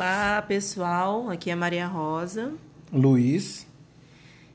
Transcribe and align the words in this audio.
Olá, 0.00 0.40
pessoal. 0.40 1.28
Aqui 1.28 1.50
é 1.50 1.54
Maria 1.54 1.86
Rosa. 1.86 2.54
Luiz. 2.90 3.66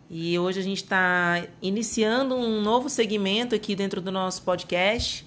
E 0.09 0.39
hoje 0.39 0.59
a 0.59 0.63
gente 0.63 0.81
está 0.81 1.45
iniciando 1.61 2.33
um 2.33 2.63
novo 2.63 2.89
segmento 2.89 3.53
aqui 3.53 3.75
dentro 3.75 4.01
do 4.01 4.11
nosso 4.11 4.41
podcast. 4.41 5.23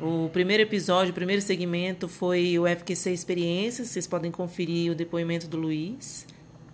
O 0.00 0.28
primeiro 0.32 0.64
episódio, 0.64 1.12
o 1.12 1.14
primeiro 1.14 1.40
segmento 1.40 2.08
foi 2.08 2.58
o 2.58 2.64
FQC 2.66 3.12
Experiências. 3.12 3.86
Vocês 3.86 4.04
podem 4.08 4.32
conferir 4.32 4.90
o 4.90 4.96
depoimento 4.96 5.46
do 5.46 5.56
Luiz, 5.56 6.26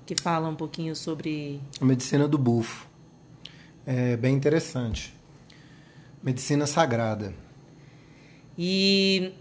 que 0.07 0.15
fala 0.19 0.49
um 0.49 0.57
pouquinho 0.57 0.97
sobre. 0.97 1.61
A 1.79 1.85
medicina 1.85 2.27
do 2.27 2.39
bufo. 2.39 2.89
É 3.85 4.17
bem 4.17 4.35
interessante. 4.35 5.13
Medicina 6.23 6.67
sagrada. 6.67 7.35
E 8.57 9.35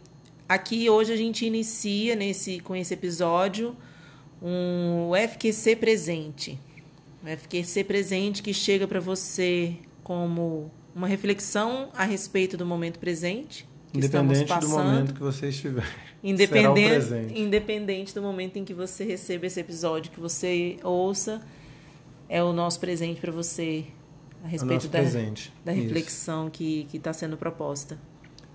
aqui 0.54 0.90
hoje 0.90 1.14
a 1.14 1.16
gente 1.16 1.46
inicia 1.46 2.16
nesse, 2.16 2.60
com 2.60 2.76
esse 2.76 2.94
episódio 2.94 3.76
um 4.42 5.12
FQC 5.16 5.78
presente. 5.78 6.60
Um 7.24 7.38
FQC 7.38 7.84
presente 7.84 8.44
que 8.44 8.54
chega 8.54 8.88
para 8.88 9.00
você 9.00 9.76
como 10.04 10.70
uma 10.94 11.08
reflexão 11.08 11.90
a 11.94 12.04
respeito 12.04 12.58
do 12.58 12.66
momento 12.66 13.00
presente. 13.00 13.68
Que 13.92 14.00
Independente 14.00 14.42
estamos 14.44 14.46
do 14.46 14.48
passando. 14.48 14.84
momento 14.84 15.14
que 15.14 15.20
você 15.22 15.50
estiver. 15.50 15.86
Independente, 16.24 17.34
independente 17.34 18.14
do 18.14 18.22
momento 18.22 18.58
em 18.58 18.64
que 18.64 18.76
você 18.76 19.04
receba 19.04 19.48
esse 19.48 19.60
episódio, 19.60 20.12
que 20.12 20.20
você 20.20 20.78
ouça, 20.84 21.42
é 22.30 22.44
o 22.44 22.54
nosso 22.54 22.80
presente 22.80 23.20
para 23.20 23.32
você 23.32 23.86
a 24.44 24.48
respeito 24.48 24.88
da, 24.88 25.00
presente. 25.00 25.52
da 25.66 25.74
Isso. 25.74 25.82
reflexão 25.82 26.48
que 26.48 26.88
está 26.94 27.12
sendo 27.12 27.38
proposta. 27.38 27.98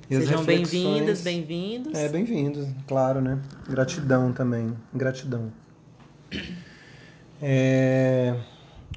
E 0.09 0.15
Sejam 0.17 0.39
reflexões- 0.39 0.71
bem-vindas, 0.71 1.21
bem-vindos. 1.23 1.95
É, 1.99 2.09
bem-vindos, 2.09 2.69
claro, 2.87 3.21
né? 3.21 3.41
Gratidão 3.69 4.33
também. 4.33 4.73
Gratidão. 4.95 5.53
É, 7.43 8.35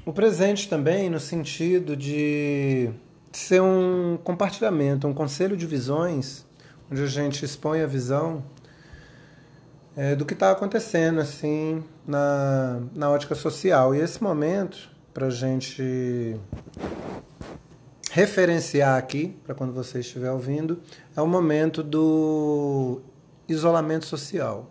O 0.06 0.12
presente 0.12 0.68
também, 0.68 1.10
no 1.10 1.20
sentido 1.20 1.96
de 1.96 2.90
ser 3.32 3.60
um 3.60 4.16
compartilhamento, 4.22 5.06
um 5.06 5.12
conselho 5.12 5.56
de 5.56 5.66
visões, 5.66 6.46
onde 6.90 7.02
a 7.02 7.06
gente 7.06 7.44
expõe 7.44 7.82
a 7.82 7.86
visão 7.86 8.42
é, 9.96 10.14
do 10.16 10.24
que 10.24 10.32
está 10.34 10.50
acontecendo, 10.52 11.20
assim, 11.20 11.82
na, 12.06 12.80
na 12.94 13.10
ótica 13.10 13.34
social. 13.34 13.94
E 13.94 14.00
esse 14.00 14.22
momento, 14.22 14.88
para 15.12 15.26
a 15.26 15.30
gente 15.30 16.36
referenciar 18.10 18.98
aqui, 18.98 19.36
para 19.44 19.54
quando 19.54 19.72
você 19.72 20.00
estiver 20.00 20.30
ouvindo, 20.30 20.80
é 21.16 21.20
o 21.20 21.26
momento 21.26 21.82
do 21.82 23.00
isolamento 23.48 24.04
social. 24.04 24.70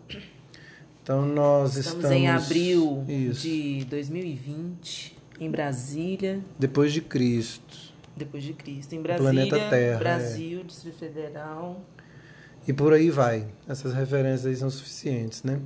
Então 1.02 1.26
nós 1.26 1.76
Estamos, 1.76 2.04
estamos, 2.04 2.18
em 2.18 2.28
abril 2.28 3.04
Isso. 3.08 3.42
de 3.42 3.86
2020, 3.86 5.18
em 5.40 5.50
Brasília, 5.50 6.40
depois 6.58 6.94
de 6.94 7.02
Cristo. 7.02 7.90
depois 8.16 8.44
de 8.44 8.54
Cristo. 8.54 8.94
Em 8.94 9.02
planeta 9.02 9.24
Brasília, 9.24 9.70
Terra, 9.70 9.96
é. 9.96 9.98
Brasil, 9.98 10.64
Distrito 10.64 10.98
Federal. 10.98 11.82
E 12.68 12.74
por 12.74 12.94
aí 12.94 13.10
vai. 13.10 13.48
Essas 13.68 13.94
referências 13.94 14.46
aí 14.46 14.56
são 14.56 14.70
suficientes, 14.70 15.44
né? 15.44 15.60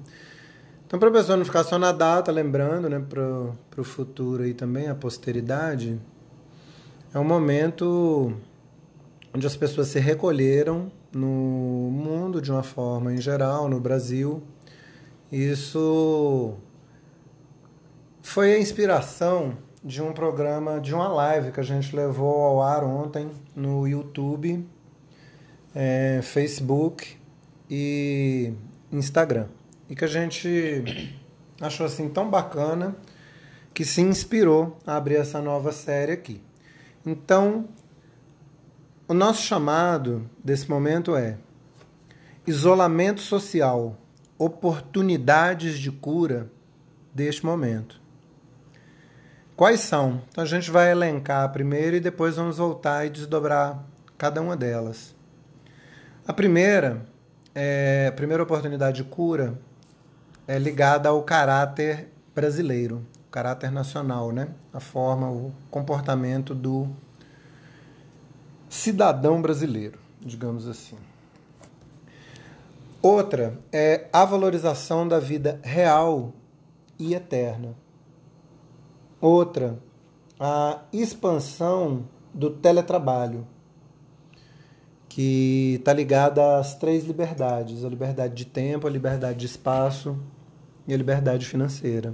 Então, 0.86 1.00
para 1.00 1.10
a 1.10 1.12
pessoa 1.12 1.36
não 1.36 1.44
ficar 1.44 1.64
só 1.64 1.80
na 1.80 1.92
data, 1.92 2.32
lembrando, 2.32 2.88
né, 2.88 3.04
para 3.10 3.82
o 3.82 3.84
futuro 3.84 4.44
aí 4.44 4.54
também, 4.54 4.88
a 4.88 4.94
posteridade, 4.94 6.00
é 7.14 7.19
um 7.19 7.23
momento 7.23 8.33
onde 9.33 9.45
as 9.45 9.56
pessoas 9.56 9.88
se 9.89 10.00
recolheram 10.00 10.92
no 11.11 11.28
mundo 11.92 12.42
de 12.42 12.52
uma 12.52 12.64
forma 12.64 13.14
em 13.14 13.22
geral, 13.22 13.69
no 13.69 13.80
Brasil. 13.80 14.42
Isso 15.31 16.56
foi 18.22 18.56
a 18.56 18.59
inspiração 18.59 19.56
de 19.84 20.02
um 20.02 20.12
programa, 20.12 20.79
de 20.79 20.94
uma 20.96 21.07
live 21.07 21.52
que 21.52 21.59
a 21.59 21.63
gente 21.63 21.96
levou 21.96 22.41
ao 22.41 22.62
ar 22.63 22.84
ontem 22.84 23.29
no 23.56 23.88
YouTube, 23.88 24.66
é, 25.75 26.19
Facebook 26.23 27.16
e 27.69 28.53
Instagram. 28.91 29.47
E 29.88 29.96
que 29.96 30.03
a 30.03 30.07
gente 30.07 31.16
achou 31.62 31.85
assim 31.85 32.09
tão 32.09 32.28
bacana 32.28 32.96
que 33.72 33.85
se 33.85 34.02
inspirou 34.02 34.78
a 34.85 34.96
abrir 34.96 35.18
essa 35.18 35.40
nova 35.41 35.72
série 35.72 36.12
aqui. 36.12 36.41
Então, 37.06 37.68
o 39.08 39.14
nosso 39.14 39.41
chamado 39.41 40.30
desse 40.44 40.69
momento 40.69 41.16
é 41.16 41.38
isolamento 42.47 43.22
social, 43.22 43.97
oportunidades 44.38 45.78
de 45.80 45.91
cura 45.91 46.50
deste 47.14 47.46
momento. 47.46 48.02
Quais 49.56 49.81
são? 49.81 50.22
Então 50.30 50.44
a 50.44 50.47
gente 50.47 50.72
vai 50.72 50.91
elencar 50.91 51.52
primeiro 51.52 51.96
e 51.96 52.00
depois 52.00 52.38
vamos 52.38 52.58
voltar 52.58 53.06
e 53.06 53.09
desdobrar 53.09 53.84
cada 54.18 54.41
uma 54.41 54.58
delas. 54.58 55.16
A 56.28 56.34
primeira, 56.34 57.06
é, 57.53 58.08
a 58.09 58.12
primeira 58.14 58.41
oportunidade 58.41 58.97
de 58.97 59.03
cura 59.03 59.59
é 60.47 60.58
ligada 60.58 61.09
ao 61.09 61.22
caráter 61.22 62.09
brasileiro, 62.34 63.06
caráter 63.34 63.72
nacional, 63.72 64.32
né? 64.32 64.50
A 64.72 64.80
forma, 64.80 65.28
o 65.28 65.52
comportamento 65.72 66.54
do 66.54 66.88
cidadão 68.70 69.42
brasileiro, 69.42 69.98
digamos 70.22 70.68
assim. 70.68 70.96
Outra 73.02 73.58
é 73.72 74.08
a 74.14 74.24
valorização 74.24 75.08
da 75.08 75.20
vida 75.20 75.60
real 75.64 76.32
e 77.00 77.16
eterna. 77.16 77.74
Outra, 79.20 79.80
a 80.40 80.82
expansão 80.94 82.08
do 82.32 82.52
teletrabalho, 82.52 83.48
que 85.10 85.78
está 85.80 85.92
ligada 85.92 86.60
às 86.60 86.76
três 86.76 87.04
liberdades: 87.04 87.84
a 87.84 87.90
liberdade 87.90 88.36
de 88.36 88.46
tempo, 88.46 88.86
a 88.86 88.92
liberdade 88.92 89.40
de 89.40 89.48
espaço 89.48 90.20
e 90.88 90.94
a 90.94 90.98
liberdade 90.98 91.48
financeira. 91.48 92.14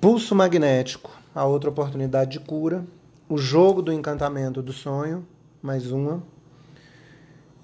Pulso 0.00 0.34
magnético, 0.34 1.10
a 1.34 1.44
outra 1.44 1.68
oportunidade 1.68 2.30
de 2.30 2.40
cura. 2.40 2.86
O 3.28 3.36
jogo 3.36 3.82
do 3.82 3.92
encantamento 3.92 4.62
do 4.62 4.72
sonho, 4.72 5.26
mais 5.60 5.92
uma. 5.92 6.22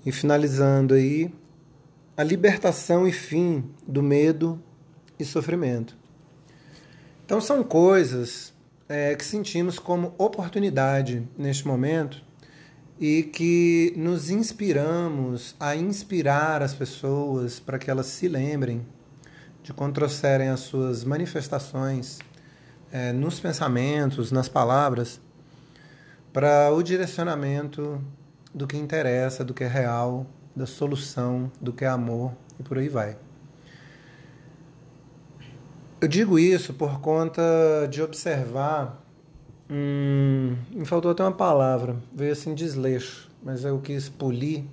E 0.04 0.12
finalizando 0.12 0.92
aí, 0.92 1.32
a 2.14 2.22
libertação 2.22 3.08
e 3.08 3.12
fim 3.12 3.64
do 3.88 4.02
medo 4.02 4.60
e 5.18 5.24
sofrimento. 5.24 5.96
Então 7.24 7.40
são 7.40 7.64
coisas 7.64 8.52
é, 8.86 9.14
que 9.14 9.24
sentimos 9.24 9.78
como 9.78 10.14
oportunidade 10.18 11.26
neste 11.38 11.66
momento 11.66 12.22
e 13.00 13.22
que 13.22 13.94
nos 13.96 14.28
inspiramos 14.28 15.56
a 15.58 15.74
inspirar 15.74 16.60
as 16.60 16.74
pessoas 16.74 17.58
para 17.58 17.78
que 17.78 17.90
elas 17.90 18.06
se 18.06 18.28
lembrem 18.28 18.84
de 19.66 19.72
quando 19.72 19.94
trouxerem 19.94 20.48
as 20.48 20.60
suas 20.60 21.02
manifestações 21.02 22.20
é, 22.92 23.12
nos 23.12 23.40
pensamentos, 23.40 24.30
nas 24.32 24.48
palavras, 24.48 25.20
para 26.32 26.72
o 26.72 26.82
direcionamento 26.82 28.00
do 28.54 28.66
que 28.66 28.76
interessa, 28.76 29.44
do 29.44 29.54
que 29.54 29.64
é 29.64 29.68
real, 29.68 30.26
da 30.54 30.66
solução, 30.66 31.50
do 31.60 31.72
que 31.72 31.84
é 31.84 31.88
amor 31.88 32.32
e 32.58 32.62
por 32.62 32.78
aí 32.78 32.88
vai. 32.88 33.16
Eu 36.00 36.08
digo 36.08 36.38
isso 36.38 36.74
por 36.74 37.00
conta 37.00 37.42
de 37.90 38.02
observar. 38.02 39.02
Hum, 39.70 40.56
me 40.70 40.84
faltou 40.84 41.10
até 41.10 41.22
uma 41.22 41.32
palavra, 41.32 41.96
veio 42.14 42.32
assim 42.32 42.54
desleixo, 42.54 43.30
mas 43.42 43.64
eu 43.64 43.78
quis 43.80 44.08
polir. 44.08 44.64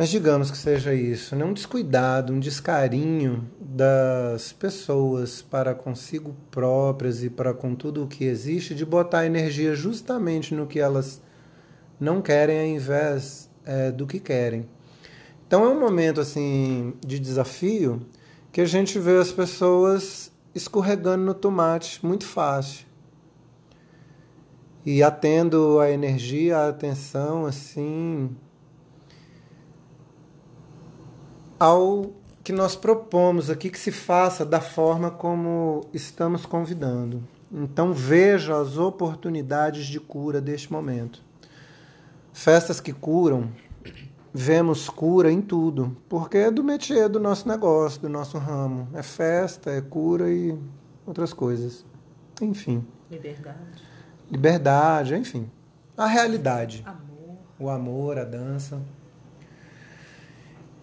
Mas 0.00 0.08
digamos 0.08 0.50
que 0.50 0.56
seja 0.56 0.94
isso, 0.94 1.36
né? 1.36 1.44
um 1.44 1.52
descuidado, 1.52 2.32
um 2.32 2.40
descarinho 2.40 3.46
das 3.60 4.50
pessoas 4.50 5.42
para 5.42 5.74
consigo 5.74 6.34
próprias 6.50 7.22
e 7.22 7.28
para 7.28 7.52
com 7.52 7.74
tudo 7.74 8.04
o 8.04 8.06
que 8.06 8.24
existe, 8.24 8.74
de 8.74 8.86
botar 8.86 9.26
energia 9.26 9.74
justamente 9.74 10.54
no 10.54 10.66
que 10.66 10.80
elas 10.80 11.20
não 12.00 12.22
querem 12.22 12.58
ao 12.60 12.66
invés 12.78 13.50
é, 13.66 13.92
do 13.92 14.06
que 14.06 14.18
querem. 14.18 14.66
Então 15.46 15.66
é 15.66 15.68
um 15.68 15.78
momento 15.78 16.18
assim 16.18 16.94
de 17.06 17.18
desafio 17.18 18.00
que 18.50 18.62
a 18.62 18.66
gente 18.66 18.98
vê 18.98 19.18
as 19.18 19.30
pessoas 19.30 20.32
escorregando 20.54 21.26
no 21.26 21.34
tomate 21.34 22.00
muito 22.02 22.24
fácil. 22.24 22.86
E 24.82 25.02
atendo 25.02 25.78
a 25.78 25.90
energia, 25.90 26.56
a 26.56 26.68
atenção, 26.70 27.44
assim, 27.44 28.34
ao 31.60 32.10
que 32.42 32.54
nós 32.54 32.74
propomos 32.74 33.50
aqui 33.50 33.68
que 33.68 33.78
se 33.78 33.92
faça 33.92 34.46
da 34.46 34.62
forma 34.62 35.10
como 35.10 35.86
estamos 35.92 36.46
convidando. 36.46 37.22
Então 37.52 37.92
veja 37.92 38.58
as 38.58 38.78
oportunidades 38.78 39.84
de 39.84 40.00
cura 40.00 40.40
deste 40.40 40.72
momento. 40.72 41.22
Festas 42.32 42.80
que 42.80 42.94
curam 42.94 43.50
vemos 44.32 44.88
cura 44.88 45.30
em 45.30 45.42
tudo, 45.42 45.96
porque 46.08 46.38
é 46.38 46.50
do 46.50 46.62
métier 46.62 47.08
do 47.08 47.20
nosso 47.20 47.46
negócio, 47.48 48.00
do 48.00 48.08
nosso 48.08 48.38
ramo. 48.38 48.88
É 48.94 49.02
festa, 49.02 49.70
é 49.70 49.80
cura 49.80 50.30
e 50.30 50.56
outras 51.06 51.32
coisas. 51.32 51.84
Enfim. 52.40 52.86
Liberdade. 53.10 53.58
Liberdade, 54.30 55.14
enfim. 55.14 55.50
A 55.96 56.06
realidade. 56.06 56.82
Amor. 56.86 57.36
O 57.58 57.68
amor, 57.68 58.18
a 58.18 58.24
dança. 58.24 58.80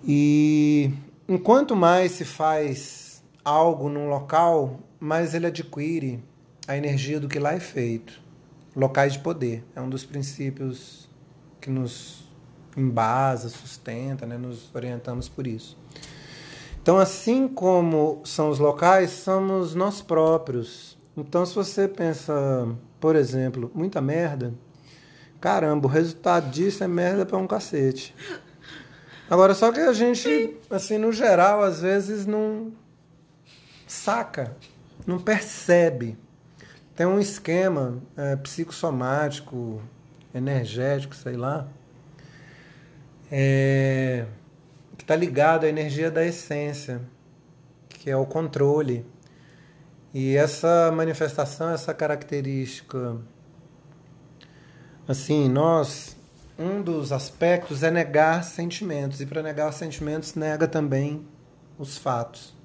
E 0.08 0.90
enquanto 1.28 1.76
mais 1.76 2.14
se 2.14 2.24
faz 2.24 3.22
algo 3.44 3.90
num 3.90 4.08
local, 4.08 4.80
mais 5.00 5.34
ele 5.34 5.48
adquire 5.48 6.24
a 6.66 6.78
energia 6.78 7.20
do 7.20 7.28
que 7.28 7.38
lá 7.38 7.54
é 7.54 7.60
feito. 7.60 8.22
Locais 8.74 9.14
de 9.14 9.20
poder 9.20 9.66
é 9.76 9.82
um 9.82 9.90
dos 9.90 10.06
princípios 10.06 11.10
que 11.60 11.70
nos 11.70 12.26
embasa, 12.78 13.50
sustenta, 13.50 14.26
né? 14.26 14.38
nos 14.38 14.74
orientamos 14.74 15.28
por 15.28 15.46
isso. 15.46 15.78
Então, 16.82 16.98
assim 16.98 17.48
como 17.48 18.22
são 18.24 18.50
os 18.50 18.60
locais, 18.60 19.10
somos 19.10 19.76
nós 19.76 20.02
próprios. 20.02 20.98
Então, 21.18 21.46
se 21.46 21.54
você 21.54 21.86
pensa, 21.86 22.34
por 23.00 23.16
exemplo, 23.16 23.70
muita 23.76 24.00
merda, 24.00 24.54
caramba, 25.42 25.86
o 25.86 25.90
resultado 25.90 26.50
disso 26.50 26.84
é 26.86 26.88
merda 26.88 27.26
para 27.26 27.38
um 27.38 27.46
cacete. 27.46 28.16
Agora, 29.30 29.54
só 29.54 29.72
que 29.72 29.80
a 29.80 29.92
gente, 29.92 30.58
assim, 30.70 30.98
no 30.98 31.12
geral, 31.12 31.62
às 31.62 31.82
vezes 31.82 32.26
não 32.26 32.72
saca, 33.86 34.56
não 35.06 35.20
percebe. 35.20 36.18
Tem 36.96 37.06
um 37.06 37.20
esquema 37.20 38.02
é, 38.16 38.36
psicossomático, 38.38 39.82
energético, 40.34 41.16
sei 41.16 41.36
lá, 41.36 41.68
é, 43.32 44.26
que 44.98 45.04
está 45.04 45.16
ligado 45.16 45.66
à 45.66 45.70
energia 45.70 46.10
da 46.10 46.26
essência, 46.26 47.02
que 47.90 48.10
é 48.10 48.16
o 48.16 48.26
controle. 48.26 49.06
E 50.14 50.36
essa 50.36 50.92
manifestação, 50.92 51.70
essa 51.70 51.94
característica, 51.94 53.18
assim, 55.08 55.50
nós 55.50 56.17
um 56.58 56.82
dos 56.82 57.12
aspectos 57.12 57.84
é 57.84 57.92
negar 57.92 58.44
sentimentos, 58.44 59.22
e 59.22 59.26
para 59.26 59.44
negar 59.44 59.72
sentimentos, 59.72 60.36
nega 60.36 60.68
também 60.68 61.26
os 61.78 61.98
fatos. 61.98 62.56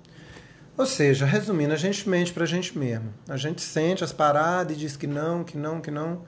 Ou 0.77 0.87
seja, 0.87 1.27
resumindo, 1.27 1.75
a 1.75 1.77
gente 1.77 2.09
mente 2.09 2.33
para 2.33 2.45
a 2.45 2.47
gente 2.47 2.79
mesmo. 2.79 3.13
A 3.29 3.37
gente 3.37 3.61
sente 3.61 4.03
as 4.03 4.13
paradas 4.13 4.75
e 4.75 4.81
diz 4.81 4.97
que 4.97 5.07
não, 5.07 5.45
que 5.45 5.57
não, 5.57 5.81
que 5.81 5.91
não. 5.91 6.23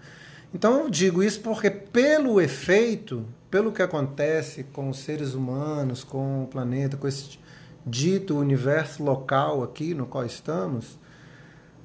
Então 0.53 0.83
eu 0.83 0.91
digo 0.91 1.23
isso 1.23 1.41
porque, 1.41 1.71
pelo 1.71 2.41
efeito, 2.41 3.27
pelo 3.51 3.73
que 3.73 3.83
acontece 3.83 4.65
com 4.65 4.91
os 4.91 4.99
seres 4.99 5.33
humanos, 5.35 6.05
com 6.05 6.45
o 6.45 6.47
planeta, 6.47 6.97
com 6.97 7.09
esse 7.09 7.39
dito 7.87 8.37
universo 8.37 9.03
local 9.03 9.63
aqui 9.63 9.95
no 9.95 10.07
qual 10.07 10.25
estamos, 10.25 10.99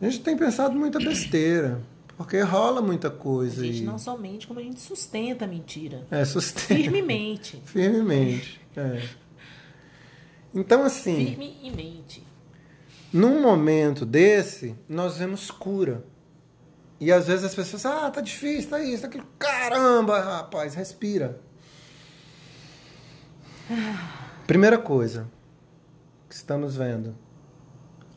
a 0.01 0.05
gente 0.05 0.21
tem 0.21 0.37
pensado 0.37 0.77
muita 0.77 0.99
besteira. 0.99 1.79
Porque 2.19 2.41
rola 2.41 2.81
muita 2.81 3.09
coisa. 3.09 3.61
A 3.61 3.65
gente 3.65 3.81
e... 3.81 3.85
não 3.85 3.97
somente 3.97 4.45
como 4.45 4.59
a 4.59 4.61
gente 4.61 4.81
sustenta 4.81 5.45
a 5.45 5.47
mentira. 5.47 6.05
É, 6.11 6.25
sustenta. 6.25 6.75
Firmemente. 6.75 7.63
Firmemente. 7.65 8.59
É. 8.75 9.01
Então, 10.53 10.83
assim. 10.83 11.27
Firme 11.27 11.57
e 11.63 11.71
mente. 11.71 12.27
Num 13.13 13.41
momento 13.41 14.05
desse, 14.05 14.75
nós 14.89 15.17
vemos 15.17 15.49
cura. 15.49 16.03
E 16.99 17.09
às 17.09 17.25
vezes 17.25 17.45
as 17.45 17.55
pessoas, 17.55 17.85
ah, 17.85 18.11
tá 18.11 18.19
difícil, 18.19 18.69
tá 18.69 18.83
isso, 18.83 19.03
tá 19.03 19.07
aquilo. 19.07 19.25
Caramba, 19.39 20.19
rapaz, 20.19 20.75
respira. 20.75 21.39
Primeira 24.45 24.77
coisa 24.77 25.31
que 26.27 26.35
estamos 26.35 26.75
vendo: 26.75 27.15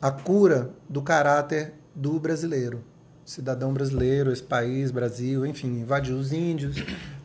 a 0.01 0.11
cura 0.11 0.75
do 0.89 1.03
caráter 1.03 1.75
do 1.95 2.19
brasileiro 2.19 2.91
cidadão 3.33 3.73
brasileiro, 3.73 4.31
esse 4.31 4.43
país, 4.43 4.91
Brasil, 4.91 5.47
enfim, 5.47 5.69
invadiu 5.81 6.17
os 6.17 6.33
índios, 6.33 6.77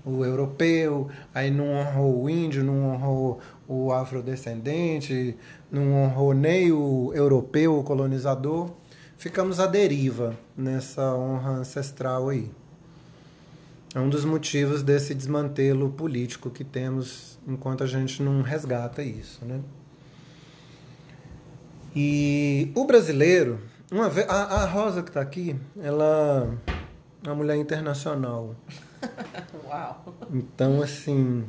o 0.06 0.24
europeu, 0.24 1.10
aí 1.34 1.52
não 1.52 1.74
honrou 1.74 2.24
o 2.24 2.30
índio, 2.30 2.64
não 2.64 2.94
honrou 2.94 3.40
o 3.68 3.92
afrodescendente, 3.92 5.36
não 5.70 5.94
honrou 5.94 6.34
nem 6.34 6.72
o 6.72 7.12
europeu, 7.14 7.78
o 7.78 7.84
colonizador. 7.84 8.72
Ficamos 9.18 9.60
à 9.60 9.68
deriva 9.68 10.38
nessa 10.56 11.14
honra 11.14 11.52
ancestral 11.52 12.30
aí. 12.30 12.50
É 13.94 14.00
um 14.00 14.10
dos 14.10 14.24
motivos 14.24 14.82
desse 14.84 15.14
desmantelo 15.14 15.90
político 15.90 16.50
que 16.50 16.64
temos 16.64 17.38
enquanto 17.46 17.84
a 17.84 17.88
gente 17.88 18.24
não 18.24 18.42
resgata 18.42 19.02
isso, 19.02 19.44
né? 19.44 19.60
E 21.94 22.72
o 22.76 22.86
brasileiro, 22.86 23.60
uma 23.92 24.10
vez, 24.10 24.28
a, 24.30 24.64
a 24.64 24.66
Rosa 24.66 25.02
que 25.02 25.10
está 25.10 25.22
aqui, 25.22 25.60
ela 25.82 26.54
é 27.24 27.30
uma 27.30 27.36
mulher 27.36 27.56
internacional. 27.56 28.56
Uau! 29.66 30.14
Então, 30.34 30.82
assim, 30.82 31.46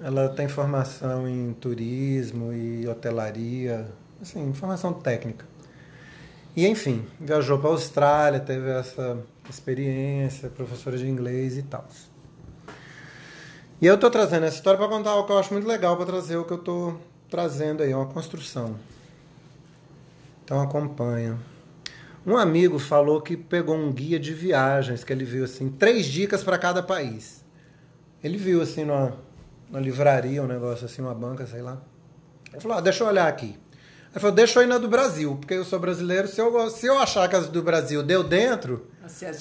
ela 0.00 0.28
tem 0.28 0.46
formação 0.48 1.28
em 1.28 1.52
turismo 1.54 2.52
e 2.52 2.86
hotelaria, 2.86 3.88
assim, 4.20 4.52
formação 4.52 4.92
técnica. 4.92 5.46
E, 6.56 6.66
enfim, 6.66 7.04
viajou 7.18 7.58
para 7.58 7.70
a 7.70 7.72
Austrália, 7.72 8.38
teve 8.38 8.70
essa 8.70 9.18
experiência, 9.50 10.48
professora 10.48 10.96
de 10.96 11.08
inglês 11.08 11.58
e 11.58 11.62
tal. 11.62 11.84
E 13.80 13.86
eu 13.86 13.96
estou 13.96 14.10
trazendo 14.10 14.46
essa 14.46 14.56
história 14.56 14.78
para 14.78 14.88
contar 14.88 15.10
algo 15.10 15.26
que 15.26 15.32
eu 15.32 15.38
acho 15.38 15.52
muito 15.52 15.66
legal, 15.66 15.96
para 15.96 16.06
trazer 16.06 16.36
o 16.36 16.44
que 16.44 16.52
eu 16.52 16.58
estou 16.58 17.00
trazendo 17.28 17.82
aí, 17.82 17.92
uma 17.92 18.06
construção. 18.06 18.76
Então 20.44 20.60
acompanha. 20.60 21.36
Um 22.26 22.38
amigo 22.38 22.78
falou 22.78 23.20
que 23.20 23.36
pegou 23.36 23.76
um 23.76 23.92
guia 23.92 24.18
de 24.18 24.32
viagens 24.32 25.04
que 25.04 25.12
ele 25.12 25.24
viu 25.24 25.44
assim, 25.44 25.68
três 25.68 26.06
dicas 26.06 26.42
para 26.42 26.56
cada 26.56 26.82
país. 26.82 27.44
Ele 28.22 28.38
viu 28.38 28.62
assim 28.62 28.84
numa, 28.84 29.18
numa 29.68 29.80
livraria, 29.80 30.42
um 30.42 30.46
negócio 30.46 30.86
assim, 30.86 31.02
uma 31.02 31.14
banca, 31.14 31.46
sei 31.46 31.60
lá. 31.60 31.82
Ele 32.50 32.60
falou: 32.62 32.78
ah, 32.78 32.80
deixa 32.80 33.04
eu 33.04 33.08
olhar 33.08 33.28
aqui. 33.28 33.58
Ele 34.10 34.20
falou: 34.20 34.34
deixa 34.34 34.58
eu 34.58 34.62
ir 34.62 34.66
na 34.66 34.78
do 34.78 34.88
Brasil, 34.88 35.36
porque 35.36 35.52
eu 35.52 35.64
sou 35.66 35.78
brasileiro. 35.78 36.26
Se 36.26 36.40
eu, 36.40 36.70
se 36.70 36.86
eu 36.86 36.98
achar 36.98 37.28
que 37.28 37.36
as 37.36 37.46
do 37.48 37.62
Brasil 37.62 38.02
deu 38.02 38.22
dentro, 38.22 38.86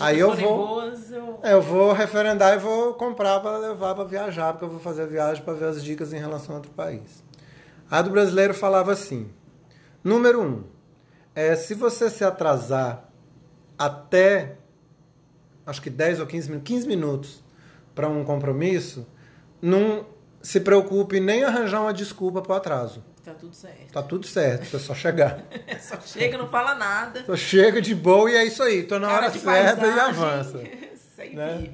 aí 0.01 0.19
eu 0.19 0.35
vou, 0.35 0.57
boas, 0.57 1.09
eu... 1.09 1.39
eu 1.41 1.61
vou 1.61 1.93
referendar 1.93 2.53
e 2.53 2.57
vou 2.57 2.95
comprar 2.95 3.39
para 3.39 3.59
levar 3.59 3.95
para 3.95 4.03
viajar, 4.03 4.51
porque 4.51 4.65
eu 4.65 4.69
vou 4.69 4.81
fazer 4.81 5.03
a 5.03 5.05
viagem 5.05 5.41
para 5.41 5.53
ver 5.53 5.65
as 5.67 5.81
dicas 5.81 6.11
em 6.11 6.19
relação 6.19 6.55
a 6.55 6.57
outro 6.57 6.71
país. 6.71 7.23
A 7.89 8.01
do 8.01 8.09
brasileiro 8.09 8.53
falava 8.53 8.91
assim: 8.91 9.29
número 10.03 10.41
um 10.41 10.72
é, 11.35 11.55
se 11.55 11.73
você 11.73 12.09
se 12.09 12.23
atrasar 12.23 13.09
até 13.77 14.57
acho 15.65 15.81
que 15.81 15.89
10 15.89 16.19
ou 16.19 16.27
15 16.27 16.49
minutos, 16.49 16.73
15 16.73 16.87
minutos 16.87 17.43
para 17.95 18.07
um 18.07 18.23
compromisso, 18.23 19.07
não 19.61 20.05
se 20.41 20.59
preocupe 20.59 21.19
nem 21.19 21.43
arranjar 21.43 21.81
uma 21.81 21.93
desculpa 21.93 22.41
para 22.41 22.53
o 22.53 22.55
atraso. 22.55 23.03
Tá 23.23 23.33
tudo 23.33 23.55
certo. 23.55 23.93
Tá 23.93 24.03
tudo 24.03 24.27
certo, 24.27 24.65
você 24.65 24.79
só 24.79 24.93
chegar. 24.93 25.41
só 25.79 25.99
chega, 26.01 26.37
não 26.37 26.49
fala 26.49 26.75
nada. 26.75 27.23
Só 27.25 27.37
chega 27.37 27.81
de 27.81 27.95
boa 27.95 28.29
e 28.29 28.35
é 28.35 28.45
isso 28.45 28.61
aí. 28.61 28.83
Tô 28.83 28.99
na 28.99 29.07
Cara 29.07 29.27
hora 29.27 29.31
certa 29.31 29.45
paisagem, 29.45 29.95
e 29.95 29.99
avança. 29.99 30.63
Sem 31.15 31.35
né? 31.35 31.69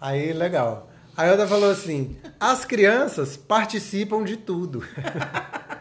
Aí, 0.00 0.32
legal. 0.32 0.88
Aí 1.14 1.30
outra 1.30 1.46
falou 1.46 1.70
assim: 1.70 2.16
as 2.40 2.64
crianças 2.64 3.36
participam 3.36 4.24
de 4.24 4.38
tudo. 4.38 4.82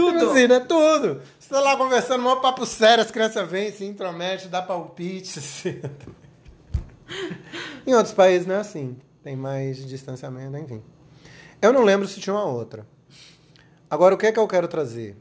Tudo. 0.00 0.30
Assim, 0.30 0.46
né? 0.46 0.60
Tudo. 0.60 1.22
Você 1.38 1.48
tá 1.48 1.60
lá 1.60 1.76
conversando, 1.76 2.26
um 2.26 2.40
papo 2.40 2.64
sério, 2.64 3.04
as 3.04 3.10
crianças 3.10 3.48
vêm, 3.48 3.70
se 3.70 3.84
intrometem, 3.84 4.48
dá 4.48 4.62
palpite. 4.62 5.38
Assim. 5.40 5.80
em 7.86 7.94
outros 7.94 8.14
países 8.14 8.46
não 8.46 8.54
é 8.54 8.58
assim. 8.58 8.96
Tem 9.22 9.34
mais 9.34 9.84
distanciamento, 9.84 10.56
enfim. 10.56 10.82
Eu 11.60 11.72
não 11.72 11.82
lembro 11.82 12.06
se 12.06 12.20
tinha 12.20 12.34
uma 12.34 12.44
outra. 12.44 12.86
Agora, 13.90 14.14
o 14.14 14.18
que 14.18 14.26
é 14.26 14.32
que 14.32 14.38
eu 14.38 14.46
quero 14.46 14.68
trazer? 14.68 15.16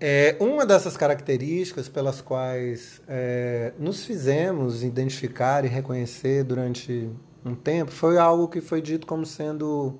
É, 0.00 0.36
uma 0.40 0.66
dessas 0.66 0.96
características 0.96 1.88
pelas 1.88 2.20
quais 2.20 3.00
é, 3.06 3.72
nos 3.78 4.04
fizemos 4.04 4.82
identificar 4.82 5.64
e 5.64 5.68
reconhecer 5.68 6.42
durante 6.42 7.08
um 7.44 7.54
tempo 7.54 7.90
foi 7.92 8.18
algo 8.18 8.48
que 8.48 8.60
foi 8.60 8.82
dito 8.82 9.06
como 9.06 9.24
sendo 9.24 9.98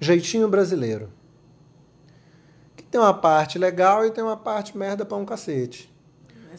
jeitinho 0.00 0.48
brasileiro 0.48 1.12
tem 2.90 3.00
uma 3.00 3.14
parte 3.14 3.58
legal 3.58 4.04
e 4.04 4.10
tem 4.10 4.22
uma 4.22 4.36
parte 4.36 4.76
merda 4.76 5.04
pra 5.04 5.16
um 5.16 5.24
cacete. 5.24 5.92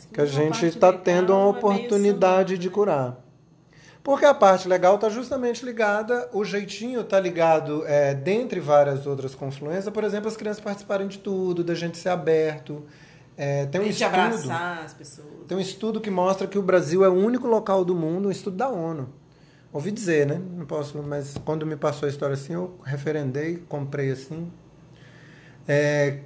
Que, 0.08 0.16
que 0.16 0.22
a 0.22 0.26
gente 0.26 0.66
está 0.66 0.94
tendo 0.94 1.34
uma 1.34 1.48
oportunidade 1.48 2.58
de 2.58 2.70
curar. 2.70 3.18
Porque 4.02 4.26
a 4.26 4.34
parte 4.34 4.68
legal 4.68 4.96
está 4.96 5.10
justamente 5.10 5.66
ligada, 5.66 6.30
o 6.32 6.46
jeitinho 6.46 7.02
está 7.02 7.20
ligado, 7.20 7.86
é, 7.86 8.14
dentre 8.14 8.60
várias 8.60 9.06
outras 9.06 9.36
confluências, 9.36 9.94
por 9.94 10.04
exemplo, 10.04 10.30
as 10.30 10.38
crianças 10.38 10.64
participarem 10.64 11.08
de 11.08 11.20
tudo, 11.20 11.64
da 11.64 11.76
gente 11.76 11.98
ser 11.98 12.10
aberto. 12.10 12.84
É, 13.36 13.66
tem 13.66 13.82
um 13.82 13.86
estudo, 13.86 14.08
abraçar 14.08 14.84
as 14.86 14.94
pessoas. 14.94 15.28
Tem 15.48 15.58
um 15.58 15.62
estudo 15.62 16.00
que 16.00 16.10
mostra 16.10 16.48
que 16.48 16.58
o 16.58 16.62
Brasil 16.62 17.04
é 17.04 17.10
o 17.10 17.14
único 17.14 17.48
local 17.48 17.84
do 17.84 17.94
mundo, 17.94 18.30
um 18.30 18.32
estudo 18.32 18.56
da 18.56 18.70
ONU, 18.70 19.10
Ouvi 19.72 19.92
dizer, 19.92 20.26
né? 20.26 20.42
Não 20.58 20.66
posso, 20.66 20.98
mas 21.04 21.36
quando 21.46 21.64
me 21.64 21.76
passou 21.76 22.08
a 22.08 22.10
história 22.10 22.34
assim, 22.34 22.54
eu 22.54 22.74
referendei, 22.84 23.58
comprei 23.70 24.12
assim. 24.12 24.52
É, 25.68 26.20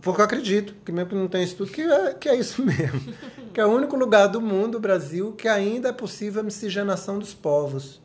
porque 0.00 0.20
eu 0.20 0.24
acredito, 0.24 0.74
que 0.84 0.90
mesmo 0.90 1.10
que 1.10 1.14
não 1.14 1.28
tem 1.28 1.42
estudo, 1.42 1.70
que 1.70 1.82
é, 1.82 2.14
que 2.14 2.28
é 2.28 2.34
isso 2.34 2.62
mesmo. 2.64 3.14
que 3.52 3.60
é 3.60 3.66
o 3.66 3.70
único 3.70 3.96
lugar 3.96 4.26
do 4.28 4.40
mundo, 4.40 4.76
o 4.76 4.80
Brasil, 4.80 5.32
que 5.32 5.48
ainda 5.48 5.90
é 5.90 5.92
possível 5.92 6.40
a 6.40 6.44
miscigenação 6.44 7.18
dos 7.18 7.34
povos. 7.34 8.00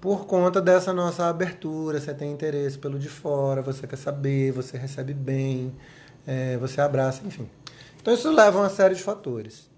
Por 0.00 0.26
conta 0.26 0.60
dessa 0.60 0.92
nossa 0.92 1.26
abertura, 1.26 2.00
você 2.00 2.12
tem 2.12 2.32
interesse 2.32 2.76
pelo 2.76 2.98
de 2.98 3.08
fora, 3.08 3.62
você 3.62 3.86
quer 3.86 3.96
saber, 3.96 4.50
você 4.50 4.76
recebe 4.76 5.14
bem, 5.14 5.72
é, 6.26 6.56
você 6.56 6.80
abraça, 6.80 7.22
enfim. 7.24 7.48
Então 8.00 8.12
isso 8.12 8.28
leva 8.32 8.58
a 8.58 8.62
uma 8.62 8.70
série 8.70 8.96
de 8.96 9.02
fatores. 9.02 9.70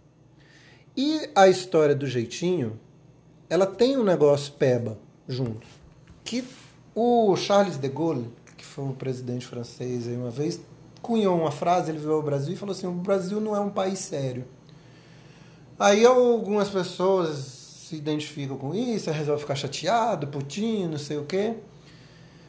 E 0.96 1.28
a 1.34 1.46
história 1.46 1.94
do 1.94 2.06
jeitinho, 2.06 2.80
ela 3.50 3.66
tem 3.66 3.98
um 3.98 4.04
negócio 4.04 4.54
peba 4.54 4.96
junto. 5.28 5.66
Que 6.24 6.42
o 6.94 7.36
Charles 7.36 7.76
de 7.76 7.88
Gaulle, 7.88 8.30
foi 8.74 8.84
o 8.86 8.92
presidente 8.92 9.46
francês 9.46 10.08
aí 10.08 10.16
uma 10.16 10.30
vez, 10.30 10.60
cunhou 11.00 11.38
uma 11.38 11.52
frase, 11.52 11.92
ele 11.92 11.98
veio 11.98 12.14
ao 12.14 12.22
Brasil 12.22 12.54
e 12.54 12.56
falou 12.56 12.74
assim, 12.74 12.88
o 12.88 12.92
Brasil 12.92 13.40
não 13.40 13.54
é 13.54 13.60
um 13.60 13.70
país 13.70 14.00
sério. 14.00 14.44
Aí 15.78 16.04
algumas 16.04 16.68
pessoas 16.68 17.36
se 17.88 17.94
identificam 17.94 18.56
com 18.56 18.74
isso, 18.74 19.08
resolvem 19.12 19.40
ficar 19.40 19.54
chateado, 19.54 20.26
putinho, 20.26 20.88
não 20.88 20.98
sei 20.98 21.18
o 21.18 21.24
quê. 21.24 21.54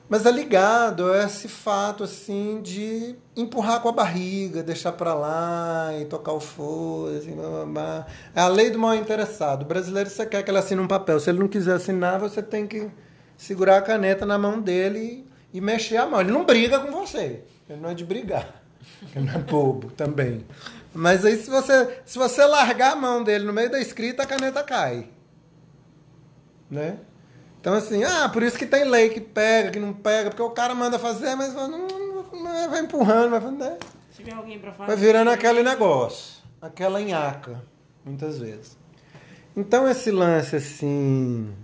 Mas 0.09 0.25
é 0.25 0.31
ligado 0.31 1.11
a 1.11 1.25
esse 1.25 1.47
fato 1.47 2.03
assim 2.03 2.59
de 2.59 3.15
empurrar 3.35 3.81
com 3.81 3.89
a 3.89 3.91
barriga, 3.91 4.63
deixar 4.63 4.93
para 4.93 5.13
lá 5.13 5.91
e 5.99 6.05
tocar 6.05 6.33
o 6.33 6.39
foda, 6.39 7.19
assim, 7.19 7.35
blá, 7.35 7.49
blá, 7.49 7.65
blá. 7.65 8.07
É 8.33 8.41
a 8.41 8.47
lei 8.47 8.71
do 8.71 8.79
mal 8.79 8.95
interessado. 8.95 9.61
O 9.61 9.65
brasileiro 9.65 10.09
você 10.09 10.25
quer 10.25 10.41
que 10.41 10.49
ele 10.49 10.57
assine 10.57 10.81
um 10.81 10.87
papel. 10.87 11.19
Se 11.19 11.29
ele 11.29 11.39
não 11.39 11.47
quiser 11.47 11.75
assinar, 11.75 12.19
você 12.19 12.41
tem 12.41 12.65
que 12.65 12.89
segurar 13.37 13.77
a 13.77 13.81
caneta 13.81 14.25
na 14.25 14.39
mão 14.39 14.59
dele 14.59 15.25
e 15.55 15.61
mexer 15.61 15.95
a 15.95 16.05
mão. 16.05 16.19
Ele 16.19 16.31
não 16.31 16.43
briga 16.43 16.79
com 16.79 16.91
você. 16.91 17.41
Ele 17.69 17.79
não 17.79 17.89
é 17.89 17.93
de 17.93 18.03
brigar. 18.03 18.61
Ele 19.15 19.25
não 19.25 19.35
é 19.35 19.37
bobo 19.37 19.89
também. 19.91 20.45
Mas 20.93 21.25
aí 21.25 21.37
se 21.37 21.49
você, 21.49 22.01
se 22.05 22.17
você 22.17 22.45
largar 22.45 22.91
a 22.91 22.95
mão 22.95 23.23
dele 23.23 23.45
no 23.45 23.53
meio 23.53 23.71
da 23.71 23.79
escrita, 23.79 24.23
a 24.23 24.25
caneta 24.25 24.61
cai. 24.63 25.07
Né? 26.69 26.97
Então, 27.61 27.73
assim, 27.73 28.03
ah, 28.03 28.27
por 28.27 28.43
isso 28.43 28.57
que 28.57 28.65
tem 28.65 28.83
lei 28.83 29.09
que 29.09 29.21
pega, 29.21 29.71
que 29.71 29.79
não 29.79 29.93
pega, 29.93 30.29
porque 30.29 30.43
o 30.43 30.49
cara 30.49 30.75
manda 30.75 30.99
fazer, 30.99 31.35
mas 31.35 31.53
não, 31.53 31.69
não 31.69 32.69
vai 32.69 32.81
empurrando, 32.81 33.31
vai. 33.31 33.51
Né? 33.51 33.77
Se 34.11 34.17
tiver 34.17 34.33
alguém 34.33 34.59
pra 34.59 34.73
fazer. 34.73 34.87
Vai 34.87 34.95
virando 34.97 35.31
aquele 35.31 35.63
negócio, 35.63 36.43
aquela 36.61 36.99
nhaca, 37.01 37.63
muitas 38.03 38.37
vezes. 38.39 38.77
Então, 39.55 39.89
esse 39.89 40.11
lance, 40.11 40.57
assim, 40.57 41.55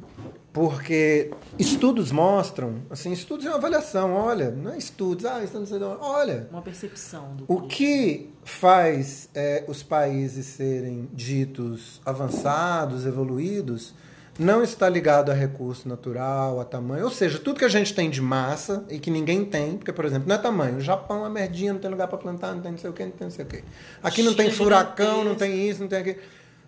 porque 0.53 1.31
estudos 1.57 2.11
mostram, 2.11 2.81
assim, 2.89 3.13
estudos 3.13 3.45
é 3.45 3.49
uma 3.49 3.57
avaliação, 3.57 4.13
olha, 4.13 4.51
não 4.51 4.73
é 4.73 4.77
estudos, 4.77 5.25
ah, 5.25 5.41
isso 5.43 5.57
não 5.57 5.65
sei 5.65 5.81
olha. 5.81 6.47
Uma 6.51 6.61
percepção 6.61 7.35
do 7.35 7.45
O 7.47 7.61
que 7.61 8.33
faz 8.43 9.29
é, 9.33 9.63
os 9.67 9.81
países 9.81 10.45
serem 10.45 11.09
ditos 11.13 12.01
avançados, 12.05 13.05
evoluídos, 13.05 13.93
não 14.37 14.61
está 14.61 14.89
ligado 14.89 15.29
a 15.29 15.33
recurso 15.33 15.87
natural, 15.87 16.59
a 16.59 16.65
tamanho. 16.65 17.05
Ou 17.05 17.11
seja, 17.11 17.39
tudo 17.39 17.59
que 17.59 17.65
a 17.65 17.69
gente 17.69 17.93
tem 17.93 18.09
de 18.09 18.21
massa 18.21 18.83
e 18.89 18.99
que 18.99 19.09
ninguém 19.09 19.45
tem, 19.45 19.77
porque, 19.77 19.93
por 19.93 20.03
exemplo, 20.03 20.27
não 20.27 20.35
é 20.35 20.37
tamanho. 20.37 20.77
O 20.77 20.81
Japão 20.81 21.25
é 21.25 21.29
merdinha, 21.29 21.73
não 21.73 21.79
tem 21.79 21.89
lugar 21.89 22.07
para 22.07 22.17
plantar, 22.17 22.53
não 22.53 22.61
tem 22.61 22.71
não 22.71 22.79
sei 22.79 22.89
o 22.89 22.93
quê, 22.93 23.05
não 23.05 23.11
tem 23.11 23.27
não 23.27 23.31
sei 23.31 23.45
o 23.45 23.47
quê. 23.47 23.63
Aqui 24.03 24.21
não 24.23 24.33
tem 24.33 24.51
furacão, 24.51 25.23
não 25.23 25.35
tem 25.35 25.69
isso, 25.69 25.81
não 25.81 25.87
tem 25.87 25.99
aquilo. 25.99 26.19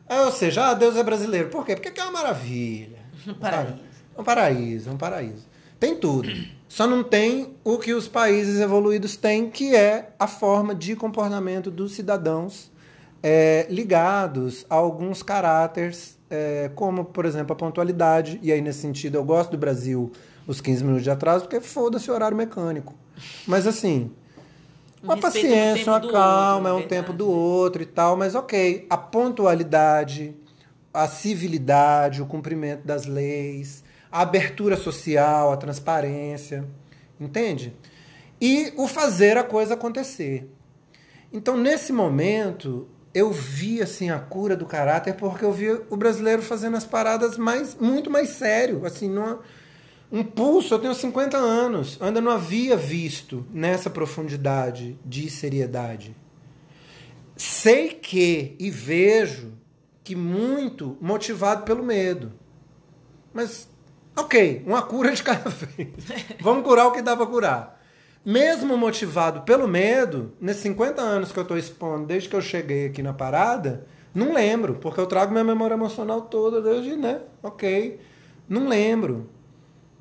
É, 0.08 0.22
ou 0.22 0.32
seja, 0.32 0.70
ah, 0.70 0.74
Deus 0.74 0.96
é 0.96 1.04
brasileiro. 1.04 1.50
Por 1.50 1.66
quê? 1.66 1.76
Porque 1.76 1.90
aqui 1.90 2.00
é 2.00 2.04
uma 2.04 2.12
maravilha. 2.12 3.03
Um 3.30 3.34
paraíso. 3.34 3.80
É 4.16 4.22
um 4.22 4.24
paraíso, 4.24 4.90
é 4.90 4.94
um 4.94 4.98
paraíso. 4.98 5.48
Tem 5.80 5.96
tudo. 5.96 6.30
Só 6.68 6.88
não 6.88 7.04
tem 7.04 7.56
o 7.64 7.78
que 7.78 7.94
os 7.94 8.08
países 8.08 8.60
evoluídos 8.60 9.16
têm, 9.16 9.50
que 9.50 9.76
é 9.76 10.14
a 10.18 10.28
forma 10.28 10.74
de 10.74 10.96
comportamento 10.96 11.70
dos 11.70 11.94
cidadãos 11.94 12.72
é, 13.22 13.66
ligados 13.70 14.66
a 14.70 14.76
alguns 14.76 15.24
caráteres, 15.24 16.18
é, 16.30 16.70
como, 16.76 17.06
por 17.06 17.26
exemplo, 17.26 17.54
a 17.54 17.56
pontualidade. 17.56 18.40
E 18.44 18.52
aí, 18.52 18.60
nesse 18.62 18.80
sentido, 18.80 19.16
eu 19.16 19.24
gosto 19.24 19.52
do 19.52 19.58
Brasil 19.58 20.12
os 20.46 20.60
15 20.60 20.84
minutos 20.84 21.04
de 21.04 21.10
atraso, 21.10 21.46
porque 21.46 21.62
foda-se 21.62 22.12
o 22.12 22.14
horário 22.14 22.36
mecânico. 22.36 22.94
Mas 23.48 23.66
assim, 23.66 24.12
Um 25.02 25.06
uma 25.06 25.16
respeito 25.16 25.34
paciência, 25.34 25.86
tempo 25.86 25.90
uma 25.92 26.12
calma, 26.12 26.70
é 26.70 26.72
outro, 26.74 26.86
um 26.86 26.90
tempo 26.90 27.12
verdade, 27.12 27.18
do 27.18 27.28
né? 27.28 27.32
outro 27.32 27.82
e 27.82 27.86
tal, 27.86 28.18
mas 28.18 28.36
ok. 28.36 28.86
A 28.90 28.98
pontualidade, 28.98 30.36
a 30.94 31.08
civilidade, 31.08 32.22
o 32.22 32.26
cumprimento 32.26 32.86
das 32.86 33.06
leis, 33.06 33.84
a 34.12 34.22
abertura 34.22 34.78
social, 34.78 35.52
a 35.52 35.58
transparência, 35.58 36.66
entende? 37.20 37.74
E 38.40 38.72
o 38.78 38.88
fazer 38.88 39.38
a 39.38 39.44
coisa 39.44 39.74
acontecer. 39.74 40.48
Então, 41.32 41.58
nesse 41.58 41.92
momento, 41.92 42.88
eu 43.14 43.32
vi 43.32 43.82
assim 43.82 44.12
a 44.12 44.20
cura 44.20 44.56
do 44.56 44.68
caráter 44.68 45.16
porque 45.16 45.44
eu 45.44 45.52
vi 45.52 45.72
o 45.90 45.98
brasileiro 45.98 46.44
fazendo 46.44 46.78
as 46.78 46.86
paradas 46.86 47.38
mais 47.38 47.76
muito 47.76 48.12
mais 48.12 48.30
sério, 48.30 48.86
assim, 48.86 49.10
numa, 49.10 49.40
um 50.12 50.24
pulso. 50.24 50.76
Eu 50.76 50.80
tenho 50.80 50.94
50 50.94 51.36
anos, 51.38 51.98
ainda 52.00 52.22
não 52.22 52.32
havia 52.32 52.78
visto 52.78 53.46
nessa 53.52 53.90
profundidade 53.90 54.96
de 55.04 55.28
seriedade. 55.28 56.16
Sei 57.36 57.90
que 57.90 58.56
e 58.60 58.70
vejo 58.70 59.54
que 60.04 60.16
muito 60.16 60.98
motivado 61.00 61.64
pelo 61.64 61.84
medo. 61.84 62.34
Mas, 63.34 63.70
ok, 64.16 64.64
uma 64.66 64.82
cura 64.82 65.12
de 65.12 65.24
cada 65.24 65.50
vez. 65.50 65.94
Vamos 66.42 66.64
curar 66.64 66.88
o 66.88 66.92
que 66.92 67.02
dá 67.02 67.16
pra 67.16 67.26
curar. 67.26 67.82
Mesmo 68.26 68.78
motivado 68.78 69.42
pelo 69.42 69.68
medo, 69.68 70.34
nesses 70.40 70.64
50 70.64 71.02
anos 71.02 71.32
que 71.32 71.40
eu 71.40 71.46
tô 71.46 71.58
expondo, 71.58 72.06
desde 72.06 72.30
que 72.30 72.36
eu 72.36 72.42
cheguei 72.42 72.88
aqui 72.88 73.02
na 73.04 73.14
parada, 73.14 73.86
não 74.14 74.34
lembro, 74.34 74.76
porque 74.76 75.00
eu 75.00 75.08
trago 75.08 75.32
minha 75.32 75.44
memória 75.44 75.74
emocional 75.74 76.22
toda 76.22 76.62
desde, 76.62 76.96
né? 76.96 77.22
Ok. 77.42 78.00
Não 78.48 78.68
lembro 78.68 79.30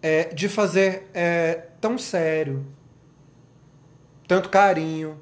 é, 0.00 0.24
de 0.24 0.48
fazer 0.48 1.08
é, 1.14 1.54
tão 1.80 1.96
sério, 1.96 2.66
tanto 4.28 4.50
carinho, 4.50 5.20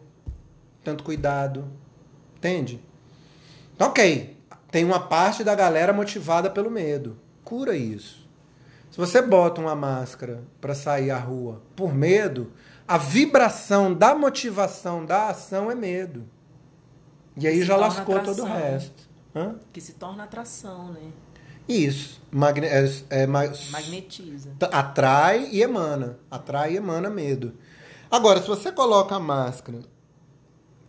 tanto 0.82 1.04
cuidado. 1.04 1.64
Entende? 2.36 2.82
Ok. 3.78 4.39
Tem 4.70 4.84
uma 4.84 5.00
parte 5.00 5.42
da 5.42 5.54
galera 5.54 5.92
motivada 5.92 6.48
pelo 6.50 6.70
medo. 6.70 7.18
Cura 7.44 7.76
isso. 7.76 8.28
Se 8.90 8.96
você 8.98 9.22
bota 9.22 9.60
uma 9.60 9.74
máscara 9.74 10.42
para 10.60 10.74
sair 10.74 11.10
à 11.10 11.18
rua 11.18 11.62
por 11.76 11.94
medo, 11.94 12.52
a 12.86 12.98
vibração 12.98 13.92
da 13.94 14.14
motivação 14.14 15.04
da 15.04 15.28
ação 15.28 15.70
é 15.70 15.74
medo. 15.74 16.24
E 17.36 17.46
aí 17.46 17.62
já 17.62 17.76
lascou 17.76 18.20
todo 18.20 18.40
o 18.40 18.44
atração. 18.46 18.46
resto. 18.70 19.08
Hã? 19.34 19.54
Que 19.72 19.80
se 19.80 19.92
torna 19.92 20.24
atração, 20.24 20.92
né? 20.92 21.12
Isso. 21.68 22.20
Magne 22.32 22.66
é, 22.66 22.84
é 23.10 23.26
ma- 23.28 23.44
Magnetiza. 23.70 24.50
Atrai 24.72 25.48
e 25.52 25.62
emana. 25.62 26.18
Atrai 26.28 26.72
e 26.72 26.76
emana 26.76 27.08
medo. 27.08 27.54
Agora, 28.10 28.40
se 28.42 28.48
você 28.48 28.72
coloca 28.72 29.14
a 29.14 29.20
máscara 29.20 29.78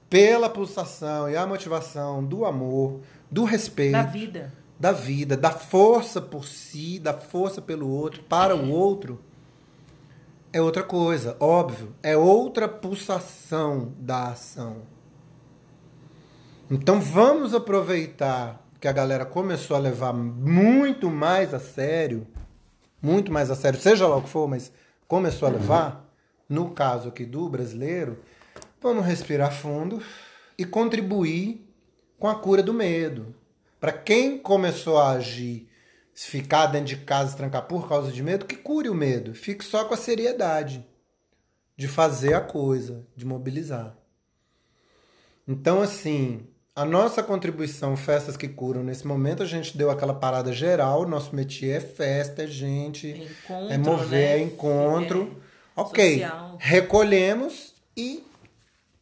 pela 0.10 0.50
pulsação 0.50 1.30
e 1.30 1.38
a 1.38 1.46
motivação 1.46 2.24
do 2.24 2.46
amor, 2.46 3.02
do 3.32 3.46
respeito, 3.46 3.94
Da 3.94 4.04
vida. 4.04 4.54
da 4.78 4.92
vida, 4.92 5.38
da 5.38 5.52
força 5.52 6.22
por 6.22 6.46
si, 6.46 7.00
da 7.00 7.14
força 7.14 7.62
pelo 7.62 7.90
outro, 7.90 8.22
para 8.24 8.56
o 8.56 8.70
outro, 8.70 9.22
é 10.54 10.62
outra 10.62 10.84
coisa, 10.84 11.38
óbvio. 11.40 11.96
É 12.04 12.18
outra 12.18 12.68
pulsação 12.68 13.94
da 13.98 14.30
ação. 14.30 14.82
Então 16.70 17.00
vamos 17.00 17.54
aproveitar 17.54 18.62
que 18.80 18.88
a 18.88 18.92
galera 18.92 19.26
começou 19.26 19.78
a 19.78 19.80
levar 19.80 20.12
muito 20.14 21.10
mais 21.10 21.54
a 21.54 21.60
sério, 21.60 22.28
muito 23.02 23.32
mais 23.32 23.50
a 23.52 23.56
sério, 23.56 23.80
seja 23.80 24.08
lá 24.08 24.18
o 24.18 24.24
que 24.24 24.30
for, 24.30 24.48
mas 24.48 24.72
começou 25.08 25.48
a 25.48 25.52
levar, 25.52 26.10
no 26.50 26.72
caso 26.72 27.10
aqui 27.10 27.26
do 27.26 27.48
brasileiro, 27.48 28.20
vamos 28.82 29.06
respirar 29.06 29.54
fundo 29.54 30.02
e 30.58 30.66
contribuir 30.66 31.66
com 32.22 32.28
a 32.28 32.36
cura 32.36 32.62
do 32.62 32.72
medo. 32.72 33.34
Para 33.80 33.92
quem 33.92 34.38
começou 34.38 35.00
a 35.00 35.10
agir, 35.10 35.68
se 36.14 36.28
ficar 36.28 36.68
dentro 36.68 36.86
de 36.86 36.98
casa, 36.98 37.32
se 37.32 37.38
trancar 37.38 37.64
por 37.64 37.90
causa 37.90 38.12
de 38.12 38.22
medo, 38.22 38.46
que 38.46 38.56
cure 38.56 38.88
o 38.88 38.94
medo. 38.94 39.34
Fique 39.34 39.66
só 39.66 39.86
com 39.86 39.96
a 39.96 39.98
seriedade 39.98 40.86
de 41.76 41.88
fazer 41.88 42.36
a 42.36 42.40
coisa, 42.40 43.08
de 43.16 43.26
mobilizar. 43.26 43.98
Então, 45.48 45.82
assim, 45.82 46.48
a 46.76 46.86
nossa 46.86 47.24
contribuição 47.24 47.98
Festas 47.98 48.38
que 48.38 48.48
Curam, 48.48 48.84
nesse 48.84 49.08
momento 49.08 49.42
a 49.42 49.48
gente 49.48 49.76
deu 49.76 49.90
aquela 49.90 50.14
parada 50.14 50.54
geral, 50.54 51.08
nosso 51.08 51.36
métier 51.36 51.78
é 51.78 51.82
festa, 51.82 52.44
é 52.44 52.48
gente, 52.48 53.08
Encontro, 53.08 53.74
é 53.74 53.78
mover, 53.80 54.10
né? 54.10 54.36
é 54.36 54.44
encontro. 54.44 55.42
É, 55.76 55.82
ok, 55.82 56.20
social. 56.20 56.58
recolhemos 56.60 57.74
e 57.98 58.24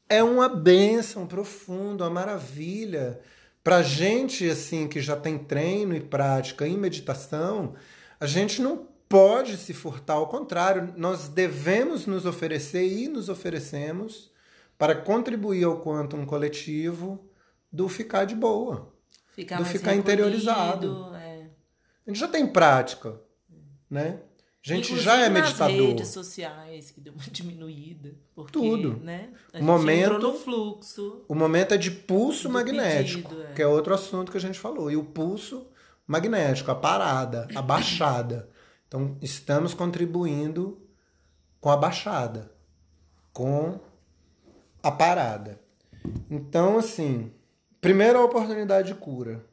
é 0.10 0.24
uma 0.24 0.50
bênção 0.50 1.28
profunda, 1.28 2.06
uma 2.06 2.10
maravilha 2.10 3.22
Pra 3.64 3.82
gente, 3.82 4.50
assim, 4.50 4.88
que 4.88 5.02
já 5.02 5.16
tem 5.16 5.38
treino 5.38 5.96
e 5.96 6.00
prática 6.00 6.68
em 6.68 6.78
meditação, 6.78 7.76
a 8.20 8.26
gente 8.26 8.62
não 8.62 8.88
pode 9.08 9.58
se 9.58 9.74
furtar, 9.74 10.14
ao 10.14 10.28
contrário, 10.28 10.94
nós 10.96 11.28
devemos 11.28 12.06
nos 12.06 12.26
oferecer 12.26 12.88
e 12.88 13.08
nos 13.08 13.28
oferecemos 13.28 14.32
para 14.78 14.96
contribuir 14.96 15.66
ao 15.66 15.82
quantum 15.82 16.26
coletivo 16.26 17.30
do 17.72 17.90
ficar 17.90 18.26
de 18.26 18.34
boa, 18.34 18.94
Ficar 19.34 19.58
do 19.58 19.66
ficar 19.66 19.94
interiorizado. 19.94 21.14
é. 21.16 21.50
A 22.08 22.10
gente 22.10 22.20
já 22.20 22.28
tem 22.28 22.48
prática, 22.48 23.20
né? 23.90 24.20
A 24.66 24.68
gente 24.70 24.86
Inclusive 24.88 25.06
já 25.06 25.18
é 25.18 25.30
nas 25.30 25.44
meditador. 25.46 25.88
redes 25.88 26.08
sociais, 26.10 26.92
que 26.92 27.00
deu 27.00 27.14
uma 27.14 27.24
diminuída. 27.32 28.14
Porque, 28.36 28.52
Tudo. 28.52 28.98
Né, 29.02 29.30
a 29.54 29.58
O 29.58 29.60
gente 29.60 29.66
momento- 29.66 30.20
no 30.20 30.34
fluxo. 30.34 31.24
O 31.28 31.34
momento 31.36 31.74
é 31.74 31.78
de 31.78 31.90
pulso 31.92 32.50
magnético, 32.50 33.30
pedido, 33.30 33.50
é. 33.50 33.54
que 33.54 33.62
é 33.62 33.68
outro 33.68 33.94
assunto 33.94 34.32
que 34.32 34.38
a 34.38 34.42
gente 34.42 34.60
falou. 34.60 34.92
E 34.92 34.98
o 34.98 35.04
pulso 35.04 35.66
magnético, 36.06 36.70
a 36.72 36.76
parada, 36.76 37.48
a 37.56 37.62
baixada. 37.62 38.50
Então, 38.90 39.16
estamos 39.22 39.76
contribuindo 39.76 40.82
com 41.62 41.70
a 41.70 41.78
baixada, 41.78 42.52
com 43.32 43.80
a 44.82 44.90
parada. 44.92 45.60
Então, 46.28 46.80
assim, 46.80 47.32
primeira 47.80 48.20
oportunidade 48.20 48.88
de 48.88 48.96
cura 49.00 49.46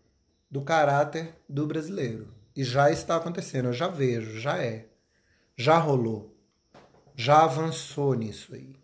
do 0.51 0.63
caráter 0.63 1.35
do 1.47 1.67
brasileiro. 1.67 2.29
E 2.57 2.65
já 2.65 2.91
está 2.91 3.17
acontecendo, 3.17 3.67
eu 3.67 3.73
já 3.75 3.89
vejo, 3.89 4.41
já 4.41 4.57
é. 4.57 4.87
Já 5.57 5.79
rolou. 5.79 6.35
Já 7.15 7.45
avançou 7.45 8.15
nisso 8.15 8.55
aí. 8.55 8.77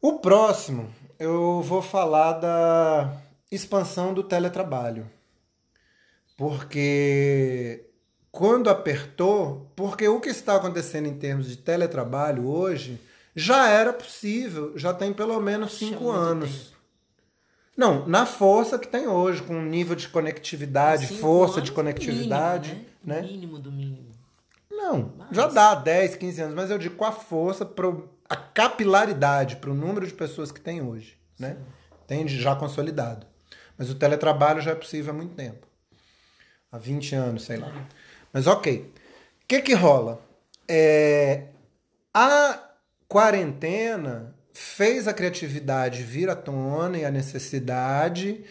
O 0.00 0.20
próximo, 0.20 0.88
eu 1.18 1.60
vou 1.62 1.82
falar 1.82 2.34
da 2.34 3.20
expansão 3.50 4.14
do 4.14 4.22
teletrabalho. 4.22 5.10
Porque 6.36 7.86
quando 8.30 8.70
apertou, 8.70 9.72
porque 9.74 10.06
o 10.06 10.20
que 10.20 10.28
está 10.28 10.56
acontecendo 10.56 11.08
em 11.08 11.18
termos 11.18 11.48
de 11.48 11.56
teletrabalho 11.56 12.46
hoje 12.46 13.00
já 13.34 13.68
era 13.68 13.92
possível, 13.92 14.78
já 14.78 14.94
tem 14.94 15.12
pelo 15.12 15.40
menos 15.40 15.72
cinco 15.72 16.04
muito 16.04 16.10
anos. 16.10 16.72
Não, 17.76 18.06
na 18.06 18.24
força 18.24 18.78
que 18.78 18.88
tem 18.88 19.06
hoje, 19.06 19.42
com 19.42 19.60
nível 19.60 19.94
de 19.96 20.08
conectividade, 20.08 21.18
força 21.18 21.60
de 21.60 21.72
conectividade, 21.72 22.70
mínimo, 22.70 22.90
né? 23.04 23.22
Mínimo 23.22 23.58
do 23.58 23.72
mínimo. 23.72 24.15
Não, 24.76 25.12
Mas- 25.16 25.28
já 25.36 25.46
dá 25.48 25.74
10, 25.74 26.16
15 26.16 26.40
anos, 26.42 26.54
mas 26.54 26.70
eu 26.70 26.78
digo 26.78 26.96
com 26.96 27.04
a 27.04 27.12
força, 27.12 27.64
pro, 27.64 28.08
a 28.28 28.36
capilaridade 28.36 29.56
para 29.56 29.70
o 29.70 29.74
número 29.74 30.06
de 30.06 30.12
pessoas 30.12 30.52
que 30.52 30.60
tem 30.60 30.82
hoje, 30.82 31.18
né? 31.38 31.56
Tem 32.06 32.26
já 32.28 32.54
consolidado. 32.54 33.26
Mas 33.76 33.90
o 33.90 33.94
teletrabalho 33.94 34.60
já 34.60 34.72
é 34.72 34.74
possível 34.74 35.12
há 35.12 35.16
muito 35.16 35.34
tempo. 35.34 35.66
Há 36.70 36.78
20 36.78 37.14
anos, 37.14 37.44
sei 37.44 37.56
lá. 37.56 37.72
Mas 38.32 38.46
ok. 38.46 38.92
O 39.42 39.46
que 39.48 39.60
que 39.62 39.74
rola? 39.74 40.20
É, 40.68 41.44
a 42.12 42.60
quarentena 43.08 44.34
fez 44.52 45.06
a 45.06 45.12
criatividade 45.12 46.02
vir 46.02 46.28
à 46.30 46.34
tona 46.36 46.98
e 46.98 47.04
a 47.04 47.10
necessidade 47.10 48.44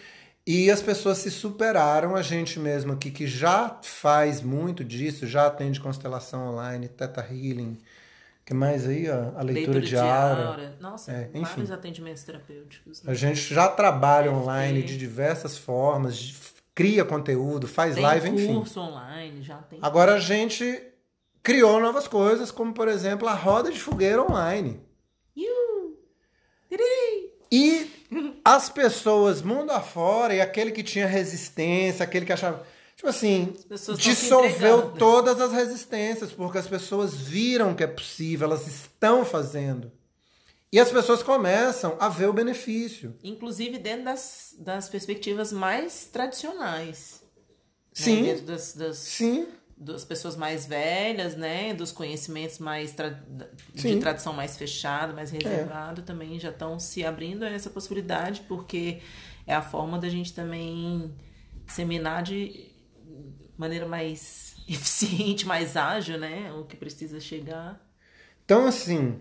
e 0.46 0.70
as 0.70 0.82
pessoas 0.82 1.18
se 1.20 1.32
superaram. 1.32 2.16
A 2.16 2.22
gente 2.22 2.60
mesmo 2.60 2.94
aqui 2.94 3.12
que 3.12 3.26
já 3.28 3.80
faz 3.82 4.42
muito 4.42 4.84
disso, 4.84 5.26
já 5.28 5.48
atende 5.48 5.80
constelação 5.80 6.48
online, 6.54 6.88
Teta 6.88 7.22
Healing, 7.22 7.78
que 8.46 8.54
mais 8.54 8.88
aí? 8.88 9.10
ó, 9.10 9.38
a 9.40 9.42
leitura, 9.42 9.82
de, 9.82 9.96
aura. 9.98 10.76
Nossa, 10.80 11.12
É, 11.12 11.30
enfim. 11.34 11.42
vários 11.42 11.72
atendimentos 11.72 12.24
terapêuticos. 12.24 13.02
né? 13.04 13.12
A 13.12 13.16
gente 13.16 13.42
já 13.54 13.68
trabalha 13.68 14.30
FT. 14.30 14.38
online 14.42 14.84
de 14.84 14.98
diversas 14.98 15.58
formas, 15.58 16.16
de- 16.18 16.36
cria 16.76 17.04
conteúdo, 17.06 17.68
faz 17.68 17.96
Tem 17.96 18.04
live, 18.04 18.30
enfim. 18.30 18.54
curso 18.54 18.80
online, 18.82 19.42
já 19.42 19.58
tem. 19.58 19.80
Agora 19.82 20.16
a 20.16 20.20
gente 20.20 20.82
criou 21.42 21.80
novas 21.80 22.08
coisas, 22.08 22.52
como 22.52 22.74
por 22.74 22.88
exemplo 22.88 23.28
a 23.28 23.34
roda 23.34 23.72
de 23.72 23.80
fogueira 23.80 24.22
online. 24.22 24.80
Tiriri! 26.70 27.32
E 27.52 27.95
as 28.44 28.70
pessoas 28.70 29.42
mundo 29.42 29.72
afora, 29.72 30.34
e 30.34 30.42
aquele 30.42 30.72
que 30.72 30.84
tinha 30.84 31.08
resistência, 31.08 32.04
aquele 32.04 32.26
que 32.26 32.34
achava. 32.34 32.66
Tipo 32.96 33.10
assim, 33.10 33.54
se 33.76 33.94
dissolveu 33.96 34.78
entregando. 34.78 34.98
todas 34.98 35.42
as 35.42 35.52
resistências, 35.52 36.32
porque 36.32 36.58
as 36.58 36.68
pessoas 36.68 37.14
viram 37.16 37.76
que 37.76 37.84
é 37.84 37.88
possível, 37.88 38.48
elas 38.48 38.68
estão 38.68 39.26
fazendo. 39.26 39.92
E 40.72 40.80
as 40.80 40.92
pessoas 40.92 41.24
começam 41.24 41.96
a 42.00 42.10
ver 42.10 42.28
o 42.28 42.34
benefício. 42.34 43.16
Inclusive 43.24 43.78
dentro 43.78 44.06
das, 44.06 44.54
das 44.58 44.90
perspectivas 44.90 45.52
mais 45.52 46.06
tradicionais. 46.06 47.22
né? 47.22 47.30
Sim. 47.94 48.24
Dentro 48.24 48.46
das, 48.46 48.74
das, 48.74 48.98
Sim, 48.98 49.48
das 49.78 50.06
pessoas 50.06 50.36
mais 50.36 50.66
velhas, 50.66 51.36
né? 51.36 51.74
Dos 51.74 51.92
conhecimentos 51.92 52.60
mais 52.60 52.94
tra- 52.94 53.20
de. 53.74 53.94
É. 53.98 54.00
tradição 54.00 54.34
mais 54.34 54.58
fechada, 54.58 55.14
mais 55.14 55.32
reservado, 55.32 56.02
também 56.02 56.40
já 56.40 56.50
estão 56.50 56.80
se 56.80 57.06
abrindo 57.06 57.44
a 57.44 57.50
essa 57.50 57.70
possibilidade, 57.70 58.42
porque 58.48 59.02
é 59.46 59.54
a 59.54 59.62
forma 59.62 60.00
da 60.00 60.08
gente 60.08 60.34
também 60.34 61.14
disseminar 61.66 62.24
de 62.24 62.72
maneira 63.58 63.86
mais 63.86 64.56
eficiente, 64.68 65.46
mais 65.46 65.76
ágil, 65.76 66.18
né? 66.18 66.54
O 66.54 66.64
que 66.64 66.78
precisa 66.78 67.20
chegar. 67.20 67.82
Então, 68.46 68.66
assim, 68.68 69.20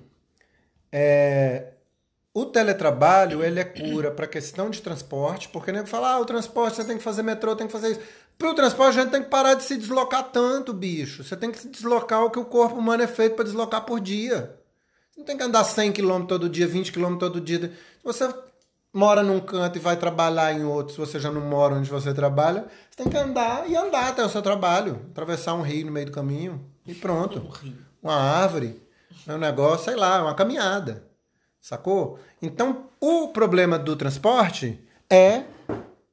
é, 0.93 1.73
o 2.33 2.45
teletrabalho 2.47 3.43
ele 3.45 3.59
é 3.61 3.65
cura 3.65 4.11
para 4.11 4.27
questão 4.27 4.69
de 4.71 4.83
transporte, 4.83 5.49
porque 5.49 5.73
nego 5.73 5.87
fala, 5.87 6.13
ah, 6.13 6.21
o 6.21 6.25
transporte 6.27 6.77
você 6.77 6.85
tem 6.85 6.99
que 6.99 7.03
fazer 7.03 7.23
metrô, 7.23 7.57
tem 7.57 7.67
que 7.67 7.73
fazer 7.73 7.93
isso. 7.93 8.01
Para 8.39 8.51
o 8.51 8.55
transporte 8.55 8.99
a 8.99 9.03
gente 9.03 9.13
tem 9.13 9.23
que 9.23 9.31
parar 9.31 9.55
de 9.55 9.63
se 9.63 9.77
deslocar 9.77 10.25
tanto, 10.25 10.73
bicho. 10.73 11.23
Você 11.23 11.37
tem 11.37 11.51
que 11.51 11.59
se 11.59 11.69
deslocar 11.69 12.25
o 12.25 12.31
que 12.31 12.39
o 12.39 12.45
corpo 12.45 12.77
humano 12.77 13.03
é 13.03 13.07
feito 13.07 13.37
para 13.37 13.45
deslocar 13.45 13.83
por 13.85 14.01
dia. 14.01 14.59
Você 15.11 15.21
não 15.21 15.27
tem 15.27 15.37
que 15.37 15.43
andar 15.45 15.65
100 15.65 15.93
km 15.93 16.25
todo 16.27 16.49
dia, 16.49 16.67
20 16.67 16.93
km 16.93 17.17
todo 17.17 17.41
dia. 17.41 17.61
Se 17.61 18.03
você 18.03 18.29
mora 18.93 19.23
num 19.23 19.41
canto 19.41 19.77
e 19.77 19.81
vai 19.81 19.97
trabalhar 19.97 20.53
em 20.53 20.65
outro, 20.65 20.95
se 20.95 21.01
você 21.01 21.19
já 21.19 21.31
não 21.31 21.41
mora 21.41 21.75
onde 21.75 21.91
você 21.91 22.13
trabalha, 22.13 22.67
você 22.91 23.03
tem 23.03 23.09
que 23.11 23.17
andar 23.17 23.69
e 23.69 23.77
andar 23.77 24.09
até 24.09 24.25
o 24.25 24.29
seu 24.29 24.43
trabalho. 24.43 25.07
Atravessar 25.11 25.55
um 25.55 25.63
rio 25.63 25.87
no 25.87 25.93
meio 25.93 26.07
do 26.07 26.13
caminho 26.13 26.65
e 26.87 26.95
pronto 26.95 27.39
Um 27.63 27.85
uma 28.03 28.15
árvore, 28.15 28.83
é 29.27 29.33
um 29.33 29.39
negócio, 29.39 29.87
sei 29.87 29.97
lá, 29.97 30.23
uma 30.23 30.35
caminhada. 30.35 31.05
Sacou? 31.61 32.19
Então, 32.43 32.87
o 33.01 33.29
problema 33.29 33.79
do 33.79 33.97
transporte 33.97 34.79
é 35.11 35.45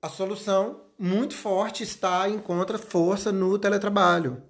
a 0.02 0.08
solução 0.08 0.80
muito 1.02 1.34
forte 1.34 1.82
está 1.82 2.30
encontra 2.30 2.78
força 2.78 3.32
no 3.32 3.58
teletrabalho. 3.58 4.44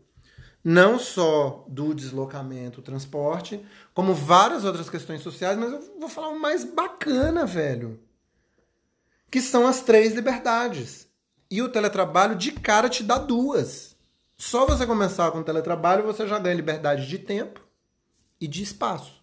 Não 0.62 1.00
só 1.00 1.66
do 1.66 1.94
deslocamento, 1.94 2.82
transporte, 2.82 3.66
como 3.94 4.14
várias 4.14 4.66
outras 4.66 4.90
questões 4.90 5.22
sociais, 5.22 5.58
mas 5.58 5.72
eu 5.72 5.98
vou 5.98 6.10
falar 6.10 6.28
o 6.28 6.40
mais 6.40 6.66
bacana, 6.66 7.46
velho. 7.46 8.02
Que 9.32 9.40
são 9.40 9.66
as 9.66 9.80
três 9.80 10.14
liberdades. 10.14 11.08
E 11.50 11.62
o 11.62 11.70
teletrabalho 11.70 12.36
de 12.36 12.52
cara 12.52 12.90
te 12.90 13.02
dá 13.02 13.18
duas. 13.18 13.96
Só 14.36 14.66
você 14.66 14.86
começar 14.86 15.32
com 15.32 15.40
o 15.40 15.44
teletrabalho, 15.46 16.04
você 16.04 16.28
já 16.28 16.38
ganha 16.38 16.56
liberdade 16.56 17.08
de 17.08 17.18
tempo 17.18 17.62
e 18.42 18.48
de 18.48 18.62
espaço. 18.62 19.21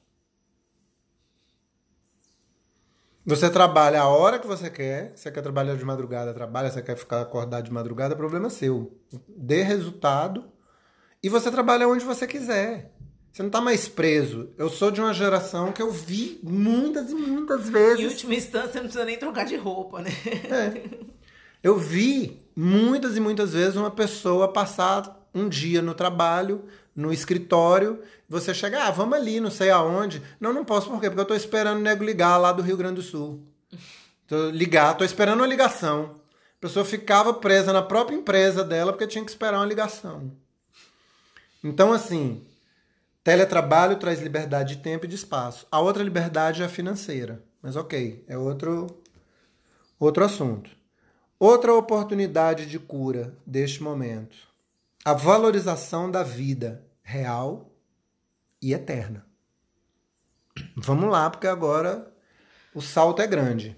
Você 3.29 3.51
trabalha 3.51 4.01
a 4.01 4.09
hora 4.09 4.39
que 4.39 4.47
você 4.47 4.71
quer. 4.71 5.13
Você 5.15 5.31
quer 5.31 5.43
trabalhar 5.43 5.77
de 5.77 5.85
madrugada, 5.85 6.33
trabalha. 6.33 6.71
Você 6.71 6.81
quer 6.81 6.97
ficar 6.97 7.21
acordado 7.21 7.65
de 7.67 7.71
madrugada, 7.71 8.17
problema 8.17 8.49
seu. 8.49 8.99
Dê 9.29 9.63
resultado 9.63 10.45
e 11.23 11.29
você 11.29 11.51
trabalha 11.51 11.87
onde 11.87 12.07
você 12.07 12.27
quiser. 12.27 12.95
Você 13.31 13.43
não 13.43 13.49
está 13.49 13.61
mais 13.61 13.87
preso. 13.87 14.49
Eu 14.57 14.71
sou 14.71 14.91
de 14.91 15.01
uma 15.01 15.13
geração 15.13 15.73
que 15.73 15.83
eu 15.83 15.91
vi 15.91 16.41
muitas 16.43 17.11
e 17.11 17.15
muitas 17.15 17.69
Em 17.69 17.73
vezes. 17.73 18.13
última 18.13 18.35
instância, 18.35 18.81
não 18.81 18.85
precisa 18.89 19.05
nem 19.05 19.19
trocar 19.19 19.45
de 19.45 19.57
roupa, 19.57 20.01
né? 20.01 20.11
Eu 21.63 21.77
vi 21.77 22.41
muitas 22.57 23.17
e 23.17 23.21
muitas 23.21 23.53
vezes 23.53 23.77
uma 23.77 23.91
pessoa 23.91 24.53
passar 24.53 25.18
um 25.35 25.49
dia 25.49 25.83
no 25.83 25.95
trabalho, 25.95 26.65
no 26.95 27.13
escritório, 27.13 28.03
você 28.29 28.53
chega, 28.53 28.85
ah, 28.85 28.91
vamos 28.91 29.17
ali, 29.17 29.41
não 29.41 29.51
sei 29.51 29.71
aonde. 29.71 30.23
Não, 30.41 30.53
não 30.53 30.65
posso, 30.65 30.91
por 30.91 31.01
quê? 31.01 31.09
Porque 31.09 31.21
eu 31.21 31.27
tô 31.27 31.35
esperando 31.35 31.79
o 31.79 31.83
nego 31.83 32.05
ligar 32.05 32.37
lá 32.37 32.53
do 32.53 32.63
Rio 32.63 32.77
Grande 32.77 32.97
do 32.97 33.03
Sul. 33.03 33.43
Tô, 34.27 34.51
ligar, 34.51 34.95
tô 34.95 35.05
esperando 35.05 35.41
uma 35.41 35.47
ligação. 35.47 36.17
A 36.59 36.61
pessoa 36.61 36.85
ficava 36.85 37.33
presa 37.33 37.73
na 37.73 37.81
própria 37.81 38.15
empresa 38.15 38.63
dela 38.63 38.93
porque 38.93 39.07
tinha 39.07 39.25
que 39.25 39.31
esperar 39.31 39.59
uma 39.59 39.65
ligação. 39.65 40.31
Então, 41.65 41.95
assim, 41.95 42.45
teletrabalho 43.25 43.97
traz 43.97 44.21
liberdade 44.21 44.77
de 44.77 44.83
tempo 44.83 45.07
e 45.07 45.09
de 45.09 45.15
espaço. 45.15 45.67
A 45.71 45.81
outra 45.81 46.03
liberdade 46.03 46.61
é 46.61 46.67
a 46.67 46.69
financeira. 46.69 47.43
Mas 47.63 47.77
ok, 47.77 48.25
é 48.29 48.37
outro, 48.37 48.87
outro 49.99 50.25
assunto. 50.25 50.71
Outra 51.39 51.73
oportunidade 51.73 52.67
de 52.67 52.79
cura 52.79 53.33
deste 53.47 53.83
momento. 53.83 54.48
A 55.05 55.13
valorização 55.15 56.11
da 56.11 56.23
vida 56.23 56.85
real 57.03 57.73
e 58.61 58.73
eterna. 58.73 59.27
Vamos 60.77 61.11
lá, 61.11 61.31
porque 61.31 61.47
agora 61.47 62.13
o 62.75 62.83
salto 62.83 63.23
é 63.23 63.27
grande. 63.27 63.77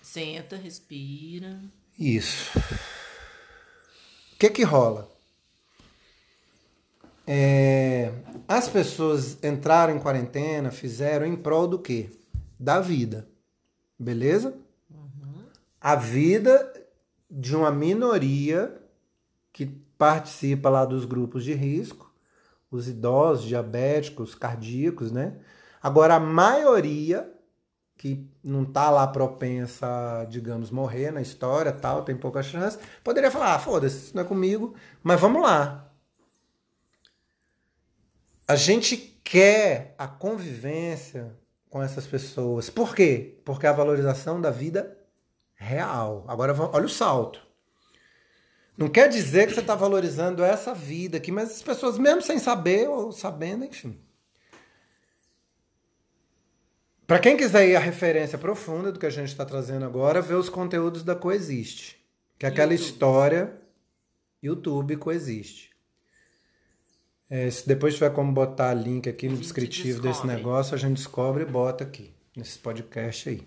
Senta, 0.00 0.56
respira. 0.56 1.60
Isso. 1.98 2.58
O 4.32 4.36
que 4.38 4.50
que 4.50 4.62
rola? 4.62 5.10
É, 7.26 8.12
as 8.46 8.68
pessoas 8.68 9.42
entraram 9.42 9.96
em 9.96 9.98
quarentena, 9.98 10.70
fizeram 10.70 11.26
em 11.26 11.36
prol 11.36 11.66
do 11.66 11.78
quê? 11.78 12.10
Da 12.58 12.80
vida. 12.80 13.28
Beleza? 13.98 14.56
A 15.80 15.96
vida 15.96 16.72
de 17.30 17.54
uma 17.54 17.70
minoria 17.70 18.80
que 19.52 19.83
participa 20.04 20.68
lá 20.68 20.84
dos 20.84 21.06
grupos 21.06 21.42
de 21.42 21.54
risco, 21.54 22.12
os 22.70 22.86
idosos, 22.86 23.46
diabéticos, 23.46 24.34
cardíacos, 24.34 25.10
né? 25.10 25.38
Agora, 25.82 26.16
a 26.16 26.20
maioria 26.20 27.32
que 27.96 28.30
não 28.42 28.66
tá 28.66 28.90
lá 28.90 29.06
propensa, 29.06 30.26
digamos, 30.28 30.70
morrer 30.70 31.10
na 31.10 31.22
história, 31.22 31.72
tal, 31.72 32.04
tem 32.04 32.14
pouca 32.14 32.42
chance, 32.42 32.78
poderia 33.02 33.30
falar, 33.30 33.54
ah, 33.54 33.58
foda-se, 33.58 33.96
isso 33.96 34.14
não 34.14 34.22
é 34.22 34.26
comigo, 34.26 34.74
mas 35.02 35.18
vamos 35.18 35.40
lá. 35.40 35.90
A 38.46 38.56
gente 38.56 38.98
quer 39.24 39.94
a 39.96 40.06
convivência 40.06 41.34
com 41.70 41.82
essas 41.82 42.06
pessoas. 42.06 42.68
Por 42.68 42.94
quê? 42.94 43.40
Porque 43.42 43.66
a 43.66 43.72
valorização 43.72 44.38
da 44.38 44.50
vida 44.50 44.98
real. 45.54 46.26
Agora, 46.28 46.54
olha 46.74 46.84
o 46.84 46.90
salto. 46.90 47.43
Não 48.76 48.88
quer 48.88 49.08
dizer 49.08 49.46
que 49.46 49.54
você 49.54 49.60
está 49.60 49.74
valorizando 49.74 50.42
essa 50.42 50.74
vida 50.74 51.18
aqui, 51.18 51.30
mas 51.30 51.50
as 51.50 51.62
pessoas, 51.62 51.96
mesmo 51.96 52.22
sem 52.22 52.38
saber 52.38 52.88
ou 52.88 53.12
sabendo, 53.12 53.64
enfim. 53.64 54.00
Para 57.06 57.18
quem 57.18 57.36
quiser 57.36 57.68
ir 57.68 57.76
à 57.76 57.80
referência 57.80 58.38
profunda 58.38 58.90
do 58.90 58.98
que 58.98 59.06
a 59.06 59.10
gente 59.10 59.28
está 59.28 59.44
trazendo 59.44 59.84
agora, 59.84 60.22
vê 60.22 60.34
os 60.34 60.48
conteúdos 60.48 61.02
da 61.02 61.14
Coexiste. 61.14 62.02
Que 62.38 62.46
é 62.46 62.48
aquela 62.48 62.72
YouTube. 62.72 62.90
história. 62.90 63.60
YouTube 64.42 64.96
Coexiste. 64.96 65.70
É, 67.28 67.50
se 67.50 67.66
depois 67.66 67.94
tiver 67.94 68.10
como 68.10 68.32
botar 68.32 68.74
link 68.74 69.08
aqui 69.08 69.28
no 69.28 69.36
descritivo 69.36 70.00
descritivo 70.00 70.02
desse 70.02 70.26
negócio, 70.26 70.74
a 70.74 70.78
gente 70.78 70.96
descobre 70.96 71.42
e 71.42 71.46
bota 71.46 71.84
aqui, 71.84 72.14
nesse 72.36 72.58
podcast 72.58 73.28
aí. 73.28 73.42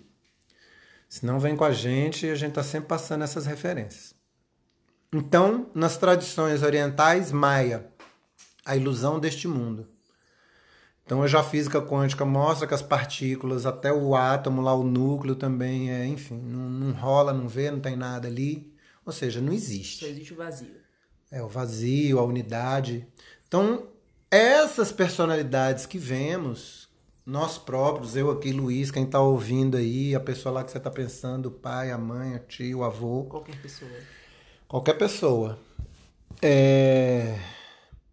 Se 1.07 1.25
não, 1.25 1.39
vem 1.39 1.55
com 1.55 1.63
a 1.63 1.71
gente 1.71 2.25
e 2.25 2.29
a 2.29 2.35
gente 2.35 2.49
está 2.49 2.63
sempre 2.63 2.89
passando 2.89 3.23
essas 3.23 3.45
referências. 3.45 4.16
Então, 5.13 5.69
nas 5.73 5.97
tradições 5.97 6.63
orientais, 6.63 7.31
Maia, 7.31 7.87
a 8.65 8.75
ilusão 8.75 9.19
deste 9.19 9.47
mundo. 9.47 9.87
Então, 11.05 11.23
a 11.23 11.43
física 11.43 11.81
quântica 11.81 12.25
mostra 12.25 12.67
que 12.67 12.73
as 12.73 12.81
partículas, 12.81 13.65
até 13.65 13.93
o 13.93 14.13
átomo, 14.13 14.61
lá 14.61 14.75
o 14.75 14.83
núcleo 14.83 15.35
também 15.35 15.89
é, 15.89 16.05
enfim, 16.05 16.37
não, 16.37 16.69
não 16.69 16.91
rola, 16.91 17.31
não 17.31 17.47
vê, 17.47 17.71
não 17.71 17.79
tem 17.79 17.95
nada 17.95 18.27
ali. 18.27 18.73
Ou 19.05 19.13
seja, 19.13 19.39
não 19.39 19.53
existe. 19.53 20.03
Só 20.03 20.11
existe 20.11 20.33
o 20.33 20.35
vazio. 20.35 20.75
É, 21.31 21.41
o 21.41 21.47
vazio, 21.47 22.19
a 22.19 22.23
unidade. 22.23 23.07
Então, 23.47 23.87
essas 24.29 24.91
personalidades 24.91 25.85
que 25.85 25.97
vemos, 25.97 26.89
nós 27.25 27.57
próprios, 27.57 28.17
eu 28.17 28.29
aqui, 28.29 28.51
Luiz, 28.51 28.91
quem 28.91 29.05
está 29.05 29.21
ouvindo 29.21 29.77
aí, 29.77 30.13
a 30.13 30.19
pessoa 30.19 30.55
lá 30.55 30.63
que 30.65 30.71
você 30.71 30.77
está 30.77 30.91
pensando, 30.91 31.45
o 31.45 31.51
pai, 31.51 31.89
a 31.89 31.97
mãe, 31.97 32.35
o 32.35 32.39
tio, 32.39 32.79
o 32.79 32.83
avô. 32.83 33.23
Qualquer 33.23 33.55
pessoa. 33.61 33.89
Qualquer 34.67 34.95
pessoa. 34.95 35.57
É... 36.41 37.39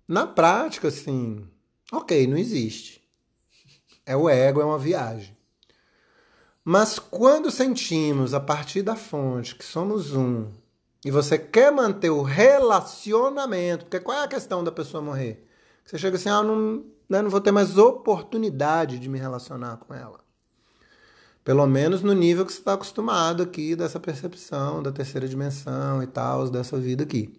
Na 0.06 0.26
prática, 0.26 0.88
assim, 0.88 1.48
ok, 1.92 2.26
não 2.26 2.36
existe. 2.36 3.02
É 4.06 4.16
o 4.16 4.28
ego, 4.28 4.60
é 4.60 4.64
uma 4.64 4.78
viagem. 4.78 5.36
Mas 6.64 6.98
quando 6.98 7.50
sentimos 7.50 8.32
a 8.32 8.40
partir 8.40 8.82
da 8.82 8.96
fonte 8.96 9.54
que 9.54 9.64
somos 9.64 10.14
um, 10.14 10.46
e 11.04 11.10
você 11.10 11.38
quer 11.38 11.70
manter 11.70 12.10
o 12.10 12.22
relacionamento, 12.22 13.84
porque 13.84 14.00
qual 14.00 14.18
é 14.18 14.24
a 14.24 14.28
questão 14.28 14.64
da 14.64 14.72
pessoa 14.72 15.02
morrer? 15.02 15.46
Você 15.84 15.98
chega 15.98 16.16
assim, 16.16 16.30
ah, 16.30 16.42
não, 16.42 16.84
né, 17.08 17.20
não 17.20 17.28
vou 17.28 17.40
ter 17.40 17.50
mais 17.50 17.76
oportunidade 17.76 18.98
de 18.98 19.08
me 19.08 19.18
relacionar 19.18 19.76
com 19.78 19.92
ela. 19.92 20.23
Pelo 21.44 21.66
menos 21.66 22.02
no 22.02 22.14
nível 22.14 22.46
que 22.46 22.52
você 22.52 22.58
está 22.58 22.72
acostumado 22.72 23.42
aqui, 23.42 23.76
dessa 23.76 24.00
percepção, 24.00 24.82
da 24.82 24.90
terceira 24.90 25.28
dimensão 25.28 26.02
e 26.02 26.06
tal, 26.06 26.48
dessa 26.48 26.78
vida 26.78 27.04
aqui. 27.04 27.38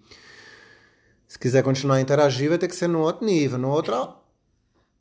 Se 1.27 1.39
quiser 1.39 1.63
continuar 1.63 1.95
a 1.95 2.01
interagir, 2.01 2.49
vai 2.49 2.59
ter 2.59 2.67
que 2.67 2.75
ser 2.75 2.87
no 2.87 2.99
outro 2.99 3.25
nível, 3.25 3.57
no 3.57 3.69
outro. 3.69 4.13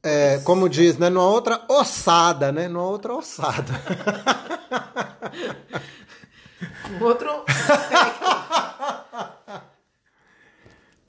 É, 0.02 0.38
como 0.38 0.68
diz, 0.68 0.98
né? 0.98 1.10
Numa 1.10 1.26
outra 1.26 1.64
ossada, 1.68 2.50
né? 2.50 2.66
Numa 2.66 2.84
outra 2.84 3.14
ossada. 3.14 3.72
outro. 7.00 7.44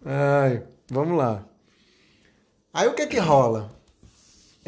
Ai, 0.05 0.63
vamos 0.91 1.17
lá. 1.17 1.43
Aí 2.73 2.87
o 2.87 2.93
que 2.93 3.07
que 3.07 3.19
rola? 3.19 3.74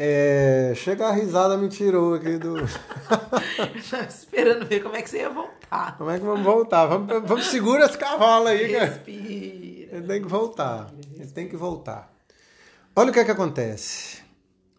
É, 0.00 0.74
chega 0.76 1.08
a 1.08 1.12
risada 1.12 1.56
me 1.56 1.68
tirou 1.68 2.14
aqui 2.14 2.38
do. 2.38 2.54
tava 3.90 4.04
esperando 4.08 4.64
ver 4.64 4.80
como 4.80 4.94
é 4.94 5.02
que 5.02 5.10
você 5.10 5.18
ia 5.18 5.28
voltar. 5.28 5.98
Como 5.98 6.08
é 6.08 6.20
que 6.20 6.24
vamos 6.24 6.44
voltar? 6.44 6.86
Vamos, 6.86 7.28
vamos 7.28 7.46
segurar 7.46 7.86
esse 7.86 7.98
cavalo 7.98 8.46
aí, 8.46 8.72
cara. 8.72 8.84
Respira. 8.84 9.96
Ele 9.96 10.06
tem 10.06 10.22
que 10.22 10.28
voltar. 10.28 10.94
Ele 11.16 11.26
tem 11.26 11.48
que 11.48 11.56
voltar. 11.56 12.14
Olha 12.94 13.10
o 13.10 13.12
que 13.12 13.18
é 13.18 13.24
que 13.24 13.30
acontece. 13.32 14.18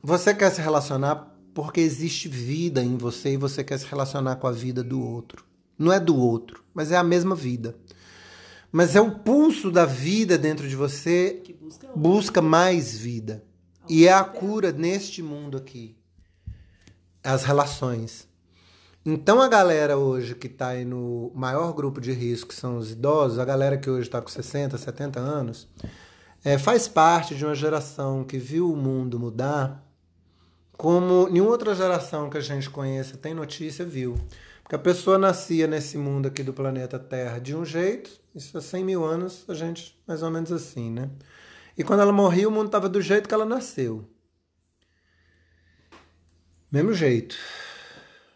Você 0.02 0.34
quer 0.34 0.52
se 0.52 0.62
relacionar 0.62 1.36
porque 1.54 1.82
existe 1.82 2.30
vida 2.30 2.82
em 2.82 2.96
você 2.96 3.34
e 3.34 3.38
você 3.38 3.62
quer 3.62 3.78
se 3.78 3.88
relacionar 3.88 4.38
com 4.38 4.48
a 4.48 4.52
vida 4.54 4.82
do 4.82 5.06
outro. 5.06 5.44
Não 5.78 5.92
é 5.92 6.00
do 6.00 6.16
outro, 6.16 6.64
mas 6.74 6.94
é 6.94 6.96
a 6.96 7.04
mesma 7.04 7.36
vida. 7.36 7.76
Mas 8.72 8.96
é 8.96 9.02
o 9.02 9.20
pulso 9.20 9.70
da 9.70 9.84
vida 9.84 10.38
dentro 10.38 10.70
de 10.70 10.78
você 10.78 11.42
que 11.44 11.52
busca, 11.52 11.88
busca 11.94 12.42
mais 12.42 12.98
vida. 12.98 13.44
E 13.90 14.08
é 14.08 14.14
a 14.14 14.24
cura 14.24 14.72
neste 14.72 15.24
mundo 15.24 15.58
aqui. 15.58 15.98
As 17.24 17.44
relações. 17.44 18.28
Então 19.04 19.42
a 19.42 19.48
galera 19.48 19.98
hoje 19.98 20.36
que 20.36 20.46
está 20.46 20.70
aí 20.70 20.86
no 20.86 21.32
maior 21.34 21.74
grupo 21.74 22.00
de 22.00 22.12
risco, 22.12 22.50
que 22.50 22.56
são 22.56 22.78
os 22.78 22.92
idosos, 22.92 23.40
a 23.40 23.46
galera 23.46 23.78
que 23.78 23.90
hoje 23.90 24.08
está 24.08 24.22
com 24.22 24.28
60, 24.28 24.78
70 24.78 25.20
anos, 25.20 25.68
é, 26.44 26.58
faz 26.58 26.88
parte 26.88 27.34
de 27.34 27.44
uma 27.44 27.56
geração 27.56 28.24
que 28.24 28.38
viu 28.38 28.72
o 28.72 28.78
mundo 28.78 29.20
mudar 29.20 29.84
como 30.80 31.28
nenhuma 31.28 31.52
outra 31.52 31.76
geração 31.76 32.30
que 32.30 32.38
a 32.38 32.42
gente 32.42 32.70
conheça 32.70 33.18
tem 33.18 33.34
notícia 33.34 33.84
viu. 33.84 34.16
Porque 34.62 34.76
a 34.76 34.80
pessoa 34.80 35.18
nascia 35.18 35.66
nesse 35.66 35.98
mundo 35.98 36.28
aqui 36.28 36.44
do 36.44 36.54
planeta 36.54 37.00
Terra 37.00 37.40
de 37.40 37.56
um 37.56 37.66
jeito, 37.66 38.12
isso 38.36 38.58
há 38.58 38.62
100 38.62 38.86
mil 38.86 39.04
anos, 39.04 39.44
a 39.50 39.54
gente 39.54 40.00
mais 40.08 40.22
ou 40.22 40.30
menos 40.30 40.52
assim, 40.52 40.92
né? 40.92 41.10
E 41.80 41.84
quando 41.86 42.02
ela 42.02 42.12
morria, 42.12 42.46
o 42.46 42.52
mundo 42.52 42.66
estava 42.66 42.90
do 42.90 43.02
jeito 43.02 43.30
que 43.30 43.34
ela 43.34 43.46
nasceu. 43.46 44.06
Mesmo 46.70 46.94
jeito. 46.94 47.38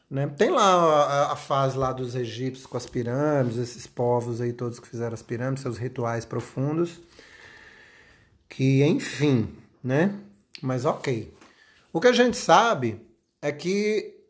Né? 0.10 0.28
Tem 0.28 0.50
lá 0.50 0.64
a, 0.64 1.34
a, 1.34 1.36
fase 1.36 1.78
lá 1.78 1.92
dos 1.92 2.16
egípcios 2.16 2.66
com 2.66 2.78
as 2.78 2.86
pirâmides, 2.86 3.58
esses 3.58 3.86
povos 3.86 4.40
aí 4.40 4.54
todos 4.54 4.80
que 4.80 4.88
fizeram 4.88 5.14
as 5.14 5.22
pirâmides, 5.22 5.62
seus 5.62 5.78
rituais 5.78 6.24
profundos. 6.24 7.02
Que, 8.48 8.82
enfim, 8.86 9.54
né? 9.84 10.18
Mas 10.62 10.86
ok. 10.86 11.34
O 11.92 12.00
que 12.00 12.08
a 12.08 12.14
gente 12.14 12.38
sabe 12.38 13.06
é 13.42 13.52
que 13.52 14.24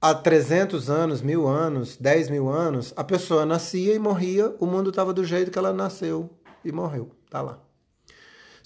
há 0.00 0.14
300 0.14 0.88
anos, 0.88 1.20
mil 1.20 1.46
anos, 1.46 1.98
10 1.98 2.30
mil 2.30 2.48
anos, 2.48 2.94
a 2.96 3.04
pessoa 3.04 3.44
nascia 3.44 3.94
e 3.94 3.98
morria, 3.98 4.56
o 4.58 4.64
mundo 4.64 4.88
estava 4.88 5.12
do 5.12 5.22
jeito 5.22 5.50
que 5.50 5.58
ela 5.58 5.74
nasceu 5.74 6.30
e 6.64 6.72
morreu. 6.72 7.10
Tá 7.28 7.42
lá. 7.42 7.67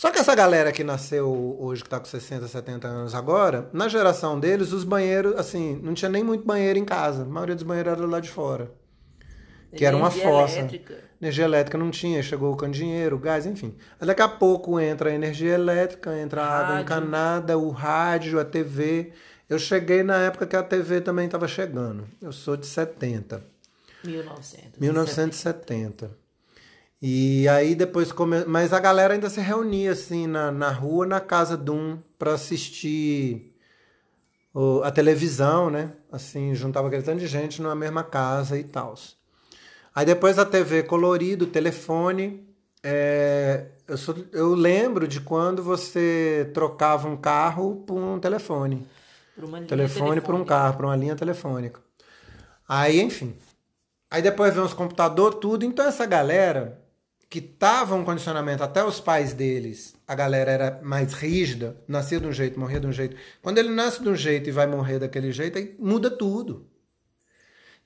Só 0.03 0.11
que 0.11 0.19
essa 0.19 0.35
galera 0.35 0.73
que 0.73 0.83
nasceu 0.83 1.57
hoje, 1.61 1.81
que 1.81 1.87
está 1.87 2.01
com 2.01 2.07
60, 2.07 2.49
70 2.49 2.89
anos 2.89 3.15
agora, 3.15 3.71
na 3.73 3.87
geração 3.87 4.41
deles, 4.41 4.73
os 4.73 4.83
banheiros, 4.83 5.37
assim, 5.37 5.79
não 5.81 5.95
tinha 5.95 6.09
nem 6.09 6.25
muito 6.25 6.45
banheiro 6.45 6.77
em 6.77 6.85
casa. 6.85 7.23
A 7.23 7.25
maioria 7.25 7.55
dos 7.55 7.63
banheiros 7.63 7.93
era 7.93 8.05
lá 8.05 8.19
de 8.19 8.29
fora. 8.29 8.69
Que 9.73 9.85
era 9.85 9.97
uma 9.97 10.11
fossa. 10.11 10.59
Elétrica. 10.59 10.99
Energia 11.21 11.45
elétrica 11.45 11.79
não 11.79 11.89
tinha, 11.93 12.21
chegou 12.21 12.57
com 12.57 12.69
dinheiro, 12.69 13.17
gás, 13.17 13.47
enfim. 13.47 13.77
Mas 13.97 14.09
daqui 14.09 14.23
a 14.23 14.29
pouco 14.29 14.81
entra 14.81 15.09
a 15.09 15.15
energia 15.15 15.55
elétrica, 15.55 16.19
entra 16.19 16.43
a 16.43 16.59
água 16.59 16.81
encanada, 16.81 17.57
o 17.57 17.71
rádio, 17.71 18.41
a 18.41 18.45
TV. 18.45 19.13
Eu 19.49 19.57
cheguei 19.61 20.03
na 20.03 20.17
época 20.17 20.49
que 20.49 20.57
a 20.57 20.65
TV 20.65 21.01
também 21.01 21.27
estava 21.27 21.47
chegando. 21.47 22.09
Eu 22.21 22.33
sou 22.33 22.57
de 22.57 22.67
70. 22.67 23.41
1970. 24.03 24.81
1970. 24.81 26.22
E 27.05 27.49
aí 27.49 27.75
depois 27.75 28.13
come... 28.13 28.45
mas 28.45 28.73
a 28.73 28.79
galera 28.79 29.13
ainda 29.13 29.29
se 29.29 29.41
reunia 29.41 29.91
assim 29.91 30.29
na, 30.29 30.53
na 30.53 30.71
rua, 30.71 31.05
na 31.05 31.19
casa 31.19 31.57
de 31.57 31.73
um 31.73 31.99
para 32.17 32.35
assistir 32.35 33.53
o, 34.55 34.83
a 34.85 34.91
televisão, 34.93 35.69
né? 35.69 35.91
Assim, 36.13 36.55
juntava 36.55 36.87
aquele 36.87 37.03
tanto 37.03 37.19
de 37.19 37.27
gente 37.27 37.61
numa 37.61 37.75
mesma 37.75 38.05
casa 38.05 38.57
e 38.57 38.63
tal. 38.63 38.95
Aí 39.93 40.07
depois 40.07 40.39
a 40.39 40.47
TV 40.47 40.85
colorido, 40.85 41.45
telefone. 41.45 42.47
É... 42.85 43.67
eu, 43.89 43.97
sou... 43.97 44.15
eu 44.33 44.55
lembro 44.55 45.09
de 45.09 45.21
quando 45.21 45.61
você 45.61 46.53
trocava 46.55 47.09
um 47.09 47.17
carro 47.17 47.83
por 47.85 47.99
um 47.99 48.21
telefone. 48.21 48.87
Por 49.35 49.43
uma 49.43 49.59
linha 49.59 49.69
telefone 49.69 50.21
por 50.21 50.37
um 50.37 50.45
carro, 50.45 50.77
por 50.77 50.85
uma 50.85 50.95
linha 50.95 51.17
telefônica. 51.17 51.81
Aí, 52.69 53.01
enfim. 53.01 53.35
Aí 54.09 54.23
depois 54.23 54.55
vem 54.55 54.63
os 54.63 54.73
computadores, 54.73 55.41
tudo. 55.41 55.65
Então 55.65 55.85
essa 55.85 56.07
galera 56.07 56.82
que 57.33 57.41
tava 57.41 57.95
um 57.95 58.05
condicionamento 58.05 58.63
até 58.63 58.85
os 58.85 59.01
pais 59.01 59.33
deles, 59.33 59.95
a 60.07 60.15
galera 60.15 60.51
era 60.51 60.81
mais 60.83 61.15
rígida, 61.15 61.83
nascia 61.89 62.21
de 62.21 62.27
um 62.27 62.33
jeito, 62.33 62.61
morria 62.61 62.79
de 62.79 62.87
um 62.87 62.93
jeito. 62.93 63.17
Quando 63.41 63.57
ele 63.57 63.71
nasce 63.71 64.03
de 64.03 64.09
um 64.11 64.15
jeito 64.15 64.51
e 64.51 64.53
vai 64.53 64.67
morrer 64.67 64.99
daquele 64.99 65.33
jeito, 65.33 65.57
aí 65.57 65.75
muda 65.79 66.11
tudo. 66.11 66.69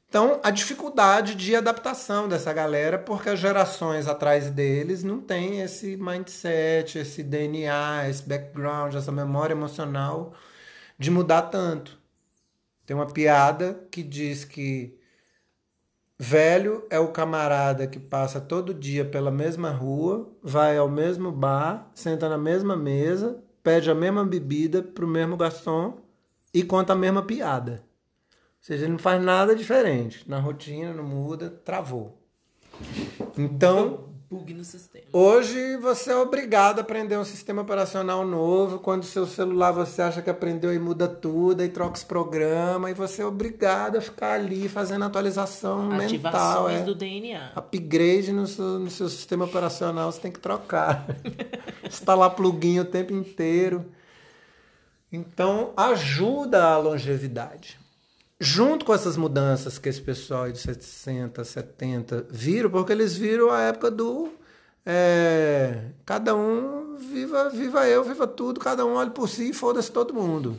Então, 0.09 0.40
a 0.42 0.50
dificuldade 0.50 1.37
de 1.37 1.54
adaptação 1.54 2.28
dessa 2.28 2.52
galera, 2.52 2.98
porque 2.98 3.28
as 3.28 3.38
gerações 3.38 4.09
atrás 4.09 4.50
deles 4.50 5.04
não 5.04 5.20
têm 5.20 5.61
esse 5.61 5.96
mindset, 5.96 6.98
esse 6.98 7.22
DNA, 7.22 8.09
esse 8.11 8.24
background, 8.24 8.96
essa 8.96 9.12
memória 9.12 9.54
emocional 9.54 10.35
de 10.98 11.09
mudar 11.09 11.42
tanto. 11.42 11.96
Tem 12.85 12.96
uma 12.96 13.06
piada 13.06 13.87
que 13.92 14.02
diz 14.02 14.44
que 14.44 14.98
velho 16.18 16.87
é 16.90 16.98
o 16.98 17.12
camarada 17.12 17.87
que 17.87 17.98
passa 17.98 18.40
todo 18.40 18.74
dia 18.74 19.05
pela 19.05 19.31
mesma 19.31 19.70
rua, 19.70 20.31
vai 20.42 20.79
ao 20.79 20.88
mesmo 20.88 21.31
bar, 21.31 21.90
senta 21.94 22.29
na 22.29 22.38
mesma 22.38 22.76
mesa, 22.76 23.42
pede 23.62 23.90
a 23.90 23.94
mesma 23.94 24.24
bebida 24.24 24.83
pro 24.83 25.07
mesmo 25.07 25.37
garçom 25.37 25.98
e 26.52 26.62
conta 26.62 26.94
a 26.94 26.96
mesma 26.96 27.22
piada. 27.22 27.85
Ou 28.33 28.62
seja, 28.62 28.85
ele 28.85 28.92
não 28.92 28.98
faz 28.98 29.22
nada 29.22 29.55
diferente. 29.55 30.29
Na 30.29 30.40
rotina, 30.40 30.92
não 30.92 31.05
muda, 31.05 31.50
travou. 31.50 32.18
Então, 33.37 34.15
Bug 34.28 34.52
no 34.54 34.64
sistema. 34.64 35.04
Hoje 35.12 35.76
você 35.76 36.10
é 36.10 36.16
obrigado 36.16 36.78
a 36.78 36.82
aprender 36.82 37.16
um 37.16 37.24
sistema 37.24 37.62
operacional 37.62 38.26
novo. 38.26 38.80
Quando 38.80 39.02
o 39.04 39.06
seu 39.06 39.24
celular 39.24 39.70
você 39.70 40.02
acha 40.02 40.20
que 40.20 40.28
aprendeu 40.28 40.74
e 40.74 40.78
muda 40.80 41.06
tudo, 41.06 41.62
e 41.62 41.68
troca 41.68 41.94
os 41.96 42.02
programas, 42.02 42.90
e 42.90 42.94
você 42.94 43.22
é 43.22 43.24
obrigado 43.26 43.98
a 43.98 44.00
ficar 44.00 44.32
ali 44.32 44.68
fazendo 44.68 45.04
atualização 45.04 45.84
mental. 45.84 46.06
Ativações 46.06 46.80
É. 46.80 46.82
do 46.82 46.94
DNA. 46.94 47.52
Upgrade 47.54 48.32
no 48.32 48.48
seu, 48.48 48.80
no 48.80 48.90
seu 48.90 49.08
sistema 49.08 49.44
operacional 49.44 50.10
você 50.10 50.20
tem 50.20 50.32
que 50.32 50.40
trocar. 50.40 51.06
Instalar 51.86 52.30
plugin 52.30 52.80
o 52.80 52.84
tempo 52.84 53.12
inteiro. 53.12 53.86
Então 55.12 55.72
ajuda 55.76 56.64
a 56.64 56.78
longevidade. 56.78 57.78
Junto 58.38 58.85
com 58.85 58.92
essas 58.92 59.16
mudanças 59.16 59.79
que 59.79 59.88
esse 59.88 60.01
pessoal 60.01 60.51
de 60.51 60.59
60, 60.59 61.42
70 61.42 62.27
viram, 62.31 62.70
porque 62.70 62.92
eles 62.92 63.16
viram 63.16 63.51
a 63.51 63.62
época 63.62 63.90
do 63.90 64.31
é, 64.85 65.90
cada 66.05 66.37
um 66.37 66.94
viva, 66.96 67.49
viva 67.51 67.88
eu, 67.88 68.05
viva 68.05 68.27
tudo, 68.27 68.61
cada 68.61 68.87
um 68.87 68.94
olhe 68.94 69.11
por 69.11 69.29
si 69.29 69.51
e 69.51 69.53
foda-se 69.53 69.90
todo 69.90 70.14
mundo. 70.14 70.57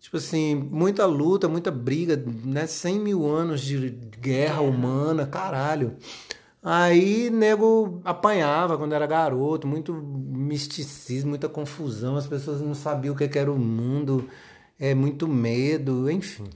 Tipo 0.00 0.16
assim, 0.16 0.54
muita 0.54 1.04
luta, 1.04 1.48
muita 1.48 1.70
briga, 1.70 2.16
né? 2.44 2.66
100 2.66 3.00
mil 3.00 3.26
anos 3.26 3.60
de 3.60 3.90
guerra 3.90 4.60
humana, 4.62 5.26
caralho. 5.26 5.96
Aí, 6.62 7.30
nego 7.30 8.00
apanhava 8.04 8.78
quando 8.78 8.94
era 8.94 9.06
garoto, 9.06 9.66
muito 9.66 9.92
misticismo, 9.94 11.30
muita 11.30 11.48
confusão, 11.48 12.16
as 12.16 12.26
pessoas 12.26 12.60
não 12.60 12.74
sabiam 12.74 13.14
o 13.14 13.16
que 13.18 13.28
que 13.28 13.38
era 13.38 13.50
o 13.52 13.58
mundo, 13.58 14.28
é 14.78 14.94
muito 14.94 15.28
medo, 15.28 16.10
enfim. 16.10 16.48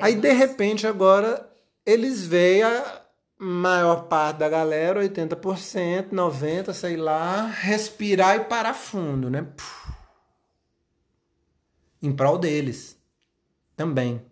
Aí, 0.00 0.14
de 0.14 0.32
repente, 0.32 0.86
agora, 0.86 1.50
eles 1.84 2.26
veem 2.26 2.62
a 2.62 3.02
maior 3.38 4.08
parte 4.08 4.38
da 4.38 4.48
galera, 4.48 5.00
80%, 5.00 6.10
90%, 6.10 6.72
sei 6.72 6.96
lá, 6.96 7.46
respirar 7.46 8.36
e 8.36 8.44
parar 8.44 8.74
fundo, 8.74 9.30
né? 9.30 9.46
Em 12.02 12.12
prol 12.12 12.38
deles. 12.38 12.98
Também. 13.76 14.24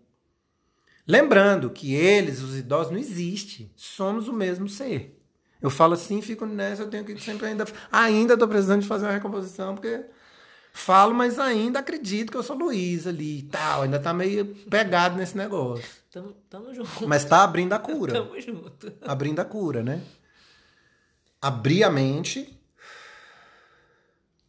Lembrando 1.07 1.69
que 1.69 1.95
eles, 1.95 2.41
os 2.41 2.57
idosos, 2.57 2.91
não 2.91 2.99
existem. 2.99 3.71
Somos 3.75 4.27
o 4.27 4.33
mesmo 4.33 4.67
ser. 4.67 5.17
Eu 5.61 5.69
falo 5.69 5.93
assim, 5.93 6.21
fico 6.21 6.45
nessa, 6.45 6.83
eu 6.83 6.89
tenho 6.89 7.05
que 7.05 7.17
sempre 7.19 7.47
ainda. 7.47 7.65
Ainda 7.91 8.33
estou 8.33 8.47
precisando 8.47 8.81
de 8.81 8.87
fazer 8.87 9.05
uma 9.05 9.13
recomposição, 9.13 9.73
porque 9.73 10.05
falo, 10.77 11.13
mas 11.13 11.39
ainda 11.39 11.79
acredito 11.79 12.31
que 12.31 12.37
eu 12.37 12.43
sou 12.43 12.55
Luiz 12.55 13.07
ali 13.07 13.39
e 13.39 13.43
tal. 13.43 13.81
Ainda 13.81 13.99
tá 13.99 14.13
meio 14.13 14.45
pegado 14.69 15.17
nesse 15.17 15.35
negócio. 15.35 15.85
Tamo, 16.11 16.33
tamo 16.49 16.73
junto. 16.73 17.07
Mas 17.07 17.25
tá 17.25 17.43
abrindo 17.43 17.73
a 17.73 17.79
cura. 17.79 18.13
Tamo 18.13 18.39
junto. 18.39 18.93
Abrindo 19.01 19.39
a 19.39 19.45
cura, 19.45 19.83
né? 19.83 20.01
Abrir 21.41 21.83
a 21.83 21.89
mente, 21.89 22.57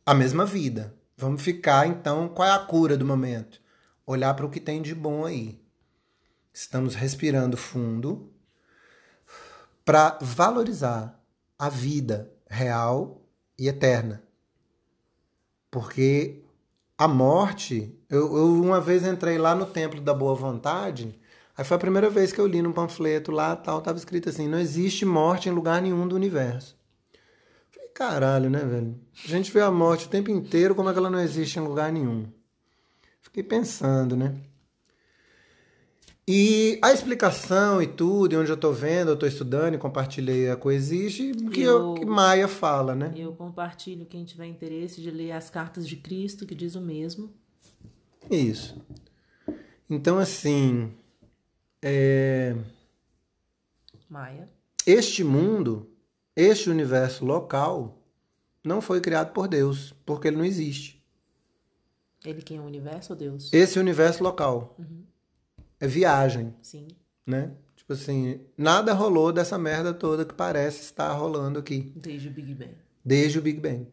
a 0.04 0.14
mesma 0.14 0.44
vida. 0.44 0.94
Vamos 1.16 1.42
ficar, 1.42 1.86
então, 1.86 2.28
qual 2.28 2.48
é 2.48 2.52
a 2.52 2.58
cura 2.58 2.96
do 2.96 3.04
momento? 3.04 3.60
Olhar 4.06 4.32
para 4.34 4.46
o 4.46 4.50
que 4.50 4.60
tem 4.60 4.80
de 4.80 4.94
bom 4.94 5.24
aí. 5.24 5.60
Estamos 6.52 6.94
respirando 6.94 7.56
fundo 7.56 8.32
para 9.84 10.18
valorizar 10.20 11.20
a 11.58 11.68
vida 11.68 12.32
real 12.48 13.22
e 13.58 13.68
eterna. 13.68 14.27
Porque 15.70 16.42
a 16.96 17.07
morte. 17.07 17.94
Eu, 18.11 18.37
eu 18.37 18.52
uma 18.61 18.81
vez 18.81 19.07
entrei 19.07 19.38
lá 19.38 19.54
no 19.54 19.66
Templo 19.66 20.00
da 20.00 20.12
Boa 20.12 20.35
Vontade. 20.35 21.18
Aí 21.57 21.64
foi 21.64 21.76
a 21.76 21.81
primeira 21.81 22.09
vez 22.09 22.33
que 22.33 22.40
eu 22.40 22.46
li 22.46 22.62
num 22.62 22.72
panfleto 22.72 23.33
lá, 23.33 23.54
tal, 23.57 23.81
tava 23.81 23.98
escrito 23.98 24.28
assim: 24.28 24.48
não 24.48 24.59
existe 24.59 25.04
morte 25.04 25.48
em 25.48 25.52
lugar 25.52 25.81
nenhum 25.83 26.07
do 26.07 26.16
universo. 26.16 26.76
Falei, 27.70 27.88
caralho, 27.90 28.50
né, 28.50 28.61
velho? 28.61 28.98
A 29.24 29.28
gente 29.28 29.52
vê 29.52 29.61
a 29.61 29.70
morte 29.70 30.07
o 30.07 30.09
tempo 30.09 30.31
inteiro, 30.31 30.74
como 30.74 30.88
é 30.88 30.92
que 30.92 30.98
ela 30.98 31.11
não 31.11 31.20
existe 31.20 31.59
em 31.59 31.62
lugar 31.62 31.92
nenhum? 31.92 32.26
Fiquei 33.20 33.42
pensando, 33.42 34.16
né? 34.16 34.37
E 36.30 36.78
a 36.82 36.92
explicação 36.92 37.80
e 37.82 37.86
tudo, 37.86 38.34
e 38.34 38.36
onde 38.36 38.50
eu 38.50 38.56
tô 38.56 38.70
vendo, 38.70 39.12
eu 39.12 39.16
tô 39.16 39.24
estudando 39.24 39.74
e 39.74 39.78
compartilhei 39.78 40.50
a 40.50 40.56
Coexiste, 40.56 41.32
que, 41.52 41.62
eu, 41.62 41.78
Eu- 41.78 41.94
que 41.94 42.04
Maia 42.04 42.46
fala, 42.46 42.94
né? 42.94 43.14
Eu 43.16 43.32
compartilho 43.32 44.04
quem 44.04 44.26
tiver 44.26 44.44
interesse 44.46 45.00
de 45.00 45.10
ler 45.10 45.32
as 45.32 45.48
cartas 45.48 45.88
de 45.88 45.96
Cristo, 45.96 46.44
que 46.44 46.54
diz 46.54 46.74
o 46.74 46.82
mesmo. 46.82 47.32
Isso. 48.30 48.76
Então, 49.88 50.18
assim, 50.18 50.92
é, 51.80 52.54
Maia. 54.06 54.50
este 54.86 55.24
mundo, 55.24 55.88
este 56.36 56.68
universo 56.68 57.24
local, 57.24 58.02
não 58.62 58.82
foi 58.82 59.00
criado 59.00 59.32
por 59.32 59.48
Deus, 59.48 59.94
porque 60.04 60.28
ele 60.28 60.36
não 60.36 60.44
existe. 60.44 61.02
Ele 62.22 62.42
quem 62.42 62.58
é 62.58 62.60
o 62.60 62.64
universo 62.64 63.14
ou 63.14 63.18
Deus? 63.18 63.50
Esse 63.50 63.78
universo 63.78 64.22
local 64.22 64.76
é 65.80 65.86
viagem, 65.86 66.54
Sim. 66.62 66.88
né? 67.26 67.52
Tipo 67.76 67.92
assim, 67.94 68.40
nada 68.56 68.92
rolou 68.92 69.32
dessa 69.32 69.56
merda 69.58 69.94
toda 69.94 70.24
que 70.24 70.34
parece 70.34 70.82
estar 70.82 71.10
rolando 71.12 71.58
aqui, 71.58 71.92
Desde 71.96 72.28
o 72.28 72.30
Big 72.30 72.54
Bang. 72.54 72.74
desde 73.04 73.38
o 73.38 73.42
Big 73.42 73.58
Bang. 73.60 73.86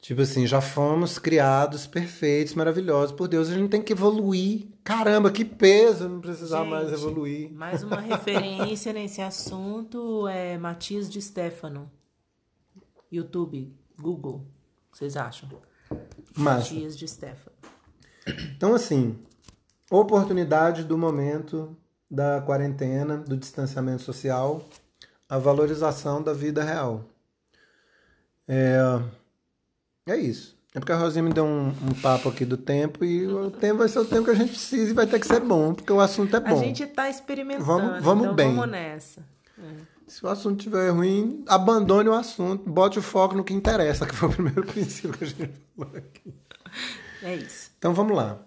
Tipo 0.00 0.22
assim, 0.22 0.46
já 0.46 0.62
fomos 0.62 1.18
criados 1.18 1.86
perfeitos, 1.86 2.54
maravilhosos 2.54 3.14
por 3.14 3.28
Deus. 3.28 3.50
A 3.50 3.54
gente 3.54 3.68
tem 3.68 3.82
que 3.82 3.92
evoluir. 3.92 4.66
Caramba, 4.82 5.30
que 5.30 5.44
peso 5.44 6.08
não 6.08 6.20
precisar 6.22 6.64
mais 6.64 6.88
Gente, 6.88 6.98
evoluir. 7.00 7.52
Mais 7.52 7.82
uma 7.82 8.00
referência 8.00 8.94
nesse 8.94 9.20
assunto 9.20 10.26
é 10.26 10.56
Matias 10.56 11.10
de 11.10 11.20
Stefano. 11.20 11.90
YouTube, 13.12 13.76
Google. 14.00 14.46
Vocês 14.90 15.18
acham? 15.18 15.50
Massa. 16.34 16.72
Matias 16.72 16.96
de 16.96 17.06
Stefano. 17.06 17.56
Então, 18.56 18.74
assim, 18.74 19.18
oportunidade 19.90 20.84
do 20.84 20.96
momento 20.96 21.76
da 22.10 22.40
quarentena, 22.40 23.16
do 23.18 23.36
distanciamento 23.36 24.02
social, 24.02 24.62
a 25.28 25.36
valorização 25.38 26.22
da 26.22 26.32
vida 26.32 26.62
real. 26.64 27.04
É, 28.48 28.78
é 30.06 30.16
isso. 30.16 30.58
É 30.74 30.78
porque 30.78 30.92
a 30.92 30.96
Rosinha 30.96 31.22
me 31.24 31.32
deu 31.32 31.44
um, 31.44 31.68
um 31.68 31.94
papo 32.00 32.28
aqui 32.28 32.44
do 32.44 32.56
tempo 32.56 33.04
e 33.04 33.26
o 33.26 33.50
tempo 33.50 33.78
vai 33.78 33.88
ser 33.88 33.98
o 33.98 34.04
tempo 34.04 34.24
que 34.24 34.30
a 34.30 34.34
gente 34.34 34.50
precisa 34.50 34.90
e 34.90 34.94
vai 34.94 35.06
ter 35.06 35.18
que 35.18 35.26
ser 35.26 35.40
bom, 35.40 35.74
porque 35.74 35.92
o 35.92 36.00
assunto 36.00 36.34
é 36.36 36.40
bom. 36.40 36.60
A 36.60 36.64
gente 36.64 36.86
tá 36.86 37.10
experimentando. 37.10 37.64
Vamos- 37.64 38.02
vamos 38.02 38.24
então 38.24 38.34
bem. 38.36 38.54
Vamos 38.54 38.70
nessa. 38.70 39.24
Se 40.06 40.24
o 40.24 40.28
assunto 40.28 40.58
estiver 40.58 40.90
ruim, 40.90 41.44
abandone 41.46 42.08
o 42.08 42.12
assunto, 42.14 42.68
bote 42.68 42.98
o 42.98 43.02
foco 43.02 43.34
no 43.36 43.44
que 43.44 43.52
interessa, 43.54 44.06
que 44.06 44.14
foi 44.14 44.28
o 44.28 44.32
primeiro 44.32 44.62
princípio 44.66 45.12
que 45.12 45.24
a 45.24 45.26
gente 45.26 45.52
falou 45.76 45.96
aqui. 45.96 46.34
É 47.22 47.34
isso. 47.36 47.70
Então 47.78 47.92
vamos 47.94 48.16
lá. 48.16 48.38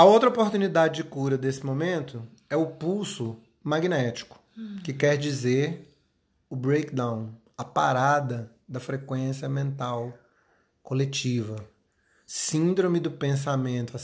A 0.00 0.04
outra 0.04 0.30
oportunidade 0.30 0.94
de 0.94 1.04
cura 1.04 1.36
desse 1.36 1.62
momento 1.62 2.26
é 2.48 2.56
o 2.56 2.68
pulso 2.68 3.36
magnético, 3.62 4.40
que 4.82 4.94
quer 4.94 5.18
dizer 5.18 5.94
o 6.48 6.56
breakdown, 6.56 7.34
a 7.54 7.64
parada 7.64 8.50
da 8.66 8.80
frequência 8.80 9.46
mental 9.46 10.14
coletiva. 10.82 11.56
Síndrome 12.26 12.98
do 12.98 13.10
pensamento 13.10 13.94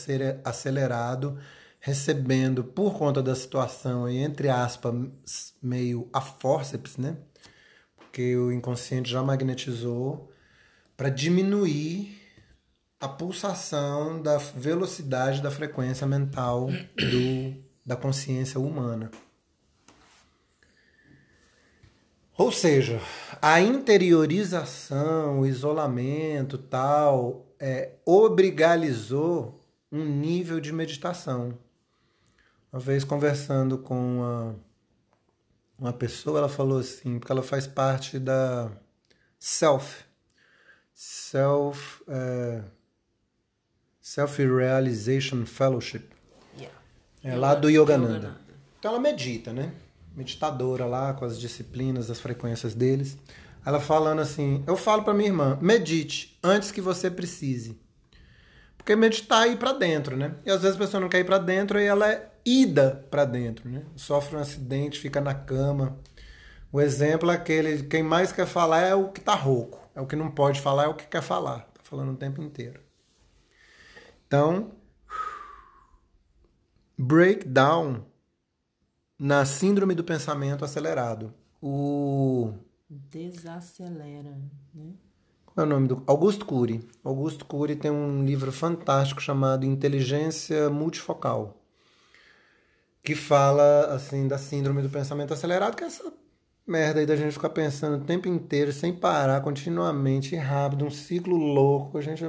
acelerado, 0.44 1.38
recebendo 1.80 2.62
por 2.62 2.98
conta 2.98 3.22
da 3.22 3.34
situação 3.34 4.06
e 4.06 4.18
entre 4.18 4.50
aspas 4.50 5.54
meio 5.62 6.10
a 6.12 6.20
forceps, 6.20 6.98
né? 6.98 7.16
Porque 7.96 8.36
o 8.36 8.52
inconsciente 8.52 9.10
já 9.10 9.22
magnetizou 9.22 10.30
para 10.94 11.08
diminuir 11.08 12.25
a 13.00 13.08
pulsação 13.08 14.20
da 14.20 14.38
velocidade 14.38 15.42
da 15.42 15.50
frequência 15.50 16.06
mental 16.06 16.66
do, 16.66 17.64
da 17.84 17.96
consciência 17.96 18.58
humana. 18.58 19.10
Ou 22.38 22.52
seja, 22.52 23.00
a 23.40 23.60
interiorização, 23.60 25.40
o 25.40 25.46
isolamento 25.46 26.58
tal, 26.58 27.46
é, 27.58 27.94
obrigalizou 28.04 29.58
um 29.90 30.04
nível 30.04 30.60
de 30.60 30.72
meditação. 30.72 31.56
Uma 32.70 32.80
vez 32.80 33.04
conversando 33.04 33.78
com 33.78 34.18
uma, 34.18 34.56
uma 35.78 35.92
pessoa, 35.94 36.38
ela 36.38 36.48
falou 36.48 36.78
assim, 36.78 37.18
porque 37.18 37.32
ela 37.32 37.42
faz 37.42 37.66
parte 37.66 38.18
da 38.18 38.70
Self, 39.38 40.04
Self, 40.92 42.02
é, 42.08 42.62
Self-Realization 44.06 45.44
Fellowship, 45.46 46.04
Yeah. 46.56 46.72
é 47.24 47.34
lá 47.34 47.56
do 47.56 47.68
Yogananda. 47.68 48.14
Yogananda. 48.14 48.40
Então 48.78 48.92
ela 48.92 49.00
medita, 49.00 49.52
né? 49.52 49.72
Meditadora 50.14 50.86
lá, 50.86 51.12
com 51.12 51.24
as 51.24 51.36
disciplinas, 51.36 52.08
as 52.08 52.20
frequências 52.20 52.72
deles. 52.72 53.18
Ela 53.64 53.80
falando 53.80 54.20
assim: 54.20 54.62
Eu 54.64 54.76
falo 54.76 55.02
para 55.02 55.12
minha 55.12 55.28
irmã, 55.28 55.58
medite 55.60 56.38
antes 56.40 56.70
que 56.70 56.80
você 56.80 57.10
precise. 57.10 57.80
Porque 58.78 58.94
meditar 58.94 59.48
é 59.48 59.50
ir 59.50 59.56
para 59.56 59.72
dentro, 59.72 60.16
né? 60.16 60.36
E 60.46 60.52
às 60.52 60.62
vezes 60.62 60.76
a 60.76 60.78
pessoa 60.78 61.00
não 61.00 61.08
quer 61.08 61.18
ir 61.18 61.24
para 61.24 61.38
dentro 61.38 61.80
e 61.80 61.84
ela 61.84 62.08
é 62.08 62.30
ida 62.44 63.04
para 63.10 63.24
dentro, 63.24 63.68
né? 63.68 63.82
Sofre 63.96 64.36
um 64.36 64.38
acidente, 64.38 65.00
fica 65.00 65.20
na 65.20 65.34
cama. 65.34 65.98
O 66.70 66.80
exemplo 66.80 67.28
é 67.28 67.34
aquele: 67.34 67.82
quem 67.82 68.04
mais 68.04 68.30
quer 68.30 68.46
falar 68.46 68.82
é 68.82 68.94
o 68.94 69.08
que 69.08 69.20
tá 69.20 69.34
rouco. 69.34 69.80
É 69.96 70.00
o 70.00 70.06
que 70.06 70.14
não 70.14 70.30
pode 70.30 70.60
falar, 70.60 70.84
é 70.84 70.88
o 70.88 70.94
que 70.94 71.08
quer 71.08 71.22
falar. 71.22 71.62
Tá 71.74 71.80
falando 71.82 72.12
o 72.12 72.16
tempo 72.16 72.40
inteiro. 72.40 72.85
Então, 74.26 74.72
breakdown 76.98 78.04
na 79.18 79.44
síndrome 79.44 79.94
do 79.94 80.02
pensamento 80.02 80.64
acelerado. 80.64 81.32
O 81.62 82.52
Desacelera, 82.88 84.38
né? 84.74 84.92
qual 85.44 85.64
é 85.64 85.66
o 85.66 85.72
nome 85.72 85.88
do 85.88 86.02
Augusto 86.06 86.44
Cury. 86.44 86.86
Augusto 87.02 87.44
Cury 87.44 87.76
tem 87.76 87.90
um 87.90 88.24
livro 88.24 88.52
fantástico 88.52 89.22
chamado 89.22 89.64
Inteligência 89.64 90.68
Multifocal, 90.68 91.56
que 93.02 93.14
fala 93.14 93.86
assim 93.94 94.28
da 94.28 94.38
síndrome 94.38 94.82
do 94.82 94.90
pensamento 94.90 95.32
acelerado, 95.32 95.76
que 95.76 95.84
é 95.84 95.86
essa 95.86 96.12
merda 96.66 97.00
aí 97.00 97.06
da 97.06 97.16
gente 97.16 97.32
ficar 97.32 97.50
pensando 97.50 98.02
o 98.02 98.04
tempo 98.04 98.28
inteiro 98.28 98.72
sem 98.72 98.92
parar, 98.92 99.40
continuamente, 99.40 100.36
rápido, 100.36 100.84
um 100.84 100.90
ciclo 100.90 101.36
louco. 101.36 101.96
A 101.96 102.02
gente 102.02 102.22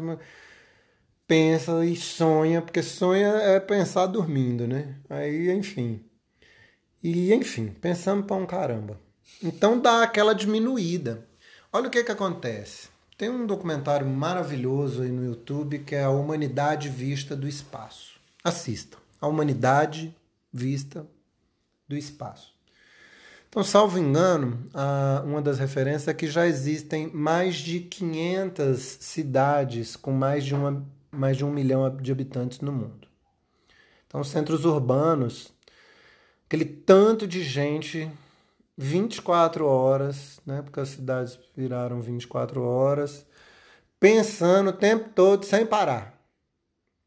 pensa 1.28 1.86
e 1.86 1.96
sonha, 1.96 2.62
porque 2.62 2.82
sonha 2.82 3.28
é 3.28 3.60
pensar 3.60 4.06
dormindo, 4.08 4.66
né? 4.66 4.96
Aí, 5.10 5.52
enfim. 5.52 6.04
E, 7.04 7.34
enfim, 7.34 7.68
pensamos 7.82 8.26
pra 8.26 8.36
um 8.36 8.46
caramba. 8.46 9.00
Então 9.44 9.80
dá 9.80 10.04
aquela 10.04 10.34
diminuída. 10.34 11.28
Olha 11.72 11.88
o 11.88 11.92
que 11.92 12.04
que 12.04 12.12
acontece. 12.12 12.90
Tem 13.18 13.30
um 13.30 13.46
documentário 13.46 14.08
maravilhoso 14.08 15.02
aí 15.02 15.10
no 15.10 15.26
YouTube 15.26 15.80
que 15.80 15.96
é 15.96 16.04
A 16.04 16.10
Humanidade 16.10 16.90
Vista 16.90 17.36
do 17.36 17.48
Espaço. 17.48 18.20
Assista. 18.44 18.98
A 19.20 19.28
Humanidade 19.28 20.16
Vista 20.52 21.06
do 21.88 21.98
Espaço. 21.98 22.56
Então, 23.50 23.64
salvo 23.64 23.98
engano, 23.98 24.70
uma 25.26 25.42
das 25.42 25.58
referências 25.58 26.08
é 26.08 26.14
que 26.14 26.28
já 26.28 26.46
existem 26.46 27.08
mais 27.12 27.56
de 27.56 27.80
500 27.80 28.80
cidades 29.00 29.96
com 29.96 30.12
mais 30.12 30.46
de, 30.46 30.54
uma, 30.54 30.86
mais 31.18 31.36
de 31.36 31.44
um 31.44 31.52
milhão 31.52 31.96
de 31.98 32.12
habitantes 32.12 32.60
no 32.60 32.72
mundo. 32.72 33.08
Então, 34.08 34.24
centros 34.24 34.64
urbanos, 34.64 35.54
aquele 36.46 36.66
tanto 36.66 37.28
de 37.28 37.44
gente, 37.44 38.10
24 38.78 39.66
horas, 39.66 40.40
né? 40.46 40.62
Porque 40.62 40.80
as 40.80 40.90
cidades 40.90 41.40
viraram 41.56 42.00
24 42.00 42.62
horas, 42.62 43.26
pensando 44.00 44.70
o 44.70 44.74
tempo 44.74 45.10
todo 45.10 45.46
sem 45.46 45.66
parar. 45.66 46.18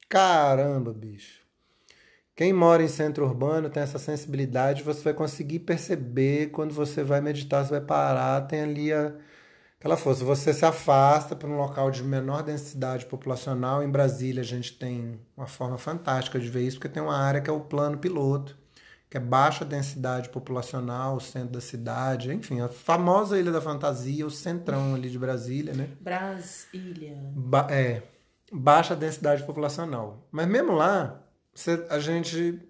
Caramba, 0.08 0.92
bicho. 0.92 1.40
Quem 2.34 2.52
mora 2.52 2.82
em 2.82 2.88
centro 2.88 3.24
urbano 3.26 3.70
tem 3.70 3.82
essa 3.82 3.98
sensibilidade, 3.98 4.82
você 4.82 5.02
vai 5.02 5.14
conseguir 5.14 5.60
perceber 5.60 6.50
quando 6.50 6.72
você 6.72 7.04
vai 7.04 7.20
meditar, 7.20 7.64
você 7.64 7.72
vai 7.72 7.80
parar, 7.82 8.40
tem 8.46 8.62
ali 8.62 8.92
a, 8.92 9.14
aquela 9.80 9.96
força. 9.96 10.24
Você 10.24 10.52
se 10.52 10.64
afasta 10.64 11.34
para 11.34 11.48
um 11.48 11.56
local 11.56 11.90
de 11.90 12.04
menor 12.04 12.42
densidade 12.42 13.06
populacional. 13.06 13.82
Em 13.82 13.90
Brasília, 13.90 14.42
a 14.42 14.44
gente 14.44 14.74
tem 14.74 15.18
uma 15.34 15.46
forma 15.46 15.78
fantástica 15.78 16.38
de 16.38 16.48
ver 16.48 16.62
isso, 16.66 16.76
porque 16.78 16.92
tem 16.92 17.02
uma 17.02 17.16
área 17.16 17.40
que 17.40 17.48
é 17.48 17.52
o 17.52 17.60
plano 17.60 17.96
piloto, 17.96 18.56
que 19.08 19.16
é 19.16 19.20
baixa 19.20 19.64
densidade 19.64 20.28
populacional, 20.28 21.16
o 21.16 21.20
centro 21.20 21.48
da 21.54 21.60
cidade, 21.60 22.32
enfim, 22.32 22.60
a 22.60 22.68
famosa 22.68 23.38
Ilha 23.40 23.50
da 23.50 23.60
Fantasia, 23.60 24.24
o 24.26 24.30
centrão 24.30 24.94
ali 24.94 25.08
de 25.08 25.18
Brasília, 25.18 25.72
né? 25.72 25.88
Brasília. 25.98 27.16
Ba- 27.34 27.66
é, 27.70 28.02
baixa 28.52 28.94
densidade 28.94 29.42
populacional. 29.44 30.28
Mas 30.30 30.46
mesmo 30.46 30.72
lá, 30.72 31.22
a 31.88 31.98
gente 31.98 32.60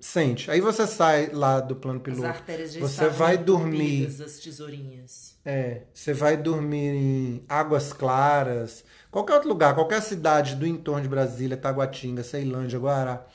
sente. 0.00 0.50
Aí 0.50 0.60
você 0.60 0.86
sai 0.86 1.30
lá 1.32 1.60
do 1.60 1.74
plano 1.76 1.98
As 1.98 2.04
piloto. 2.04 2.26
artérias 2.26 2.72
já 2.72 2.80
Você 2.80 3.08
vai 3.08 3.36
dormir. 3.36 4.06
as 4.06 4.38
tesourinhas. 4.38 5.36
É, 5.44 5.82
você 5.94 6.12
vai 6.12 6.36
dormir 6.36 6.94
em 6.94 7.44
Águas 7.48 7.92
Claras, 7.92 8.84
qualquer 9.10 9.34
outro 9.34 9.48
lugar, 9.48 9.74
qualquer 9.74 10.02
cidade 10.02 10.54
do 10.54 10.66
entorno 10.66 11.02
de 11.02 11.08
Brasília, 11.08 11.56
Taguatinga, 11.56 12.22
Ceilândia, 12.22 12.78
Guará. 12.78 13.26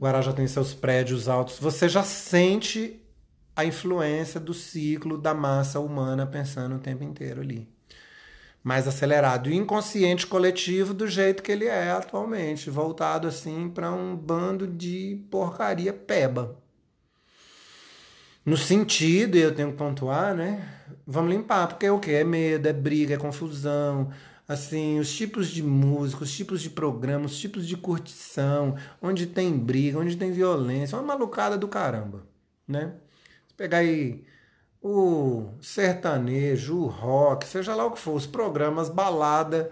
Guará 0.00 0.20
já 0.22 0.32
tem 0.32 0.46
seus 0.46 0.72
prédios 0.72 1.28
altos. 1.28 1.58
Você 1.58 1.88
já 1.88 2.04
sente 2.04 3.02
a 3.56 3.64
influência 3.64 4.38
do 4.38 4.54
ciclo 4.54 5.18
da 5.18 5.34
massa 5.34 5.80
humana 5.80 6.24
pensando 6.24 6.76
o 6.76 6.78
tempo 6.78 7.02
inteiro 7.02 7.40
ali. 7.40 7.68
Mais 8.62 8.86
acelerado. 8.88 9.50
E 9.50 9.56
inconsciente 9.56 10.26
coletivo 10.26 10.92
do 10.92 11.06
jeito 11.06 11.42
que 11.42 11.52
ele 11.52 11.66
é 11.66 11.90
atualmente, 11.90 12.70
voltado 12.70 13.28
assim 13.28 13.68
para 13.68 13.92
um 13.92 14.16
bando 14.16 14.66
de 14.66 15.24
porcaria 15.30 15.92
peba. 15.92 16.58
No 18.44 18.56
sentido, 18.56 19.36
eu 19.36 19.54
tenho 19.54 19.72
que 19.72 19.76
pontuar, 19.76 20.34
né? 20.34 20.66
Vamos 21.06 21.30
limpar, 21.30 21.68
porque 21.68 21.86
é 21.86 21.92
o 21.92 22.00
quê? 22.00 22.12
É 22.12 22.24
medo, 22.24 22.66
é 22.66 22.72
briga, 22.72 23.14
é 23.14 23.18
confusão. 23.18 24.10
Assim, 24.48 24.98
os 24.98 25.14
tipos 25.14 25.48
de 25.48 25.62
música, 25.62 26.24
os 26.24 26.34
tipos 26.34 26.62
de 26.62 26.70
programa, 26.70 27.26
os 27.26 27.38
tipos 27.38 27.66
de 27.66 27.76
curtição, 27.76 28.74
onde 29.02 29.26
tem 29.26 29.52
briga, 29.58 29.98
onde 29.98 30.16
tem 30.16 30.32
violência, 30.32 30.96
uma 30.96 31.04
malucada 31.04 31.58
do 31.58 31.68
caramba, 31.68 32.26
né? 32.66 32.94
Se 33.46 33.54
pegar 33.54 33.78
aí 33.78 34.24
o 34.82 35.48
sertanejo, 35.60 36.76
o 36.76 36.86
rock, 36.86 37.46
seja 37.46 37.74
lá 37.74 37.84
o 37.86 37.90
que 37.90 37.98
for, 37.98 38.14
os 38.14 38.26
programas, 38.26 38.88
balada, 38.88 39.70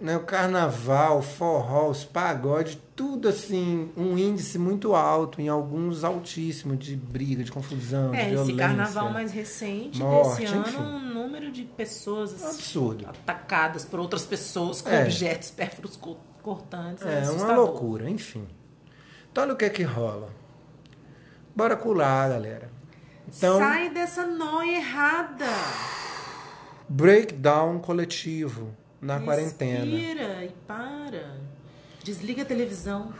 né, 0.00 0.16
o 0.16 0.20
carnaval, 0.24 1.18
o 1.18 1.22
forró, 1.22 1.90
os 1.90 2.04
pagodes, 2.04 2.78
tudo 2.96 3.28
assim, 3.28 3.90
um 3.96 4.16
índice 4.16 4.58
muito 4.58 4.94
alto, 4.94 5.40
em 5.42 5.48
alguns 5.48 6.04
altíssimo 6.04 6.74
de 6.76 6.96
briga, 6.96 7.44
de 7.44 7.52
confusão, 7.52 8.12
de 8.12 8.16
É, 8.18 8.28
violência. 8.30 8.52
esse 8.52 8.58
carnaval 8.58 9.10
mais 9.12 9.30
recente 9.32 9.98
morte, 9.98 10.40
desse 10.42 10.54
ano, 10.54 10.60
enfim. 10.66 10.78
um 10.78 11.00
número 11.12 11.50
de 11.52 11.64
pessoas 11.64 12.32
assim, 12.32 12.46
Absurdo. 12.46 13.06
atacadas 13.08 13.84
por 13.84 14.00
outras 14.00 14.22
pessoas 14.24 14.80
com 14.80 14.88
É. 14.88 15.02
objetos 15.02 15.50
pérfuros 15.50 15.96
co- 15.96 16.16
cortantes. 16.42 17.04
É, 17.04 17.18
uma 17.18 17.20
assustador. 17.22 17.56
loucura, 17.56 18.08
enfim. 18.08 18.46
Então 19.30 19.44
olha 19.44 19.52
o 19.52 19.56
que 19.56 19.64
é 19.66 19.70
que 19.70 19.82
rola. 19.82 20.30
Bora 21.54 21.76
curar, 21.76 22.30
galera. 22.30 22.70
Então, 23.28 23.58
Sai 23.58 23.90
dessa 23.90 24.26
noia 24.26 24.76
errada. 24.78 25.46
breakdown 26.88 27.78
coletivo 27.78 28.74
na 29.00 29.20
quarentena. 29.20 29.84
Respira 29.84 30.44
e 30.44 30.48
para. 30.66 31.36
Desliga 32.02 32.42
a 32.42 32.44
televisão. 32.44 33.12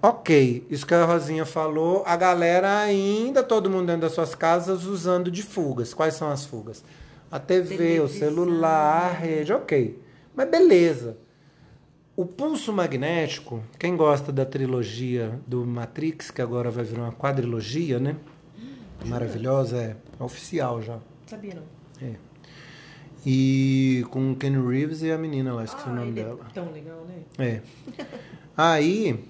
Ok, 0.00 0.66
isso 0.68 0.86
que 0.86 0.94
a 0.94 1.04
Rosinha 1.04 1.46
falou, 1.46 2.02
a 2.06 2.14
galera 2.14 2.78
ainda, 2.80 3.42
todo 3.42 3.70
mundo 3.70 3.86
dentro 3.86 4.02
das 4.02 4.12
suas 4.12 4.34
casas, 4.34 4.84
usando 4.84 5.30
de 5.30 5.42
fugas. 5.42 5.94
Quais 5.94 6.14
são 6.14 6.30
as 6.30 6.44
fugas? 6.44 6.84
A 7.30 7.38
TV, 7.40 7.74
o 7.74 7.78
Televisão. 7.78 8.08
celular, 8.18 9.06
a 9.06 9.12
rede, 9.12 9.52
ok. 9.52 9.98
Mas 10.36 10.48
beleza. 10.50 11.16
O 12.14 12.26
pulso 12.26 12.72
magnético, 12.72 13.64
quem 13.78 13.96
gosta 13.96 14.30
da 14.30 14.44
trilogia 14.44 15.40
do 15.46 15.64
Matrix, 15.66 16.30
que 16.30 16.42
agora 16.42 16.70
vai 16.70 16.84
virar 16.84 17.04
uma 17.04 17.12
quadrilogia, 17.12 17.98
né? 17.98 18.14
Maravilhosa, 19.06 19.76
é, 19.76 19.96
é 20.18 20.22
oficial 20.22 20.82
já. 20.82 20.98
Sabia 21.26 21.54
não? 21.54 21.62
É. 22.06 22.14
E 23.26 24.04
com 24.10 24.32
o 24.32 24.36
Ken 24.36 24.52
Reeves 24.68 25.02
e 25.02 25.10
a 25.10 25.16
menina 25.18 25.54
lá, 25.54 25.64
esqueci 25.64 25.88
o 25.88 25.92
Ah, 25.92 25.94
nome 25.94 26.08
ele 26.08 26.22
dela. 26.22 26.40
é 26.48 26.52
tão 26.52 26.70
legal, 26.72 27.06
né? 27.06 27.22
É. 27.38 27.60
Aí, 28.56 29.24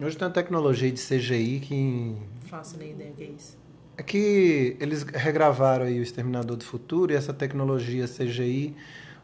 hoje 0.00 0.16
tem 0.16 0.26
uma 0.28 0.32
tecnologia 0.34 0.90
de 0.90 1.00
CGI 1.00 1.60
que. 1.60 2.16
Faço 2.48 2.78
nem 2.78 2.92
ideia 2.92 3.10
o 3.10 3.14
que 3.14 3.24
é 3.24 3.26
isso. 3.26 3.58
É 3.98 4.02
que 4.02 4.76
eles 4.78 5.02
regravaram 5.02 5.86
aí 5.86 5.98
o 5.98 6.02
Exterminador 6.02 6.56
do 6.56 6.64
Futuro 6.64 7.12
e 7.12 7.16
essa 7.16 7.32
tecnologia 7.32 8.06
CGI 8.06 8.76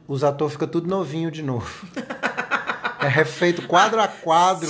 os 0.09 0.24
atores 0.24 0.55
ficam 0.55 0.66
tudo 0.66 0.89
novinho 0.89 1.30
de 1.30 1.43
novo. 1.43 1.87
é 3.01 3.07
refeito 3.07 3.62
quadro 3.68 4.01
a 4.01 4.09
quadro. 4.09 4.68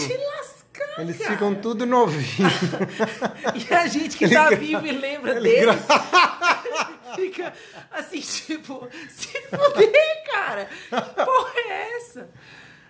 Eles 0.98 1.16
cara. 1.18 1.30
ficam 1.32 1.54
tudo 1.54 1.86
novinho. 1.86 2.48
E 3.70 3.74
a 3.74 3.86
gente 3.86 4.16
que 4.16 4.24
Ele 4.24 4.34
tá 4.34 4.48
gra- 4.48 4.56
vivo 4.56 4.86
e 4.86 4.92
lembra 4.92 5.32
ele 5.36 5.40
deles 5.48 5.76
fica 7.16 7.52
assim, 7.90 8.20
tipo, 8.20 8.88
se 9.10 9.28
fuder, 9.48 10.24
cara. 10.32 10.68
Que 10.90 11.24
porra 11.24 11.52
é 11.68 11.96
essa? 11.96 12.28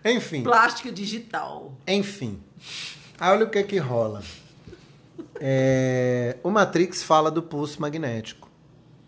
Enfim. 0.05 0.43
Plástica 0.43 0.91
digital. 0.93 1.77
Enfim. 1.87 2.43
Olha 3.21 3.45
o 3.45 3.51
que 3.51 3.63
que 3.63 3.79
rola. 3.79 4.23
É, 5.41 6.37
o 6.43 6.51
Matrix 6.51 7.03
fala 7.03 7.31
do 7.31 7.43
pulso 7.43 7.81
magnético. 7.81 8.49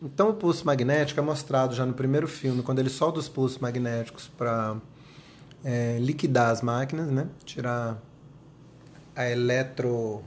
Então 0.02 0.30
o 0.30 0.34
pulso 0.34 0.64
magnético 0.66 1.18
é 1.18 1.22
mostrado 1.22 1.74
já 1.74 1.86
no 1.86 1.94
primeiro 1.94 2.28
filme, 2.28 2.62
quando 2.62 2.78
ele 2.78 2.90
solta 2.90 3.18
os 3.18 3.28
pulsos 3.28 3.58
magnéticos 3.58 4.28
para 4.36 4.76
liquidar 6.00 6.50
as 6.50 6.60
máquinas, 6.60 7.08
né? 7.10 7.26
Tirar 7.44 7.96
a 9.14 9.28
eletroação 9.28 10.24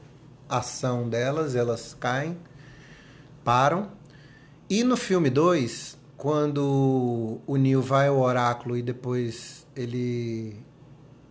delas, 1.10 1.56
elas 1.56 1.96
caem, 2.00 2.38
param. 3.44 3.92
E 4.70 4.84
no 4.84 4.98
filme 4.98 5.30
2, 5.30 5.98
quando 6.18 7.40
o 7.46 7.56
Neo 7.58 7.82
vai 7.82 8.08
ao 8.08 8.20
oráculo 8.20 8.76
e 8.78 8.82
depois 8.82 9.66
ele 9.76 10.60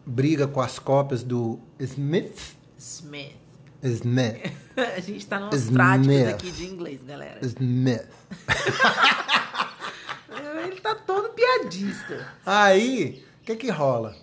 briga 0.07 0.47
com 0.47 0.61
as 0.61 0.79
cópias 0.79 1.23
do 1.23 1.59
Smith. 1.81 2.57
Smith. 2.79 3.37
Smith. 3.83 4.53
A 4.97 5.01
gente 5.01 5.27
tá 5.27 5.41
nas 5.41 5.55
Smith. 5.55 5.75
práticas 5.75 6.29
aqui 6.29 6.51
de 6.51 6.67
inglês, 6.67 7.03
galera. 7.03 7.39
Smith. 7.43 8.07
Ele 10.67 10.81
tá 10.81 10.95
todo 10.95 11.31
piadista. 11.31 12.33
Aí, 12.45 13.25
o 13.41 13.45
que 13.45 13.57
que 13.57 13.71
rola? 13.71 14.17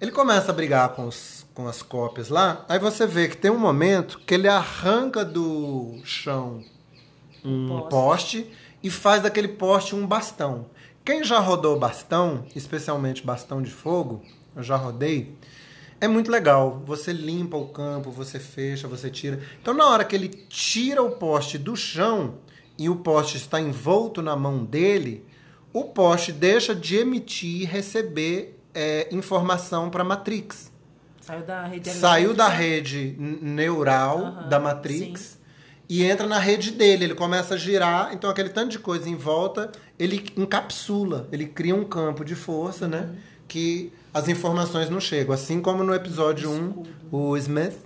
Ele 0.00 0.12
começa 0.12 0.52
a 0.52 0.54
brigar 0.54 0.90
com, 0.90 1.08
os, 1.08 1.44
com 1.52 1.66
as 1.66 1.82
cópias 1.82 2.28
lá, 2.28 2.64
aí 2.68 2.78
você 2.78 3.04
vê 3.04 3.26
que 3.26 3.36
tem 3.36 3.50
um 3.50 3.58
momento 3.58 4.20
que 4.20 4.34
ele 4.34 4.46
arranca 4.46 5.24
do 5.24 5.98
chão 6.04 6.62
um 7.44 7.68
Poste. 7.68 7.90
poste 7.90 8.50
e 8.82 8.90
faz 8.90 9.22
daquele 9.22 9.48
poste 9.48 9.96
um 9.96 10.06
bastão. 10.06 10.66
Quem 11.04 11.24
já 11.24 11.38
rodou 11.40 11.78
bastão, 11.78 12.44
especialmente 12.54 13.24
bastão 13.24 13.60
de 13.60 13.70
fogo, 13.70 14.22
eu 14.54 14.62
já 14.62 14.76
rodei, 14.76 15.34
é 16.00 16.06
muito 16.06 16.30
legal. 16.30 16.82
Você 16.86 17.12
limpa 17.12 17.56
o 17.56 17.68
campo, 17.68 18.10
você 18.10 18.38
fecha, 18.38 18.86
você 18.86 19.10
tira. 19.10 19.40
Então, 19.60 19.74
na 19.74 19.86
hora 19.86 20.04
que 20.04 20.14
ele 20.14 20.28
tira 20.28 21.02
o 21.02 21.12
poste 21.12 21.58
do 21.58 21.74
chão 21.74 22.34
e 22.78 22.88
o 22.88 22.96
poste 22.96 23.36
está 23.36 23.60
envolto 23.60 24.22
na 24.22 24.36
mão 24.36 24.64
dele, 24.64 25.26
o 25.72 25.84
poste 25.84 26.30
deixa 26.30 26.74
de 26.74 26.96
emitir 26.98 27.62
e 27.62 27.64
receber 27.64 28.57
é, 28.78 29.08
informação 29.10 29.90
para 29.90 30.02
a 30.02 30.04
Matrix. 30.04 30.70
Saiu 31.20 31.42
da 31.42 31.64
rede 31.64 31.90
Saiu 31.90 32.32
da 32.32 32.48
rede 32.48 33.16
neural 33.18 34.18
Aham, 34.18 34.48
da 34.48 34.60
Matrix 34.60 35.36
e 35.88 36.04
entra 36.04 36.28
na 36.28 36.38
rede 36.38 36.70
dele. 36.70 37.06
Ele 37.06 37.14
começa 37.14 37.54
a 37.54 37.56
girar, 37.58 38.14
então 38.14 38.30
aquele 38.30 38.50
tanto 38.50 38.70
de 38.70 38.78
coisa 38.78 39.10
em 39.10 39.16
volta, 39.16 39.72
ele 39.98 40.24
encapsula, 40.36 41.28
ele 41.32 41.46
cria 41.46 41.74
um 41.74 41.84
campo 41.84 42.24
de 42.24 42.36
força, 42.36 42.86
né? 42.86 43.00
Uhum. 43.00 43.16
Que 43.48 43.92
as 44.14 44.28
informações 44.28 44.88
não 44.88 45.00
chegam. 45.00 45.34
Assim 45.34 45.60
como 45.60 45.82
no 45.82 45.92
episódio 45.92 46.48
1, 46.48 46.82
o 47.10 47.36
Smith 47.36 47.76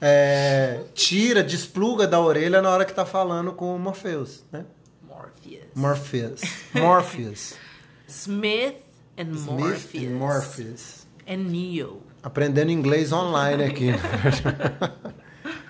é, 0.00 0.82
tira, 0.94 1.42
despluga 1.42 2.06
da 2.06 2.20
orelha 2.20 2.62
na 2.62 2.70
hora 2.70 2.84
que 2.84 2.94
tá 2.94 3.04
falando 3.04 3.52
com 3.52 3.74
o 3.74 3.78
Morpheus, 3.78 4.44
né? 4.52 4.64
Morpheus. 5.02 5.64
Morpheus. 5.74 6.40
Morpheus. 6.72 7.54
Smith 8.06 8.91
and 9.22 9.34
Smith 9.34 9.58
Morpheus. 9.60 10.04
e 10.04 10.06
Morpheus. 10.08 11.06
And 11.28 11.36
Neo. 11.38 12.02
Aprendendo 12.22 12.70
inglês 12.70 13.12
online 13.12 13.64
aqui. 13.64 13.88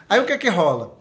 Aí 0.09 0.21
o 0.21 0.25
que 0.27 0.33
é 0.33 0.39
que 0.39 0.49
rola? 0.49 0.99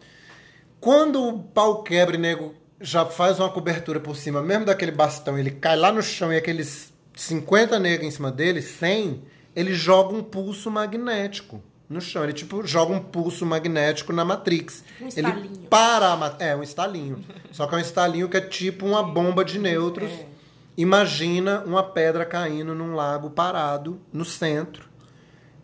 Quando 0.79 1.23
o 1.27 1.39
pau 1.43 1.83
quebra 1.83 2.15
e 2.15 2.19
nego 2.19 2.55
já 2.79 3.05
faz 3.05 3.39
uma 3.39 3.49
cobertura 3.49 3.99
por 3.99 4.15
cima, 4.15 4.41
mesmo 4.41 4.65
daquele 4.65 4.91
bastão, 4.91 5.37
ele 5.37 5.51
cai 5.51 5.75
lá 5.75 5.91
no 5.91 6.01
chão 6.01 6.33
e 6.33 6.37
aqueles 6.37 6.91
50 7.15 7.77
negros 7.79 8.07
em 8.07 8.11
cima 8.11 8.31
dele, 8.31 8.61
100, 8.61 9.21
ele 9.55 9.73
joga 9.73 10.15
um 10.15 10.23
pulso 10.23 10.71
magnético 10.71 11.61
no 11.87 12.01
chão. 12.01 12.23
Ele 12.23 12.33
tipo 12.33 12.65
joga 12.65 12.93
um 12.93 12.99
pulso 12.99 13.45
magnético 13.45 14.13
na 14.13 14.23
Matrix. 14.25 14.83
Um 14.99 15.03
ele 15.03 15.09
estalinho. 15.09 15.67
para 15.69 16.13
a 16.13 16.35
É, 16.39 16.55
um 16.55 16.63
estalinho. 16.63 17.23
Só 17.51 17.67
que 17.67 17.75
é 17.75 17.77
um 17.77 17.81
estalinho 17.81 18.29
que 18.29 18.37
é 18.37 18.41
tipo 18.41 18.85
uma 18.85 19.03
bomba 19.03 19.43
de 19.45 19.59
nêutrons. 19.59 20.11
É. 20.11 20.30
Imagina 20.77 21.63
uma 21.65 21.83
pedra 21.83 22.25
caindo 22.25 22.73
num 22.73 22.95
lago 22.95 23.29
parado 23.29 23.99
no 24.11 24.23
centro 24.23 24.89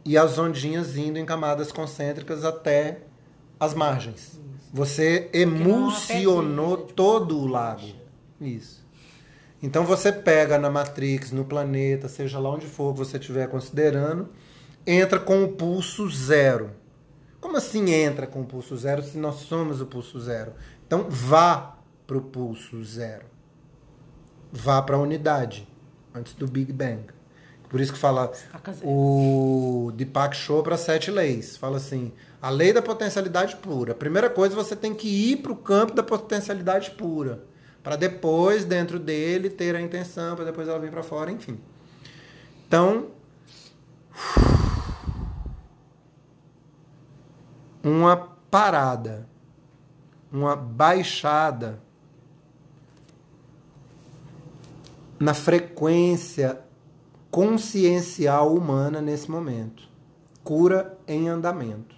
e 0.03 0.17
as 0.17 0.37
ondinhas 0.37 0.97
indo 0.97 1.17
em 1.17 1.25
camadas 1.25 1.71
concêntricas 1.71 2.43
até 2.43 3.01
as 3.59 3.73
margens. 3.73 4.39
Você 4.73 5.29
emulsionou 5.33 6.77
pedrinha, 6.77 6.87
tipo, 6.87 6.93
todo 6.93 7.39
o 7.39 7.47
lago. 7.47 7.87
Isso. 8.39 8.85
Então 9.61 9.83
você 9.85 10.11
pega 10.11 10.59
na 10.59 10.69
Matrix, 10.69 11.31
no 11.31 11.45
planeta, 11.45 12.07
seja 12.07 12.37
lá 12.37 12.51
onde 12.51 12.67
for 12.67 12.93
que 12.93 12.99
você 12.99 13.17
estiver 13.17 13.49
considerando, 13.49 14.29
entra 14.85 15.19
com 15.19 15.43
o 15.43 15.53
pulso 15.53 16.09
zero. 16.09 16.71
Como 17.39 17.57
assim 17.57 17.91
entra 17.91 18.27
com 18.27 18.41
o 18.41 18.45
pulso 18.45 18.77
zero 18.77 19.01
se 19.01 19.17
nós 19.17 19.35
somos 19.35 19.81
o 19.81 19.85
pulso 19.85 20.19
zero? 20.19 20.53
Então 20.85 21.07
vá 21.09 21.77
para 22.05 22.17
o 22.17 22.21
pulso 22.21 22.83
zero. 22.83 23.25
Vá 24.51 24.81
para 24.81 24.95
a 24.95 24.99
unidade, 24.99 25.67
antes 26.13 26.33
do 26.33 26.47
Big 26.47 26.71
Bang. 26.71 27.05
Por 27.69 27.81
isso 27.81 27.91
que 27.91 27.99
fala 27.99 28.31
o 28.81 29.91
Deepak 29.95 30.35
Chopra 30.35 30.77
Sete 30.77 31.11
Leis. 31.11 31.57
Fala 31.57 31.77
assim, 31.77 32.13
a 32.41 32.49
lei 32.49 32.71
da 32.71 32.81
potencialidade 32.81 33.57
pura. 33.57 33.91
A 33.91 33.95
primeira 33.95 34.29
coisa, 34.29 34.55
você 34.55 34.75
tem 34.75 34.93
que 34.93 35.07
ir 35.07 35.37
para 35.37 35.51
o 35.51 35.55
campo 35.55 35.93
da 35.93 36.01
potencialidade 36.01 36.91
pura. 36.91 37.43
Para 37.83 37.95
depois, 37.95 38.63
dentro 38.63 38.99
dele, 38.99 39.49
ter 39.49 39.75
a 39.75 39.81
intenção, 39.81 40.35
para 40.35 40.45
depois 40.45 40.67
ela 40.67 40.79
vir 40.79 40.91
para 40.91 41.03
fora, 41.03 41.31
enfim. 41.31 41.59
Então, 42.67 43.07
uma 47.83 48.15
parada, 48.49 49.27
uma 50.31 50.55
baixada 50.55 51.81
na 55.19 55.33
frequência 55.33 56.59
consciencial 57.31 58.55
humana 58.55 59.01
nesse 59.01 59.29
momento. 59.29 59.83
Cura 60.43 60.97
em 61.07 61.27
andamento. 61.27 61.95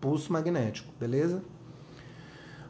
Pulso 0.00 0.32
magnético, 0.32 0.92
beleza? 0.98 1.42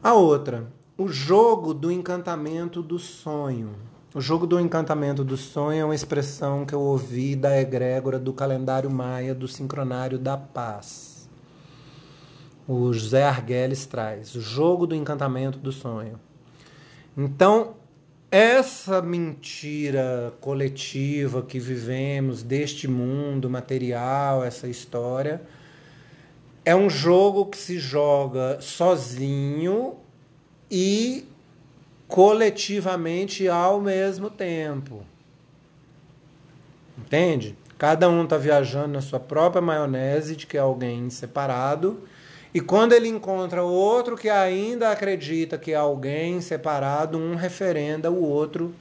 A 0.03 0.15
outra, 0.15 0.67
o 0.99 1.09
jogo 1.09 1.73
do 1.73 1.91
encantamento 1.91 2.83
do 2.83 2.99
sonho. 2.99 3.71
O 4.15 4.21
jogo 4.21 4.47
do 4.47 4.61
encantamento 4.61 5.25
do 5.25 5.39
sonho 5.39 5.81
é 5.81 5.85
uma 5.85 5.95
expressão 5.95 6.67
que 6.67 6.75
eu 6.75 6.81
ouvi 6.81 7.35
da 7.35 7.59
egrégora 7.59 8.19
do 8.19 8.33
calendário 8.33 8.91
maia 8.91 9.35
do 9.35 9.49
sincronário 9.49 10.19
da 10.19 10.37
paz. 10.37 11.31
O 12.69 12.93
José 12.93 13.25
Arguelles 13.25 13.87
traz 13.87 14.35
o 14.35 14.41
jogo 14.41 14.87
do 14.87 14.95
encantamento 14.95 15.59
do 15.59 15.73
sonho. 15.73 16.21
Então, 17.17 17.75
essa 18.33 19.03
mentira 19.03 20.33
coletiva 20.41 21.43
que 21.43 21.61
vivemos 21.61 22.43
deste 22.43 22.89
mundo 22.89 23.51
material, 23.51 24.43
essa 24.43 24.67
história, 24.67 25.43
é 26.65 26.75
um 26.75 26.89
jogo 26.89 27.45
que 27.45 27.59
se 27.59 27.79
joga 27.79 28.59
sozinho 28.59 29.97
e 30.71 31.29
coletivamente 32.09 33.47
ao 33.49 33.79
mesmo 33.83 34.31
tempo. 34.31 35.05
Entende? 36.97 37.55
Cada 37.77 38.09
um 38.09 38.25
está 38.25 38.39
viajando 38.39 38.95
na 38.95 39.03
sua 39.03 39.21
própria 39.21 39.61
maionese 39.61 40.37
de 40.37 40.47
que 40.47 40.57
é 40.57 40.61
alguém 40.61 41.11
separado. 41.11 42.09
E 42.55 42.61
quando 42.61 42.93
ele 42.93 43.09
encontra 43.09 43.63
outro 43.63 44.17
que 44.17 44.29
ainda 44.29 44.91
acredita 44.91 45.57
que 45.57 45.73
é 45.73 45.75
alguém 45.75 46.41
separado, 46.41 47.17
um 47.17 47.35
referenda 47.35 48.11
o 48.11 48.23
outro 48.23 48.75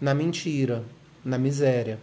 na 0.00 0.14
mentira, 0.14 0.82
na 1.24 1.36
miséria. 1.36 1.98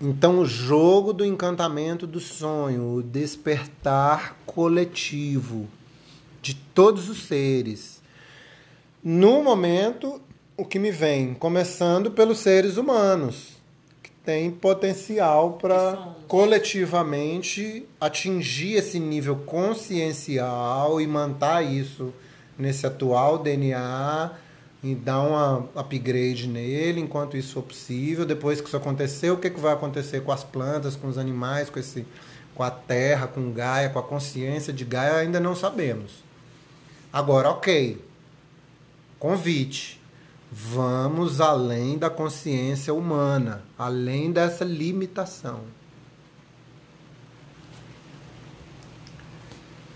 Então, 0.00 0.40
o 0.40 0.44
jogo 0.44 1.14
do 1.14 1.24
encantamento 1.24 2.06
do 2.06 2.20
sonho, 2.20 2.96
o 2.96 3.02
despertar 3.02 4.36
coletivo 4.44 5.66
de 6.42 6.54
todos 6.54 7.08
os 7.08 7.22
seres. 7.22 8.02
No 9.02 9.42
momento, 9.42 10.20
o 10.54 10.66
que 10.66 10.78
me 10.78 10.90
vem, 10.90 11.32
começando 11.32 12.10
pelos 12.10 12.40
seres 12.40 12.76
humanos, 12.76 13.55
tem 14.26 14.50
potencial 14.50 15.52
para 15.52 16.16
coletivamente 16.26 17.86
atingir 18.00 18.74
esse 18.74 18.98
nível 18.98 19.36
consciencial 19.36 21.00
e 21.00 21.06
manter 21.06 21.62
isso 21.62 22.12
nesse 22.58 22.84
atual 22.84 23.38
DNA 23.38 24.32
e 24.82 24.94
dar 24.96 25.22
um 25.22 25.68
upgrade 25.76 26.48
nele 26.48 27.00
enquanto 27.00 27.36
isso 27.36 27.54
for 27.54 27.62
possível. 27.62 28.26
Depois 28.26 28.60
que 28.60 28.66
isso 28.66 28.76
acontecer, 28.76 29.30
o 29.30 29.36
que, 29.36 29.48
que 29.48 29.60
vai 29.60 29.72
acontecer 29.72 30.22
com 30.22 30.32
as 30.32 30.42
plantas, 30.42 30.96
com 30.96 31.06
os 31.06 31.16
animais, 31.16 31.70
com, 31.70 31.78
esse, 31.78 32.04
com 32.52 32.64
a 32.64 32.70
terra, 32.70 33.28
com 33.28 33.52
Gaia, 33.52 33.90
com 33.90 34.00
a 34.00 34.02
consciência 34.02 34.72
de 34.72 34.84
Gaia, 34.84 35.18
ainda 35.18 35.38
não 35.38 35.54
sabemos. 35.54 36.24
Agora, 37.12 37.50
ok. 37.50 38.04
Convite. 39.20 39.95
Vamos 40.50 41.40
além 41.40 41.98
da 41.98 42.08
consciência 42.08 42.94
humana, 42.94 43.62
além 43.76 44.30
dessa 44.30 44.64
limitação. 44.64 45.60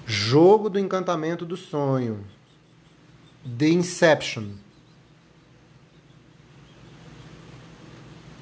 Jogo 0.07 0.69
do 0.69 0.79
encantamento 0.79 1.47
do 1.47 1.57
sonho. 1.57 2.25
The 3.59 3.69
Inception. 3.69 4.55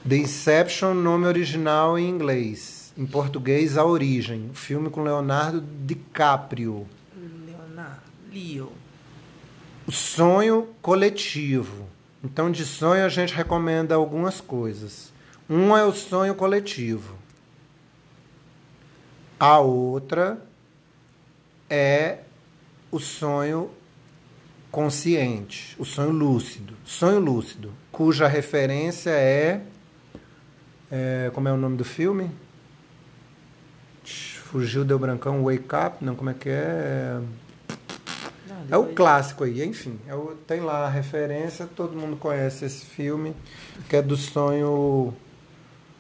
The 0.09 0.17
Inception, 0.17 0.95
nome 0.95 1.27
original 1.27 1.99
em 1.99 2.09
inglês. 2.09 2.95
Em 2.97 3.05
português, 3.05 3.77
A 3.77 3.85
Origem. 3.85 4.51
Filme 4.55 4.89
com 4.89 5.03
Leonardo 5.03 5.61
DiCaprio. 5.61 6.89
Leonardo. 7.15 8.01
Leo. 8.33 8.73
O 9.87 9.93
sonho 9.93 10.69
coletivo. 10.81 11.98
Então, 12.23 12.51
de 12.51 12.65
sonho, 12.65 13.05
a 13.05 13.09
gente 13.09 13.35
recomenda 13.35 13.95
algumas 13.95 14.41
coisas. 14.41 15.13
Um 15.49 15.77
é 15.77 15.85
o 15.85 15.93
sonho 15.93 16.35
coletivo. 16.35 17.15
A 19.39 19.59
outra 19.61 20.43
é 21.71 22.19
o 22.91 22.99
sonho 22.99 23.71
consciente, 24.71 25.77
o 25.79 25.85
sonho 25.85 26.11
lúcido. 26.11 26.75
Sonho 26.85 27.21
lúcido, 27.21 27.73
cuja 27.93 28.27
referência 28.27 29.11
é, 29.11 29.63
é 30.91 31.31
como 31.33 31.49
é 31.49 31.53
o 31.53 31.57
nome 31.57 31.77
do 31.77 31.85
filme? 31.85 32.31
Fugiu, 34.05 34.85
deu 34.85 34.99
brancão, 34.99 35.45
Wake 35.45 35.69
Up, 35.75 36.05
não, 36.05 36.17
como 36.17 36.31
é 36.31 36.35
que 36.35 36.49
é? 36.49 37.21
É 38.71 38.77
o 38.77 38.87
clássico 38.95 39.45
aí, 39.45 39.65
enfim. 39.65 39.99
É 40.07 40.15
o, 40.15 40.37
tem 40.47 40.61
lá 40.61 40.87
a 40.87 40.89
referência, 40.89 41.69
todo 41.75 41.97
mundo 41.97 42.17
conhece 42.17 42.65
esse 42.65 42.85
filme, 42.85 43.35
que 43.89 43.97
é 43.97 44.03
do 44.03 44.17
sonho 44.17 45.15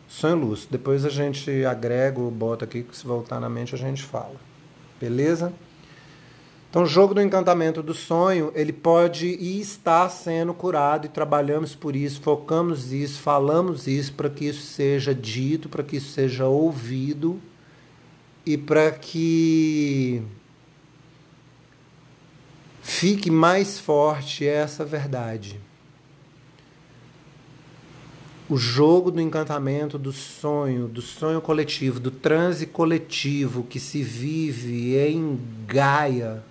sonho 0.08 0.36
lúcido. 0.36 0.72
Depois 0.72 1.04
a 1.04 1.10
gente 1.10 1.64
agrega, 1.64 2.20
bota 2.20 2.64
aqui, 2.64 2.82
que 2.82 2.96
se 2.96 3.06
voltar 3.06 3.38
na 3.38 3.48
mente 3.48 3.74
a 3.74 3.78
gente 3.78 4.02
fala. 4.02 4.36
Beleza? 5.00 5.52
Então, 6.70 6.82
o 6.82 6.86
jogo 6.86 7.14
do 7.14 7.22
encantamento 7.22 7.82
do 7.82 7.94
sonho, 7.94 8.52
ele 8.54 8.74
pode 8.74 9.26
e 9.26 9.58
está 9.58 10.06
sendo 10.08 10.52
curado 10.52 11.06
e 11.06 11.08
trabalhamos 11.08 11.74
por 11.74 11.96
isso, 11.96 12.20
focamos 12.20 12.92
isso, 12.92 13.20
falamos 13.20 13.86
isso 13.86 14.12
para 14.12 14.28
que 14.28 14.46
isso 14.46 14.66
seja 14.66 15.14
dito, 15.14 15.68
para 15.68 15.82
que 15.82 15.96
isso 15.96 16.10
seja 16.10 16.46
ouvido 16.46 17.40
e 18.44 18.58
para 18.58 18.90
que 18.90 20.22
fique 22.88 23.30
mais 23.30 23.78
forte 23.78 24.46
essa 24.46 24.84
verdade. 24.84 25.60
O 28.48 28.56
jogo 28.56 29.10
do 29.10 29.20
encantamento 29.20 29.98
do 29.98 30.10
sonho, 30.10 30.88
do 30.88 31.02
sonho 31.02 31.40
coletivo, 31.40 32.00
do 32.00 32.10
transe 32.10 32.66
coletivo 32.66 33.62
que 33.62 33.78
se 33.78 34.02
vive 34.02 34.96
em 34.96 35.38
Gaia 35.66 36.42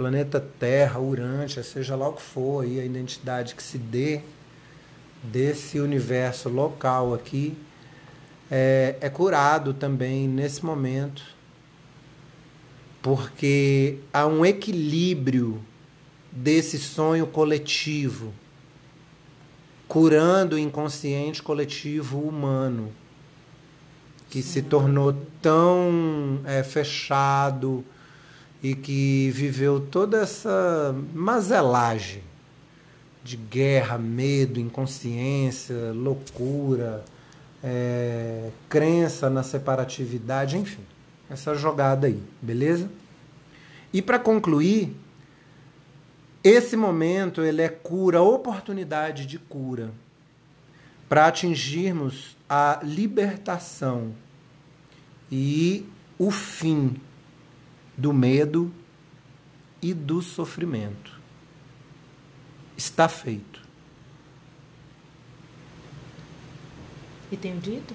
planeta 0.00 0.40
Terra, 0.40 0.98
Urântia, 0.98 1.62
seja 1.62 1.94
lá 1.94 2.08
o 2.08 2.14
que 2.14 2.22
for 2.22 2.64
aí 2.64 2.80
a 2.80 2.84
identidade 2.86 3.54
que 3.54 3.62
se 3.62 3.76
dê 3.76 4.22
desse 5.22 5.78
universo 5.78 6.48
local 6.48 7.12
aqui, 7.12 7.54
é, 8.50 8.96
é 8.98 9.10
curado 9.10 9.74
também 9.74 10.26
nesse 10.26 10.64
momento, 10.64 11.22
porque 13.02 13.98
há 14.12 14.26
um 14.26 14.44
equilíbrio 14.44 15.60
desse 16.30 16.78
sonho 16.78 17.26
coletivo, 17.26 18.32
curando 19.88 20.56
o 20.56 20.58
inconsciente 20.58 21.42
coletivo 21.42 22.20
humano, 22.20 22.92
que 24.28 24.42
Sim. 24.42 24.50
se 24.50 24.62
tornou 24.62 25.14
tão 25.42 26.40
é, 26.44 26.62
fechado, 26.62 27.84
e 28.62 28.74
que 28.74 29.30
viveu 29.30 29.80
toda 29.80 30.20
essa 30.20 30.94
mazelagem 31.14 32.22
de 33.24 33.36
guerra, 33.36 33.98
medo, 33.98 34.60
inconsciência, 34.60 35.92
loucura, 35.94 37.04
é, 37.62 38.50
crença 38.68 39.28
na 39.30 39.42
separatividade, 39.42 40.56
enfim, 40.56 40.82
essa 41.30 41.54
jogada 41.54 42.08
aí, 42.08 42.20
beleza? 42.42 42.90
E 43.92 44.02
para 44.02 44.18
concluir, 44.18 44.94
esse 46.42 46.76
momento 46.76 47.42
ele 47.42 47.62
é 47.62 47.68
cura, 47.68 48.20
oportunidade 48.20 49.26
de 49.26 49.38
cura, 49.38 49.92
para 51.08 51.26
atingirmos 51.26 52.36
a 52.48 52.80
libertação 52.82 54.14
e 55.30 55.86
o 56.18 56.30
fim 56.30 56.96
do 57.96 58.12
medo 58.12 58.72
e 59.80 59.94
do 59.94 60.20
sofrimento. 60.20 61.18
Está 62.76 63.08
feito. 63.08 63.60
E 67.30 67.36
tenho 67.36 67.60
dito? 67.60 67.94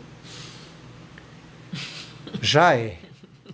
Já 2.41 2.75
é. 2.75 3.05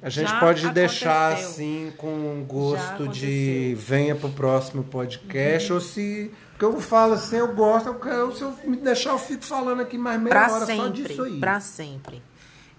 A 0.02 0.10
gente 0.10 0.30
Já 0.30 0.40
pode 0.40 0.66
aconteceu. 0.66 0.74
deixar 0.74 1.34
assim 1.34 1.94
com 1.96 2.44
gosto 2.48 3.08
de 3.08 3.76
venha 3.78 4.16
para 4.16 4.28
o 4.28 4.32
próximo 4.34 4.84
podcast, 4.84 5.72
uhum. 5.72 5.76
ou 5.76 5.82
se. 5.82 6.32
Porque 6.52 6.66
eu 6.66 6.82
falo 6.82 7.14
assim, 7.14 7.36
eu 7.36 7.54
gosto, 7.54 7.90
eu, 8.08 8.36
se 8.36 8.42
eu 8.42 8.56
me 8.66 8.78
deixar, 8.78 9.12
eu 9.12 9.20
fico 9.20 9.44
falando 9.44 9.82
aqui 9.82 9.98
mais 9.98 10.20
meia 10.20 10.32
pra 10.32 10.52
hora 10.52 10.66
sempre, 10.66 10.84
só 10.84 10.90
disso 10.90 11.22
aí. 11.24 11.40
Para 11.40 11.60
sempre. 11.60 12.22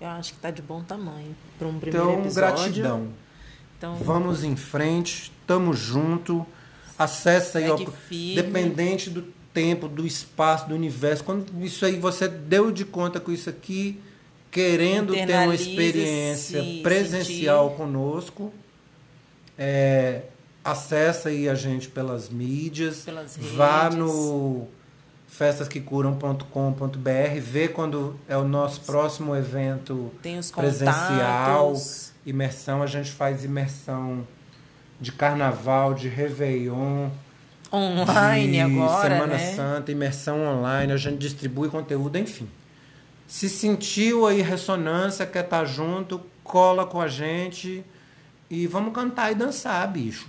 Eu 0.01 0.09
acho 0.09 0.33
que 0.33 0.39
está 0.39 0.51
de 0.51 0.61
bom 0.61 0.83
tamanho 0.83 1.35
para 1.57 1.68
um 1.68 1.79
primeiro 1.79 2.11
então, 2.11 2.20
episódio. 2.20 2.57
gratidão. 2.57 3.09
Então, 3.79 3.95
vamos 3.97 4.43
em 4.43 4.57
frente, 4.57 5.33
tamo 5.47 5.73
junto. 5.73 6.45
Acessa 6.99 7.59
aí, 7.59 7.70
ó, 7.70 7.77
dependente 8.35 9.11
do 9.11 9.23
tempo, 9.53 9.89
do 9.89 10.05
espaço, 10.05 10.68
do 10.68 10.75
universo. 10.75 11.23
Quando 11.23 11.47
isso 11.64 11.85
aí 11.85 11.99
você 11.99 12.27
deu 12.27 12.73
de 12.73 12.85
conta 12.85 13.20
com 13.20 13.31
isso 13.31 13.49
aqui, 13.49 14.01
querendo 14.53 15.12
ter 15.12 15.36
uma 15.38 15.55
experiência 15.55 16.62
presencial 16.82 17.70
sentir. 17.70 17.78
conosco, 17.78 18.53
é, 19.59 20.22
acessa 20.64 21.30
aí 21.30 21.48
a 21.48 21.55
gente 21.55 21.88
pelas 21.88 22.28
mídias, 22.28 22.98
pelas 22.98 23.36
vá 23.36 23.90
no 23.90 24.68
festasquecuram.com.br, 25.26 27.40
vê 27.40 27.66
quando 27.66 28.14
é 28.28 28.36
o 28.36 28.44
nosso 28.44 28.82
próximo 28.82 29.34
evento 29.34 30.12
presencial 30.55 31.74
imersão, 32.24 32.82
a 32.82 32.86
gente 32.86 33.11
faz 33.11 33.44
imersão 33.44 34.26
de 35.00 35.11
carnaval, 35.11 35.94
de 35.94 36.09
Réveillon. 36.09 37.11
Online 37.72 38.53
de 38.53 38.61
agora. 38.61 39.14
Semana 39.14 39.34
né? 39.34 39.55
Santa, 39.55 39.90
imersão 39.90 40.44
online, 40.44 40.92
a 40.92 40.96
gente 40.96 41.18
distribui 41.18 41.68
conteúdo, 41.68 42.16
enfim. 42.18 42.46
Se 43.33 43.49
sentiu 43.49 44.26
aí 44.26 44.43
ressonância, 44.43 45.24
quer 45.24 45.45
estar 45.45 45.61
tá 45.61 45.64
junto, 45.64 46.20
cola 46.45 46.85
com 46.85 47.01
a 47.01 47.09
gente 47.09 47.83
e 48.51 48.66
vamos 48.66 48.93
cantar 48.93 49.33
e 49.33 49.35
dançar, 49.35 49.91
bicho. 49.91 50.28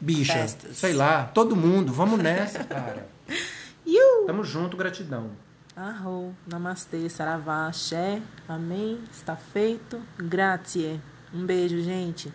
Bicha, 0.00 0.32
Festas. 0.32 0.76
sei 0.76 0.94
lá, 0.94 1.26
todo 1.26 1.54
mundo, 1.54 1.92
vamos 1.92 2.18
nessa, 2.18 2.64
cara. 2.64 3.06
Tamo 4.26 4.42
junto, 4.42 4.76
gratidão. 4.76 5.30
Arro, 5.76 6.34
namastê, 6.44 7.08
saravá, 7.08 7.68
axé, 7.68 8.20
amém, 8.48 8.98
está 9.12 9.36
feito, 9.36 10.02
grazie. 10.18 11.00
Um 11.32 11.46
beijo, 11.46 11.80
gente. 11.82 12.32